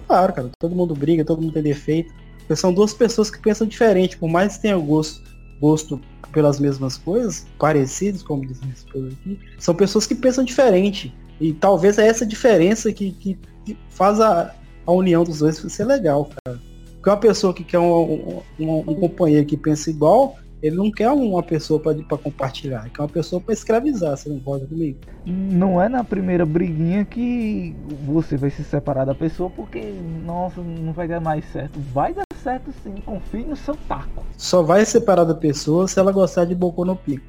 [0.07, 0.51] Claro, cara.
[0.59, 2.11] Todo mundo briga, todo mundo tem defeito.
[2.57, 4.17] São duas pessoas que pensam diferente.
[4.17, 5.23] Por mais que tenham gosto,
[5.61, 6.01] gosto
[6.33, 11.15] pelas mesmas coisas, parecidos, como diz minha esposa aqui, são pessoas que pensam diferente.
[11.39, 14.55] E talvez é essa diferença que, que, que faz a,
[14.87, 16.59] a união dos dois ser legal, cara.
[16.95, 20.91] Porque uma pessoa que quer um, um, um- um companheiro que pensa igual, ele não
[20.91, 24.99] quer uma pessoa para compartilhar, ele quer uma pessoa para escravizar, você não concorda comigo?
[25.27, 27.77] Não é na primeira briguinha que
[28.07, 29.81] você vai se separar da pessoa porque,
[30.25, 31.79] nossa, não vai dar mais certo.
[31.93, 34.25] Vai dar certo sim, confie no seu taco.
[34.39, 37.25] Só vai separar da pessoa se ela gostar de bocô no pico.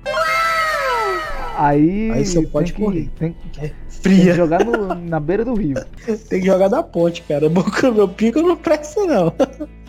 [1.57, 3.09] Aí, Aí você tem pode que, correr.
[3.17, 4.33] Tem, tem que Fria.
[4.33, 5.75] jogar no- na beira do rio.
[6.29, 7.47] Tem que jogar da ponte, cara.
[7.49, 9.33] Boca no pico não presta, não.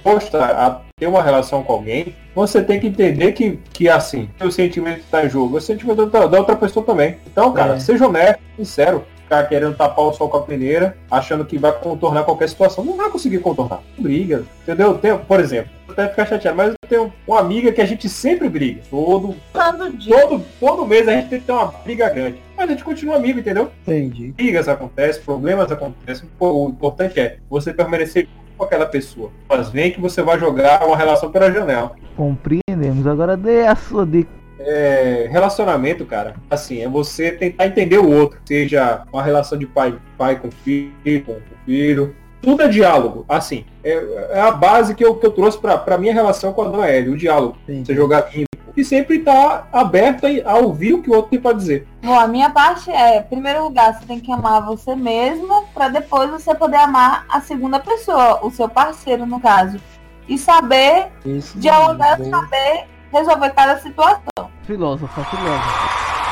[0.02, 4.51] Posta a ter uma relação com alguém, você tem que entender que, que assim, o
[4.51, 7.18] sentimento está em jogo, o sentimento da, da outra pessoa também.
[7.31, 7.78] Então, cara, É.
[7.78, 9.05] seja honesto, sincero.
[9.23, 12.82] Ficar querendo tapar o sol com a peneira, achando que vai contornar qualquer situação.
[12.82, 13.82] Não vai conseguir contornar.
[13.98, 14.44] Briga.
[14.62, 14.97] Entendeu?
[14.97, 18.48] Tem, por exemplo, até ficar chateado, mas eu tenho uma amiga que a gente sempre
[18.48, 18.81] briga.
[18.89, 20.16] Todo, Todo dia.
[20.28, 22.39] todo, todo mês a gente tem que ter uma briga grande.
[22.56, 23.70] Mas a gente continua amigo, entendeu?
[23.82, 24.28] Entendi.
[24.32, 26.27] brigas acontecem, problemas acontecem.
[26.39, 29.30] Pô, o importante é você permanecer com aquela pessoa.
[29.48, 31.92] Mas vem que você vai jogar uma relação pela janela.
[32.16, 33.06] Compreendemos.
[33.06, 34.30] Agora dê a sua dica.
[34.58, 38.38] É, relacionamento, cara, assim, é você tentar entender o outro.
[38.44, 43.24] Seja uma relação de pai, pai com filho, com filho, tudo é diálogo.
[43.28, 46.62] Assim, é, é a base que eu, que eu trouxe para a minha relação com
[46.62, 47.56] a Noelle, o diálogo.
[47.66, 47.84] Sim.
[47.84, 48.46] Você jogar limpo.
[48.76, 51.88] E sempre tá aberto a ouvir o que o outro tem para dizer.
[52.02, 55.88] Bom, a minha parte é, em primeiro lugar, você tem que amar você mesmo, para
[55.88, 59.78] depois você poder amar a segunda pessoa, o seu parceiro, no caso.
[60.28, 64.50] E saber Isso, dialogar, saber resolver cada situação.
[64.64, 66.26] Filósofa, filósofa.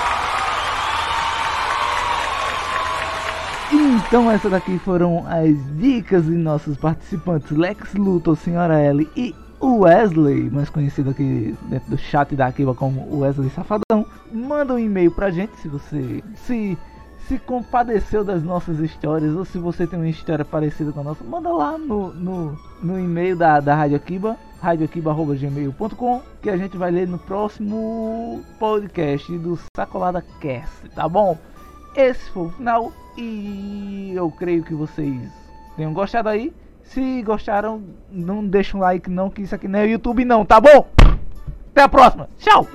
[3.74, 10.48] Então essas daqui foram as dicas de nossos participantes Lex Luthor, Senhora L e Wesley,
[10.50, 14.06] mais conhecido aqui dentro do chat da Akiba como Wesley Safadão.
[14.32, 16.78] Manda um e-mail pra gente se você se
[17.26, 21.24] se compadeceu das nossas histórias ou se você tem uma história parecida com a nossa,
[21.24, 26.90] manda lá no, no, no e-mail da, da Rádio Akiba, radioakiba.gmail.com, que a gente vai
[26.90, 31.38] ler no próximo podcast do Sacolada Cast, tá bom?
[31.96, 35.30] Esse foi o final e eu creio que vocês
[35.76, 36.52] tenham gostado aí.
[36.82, 40.60] Se gostaram, não deixa um like não, que isso aqui não é YouTube não, tá
[40.60, 40.86] bom?
[41.70, 42.28] Até a próxima.
[42.38, 42.66] Tchau.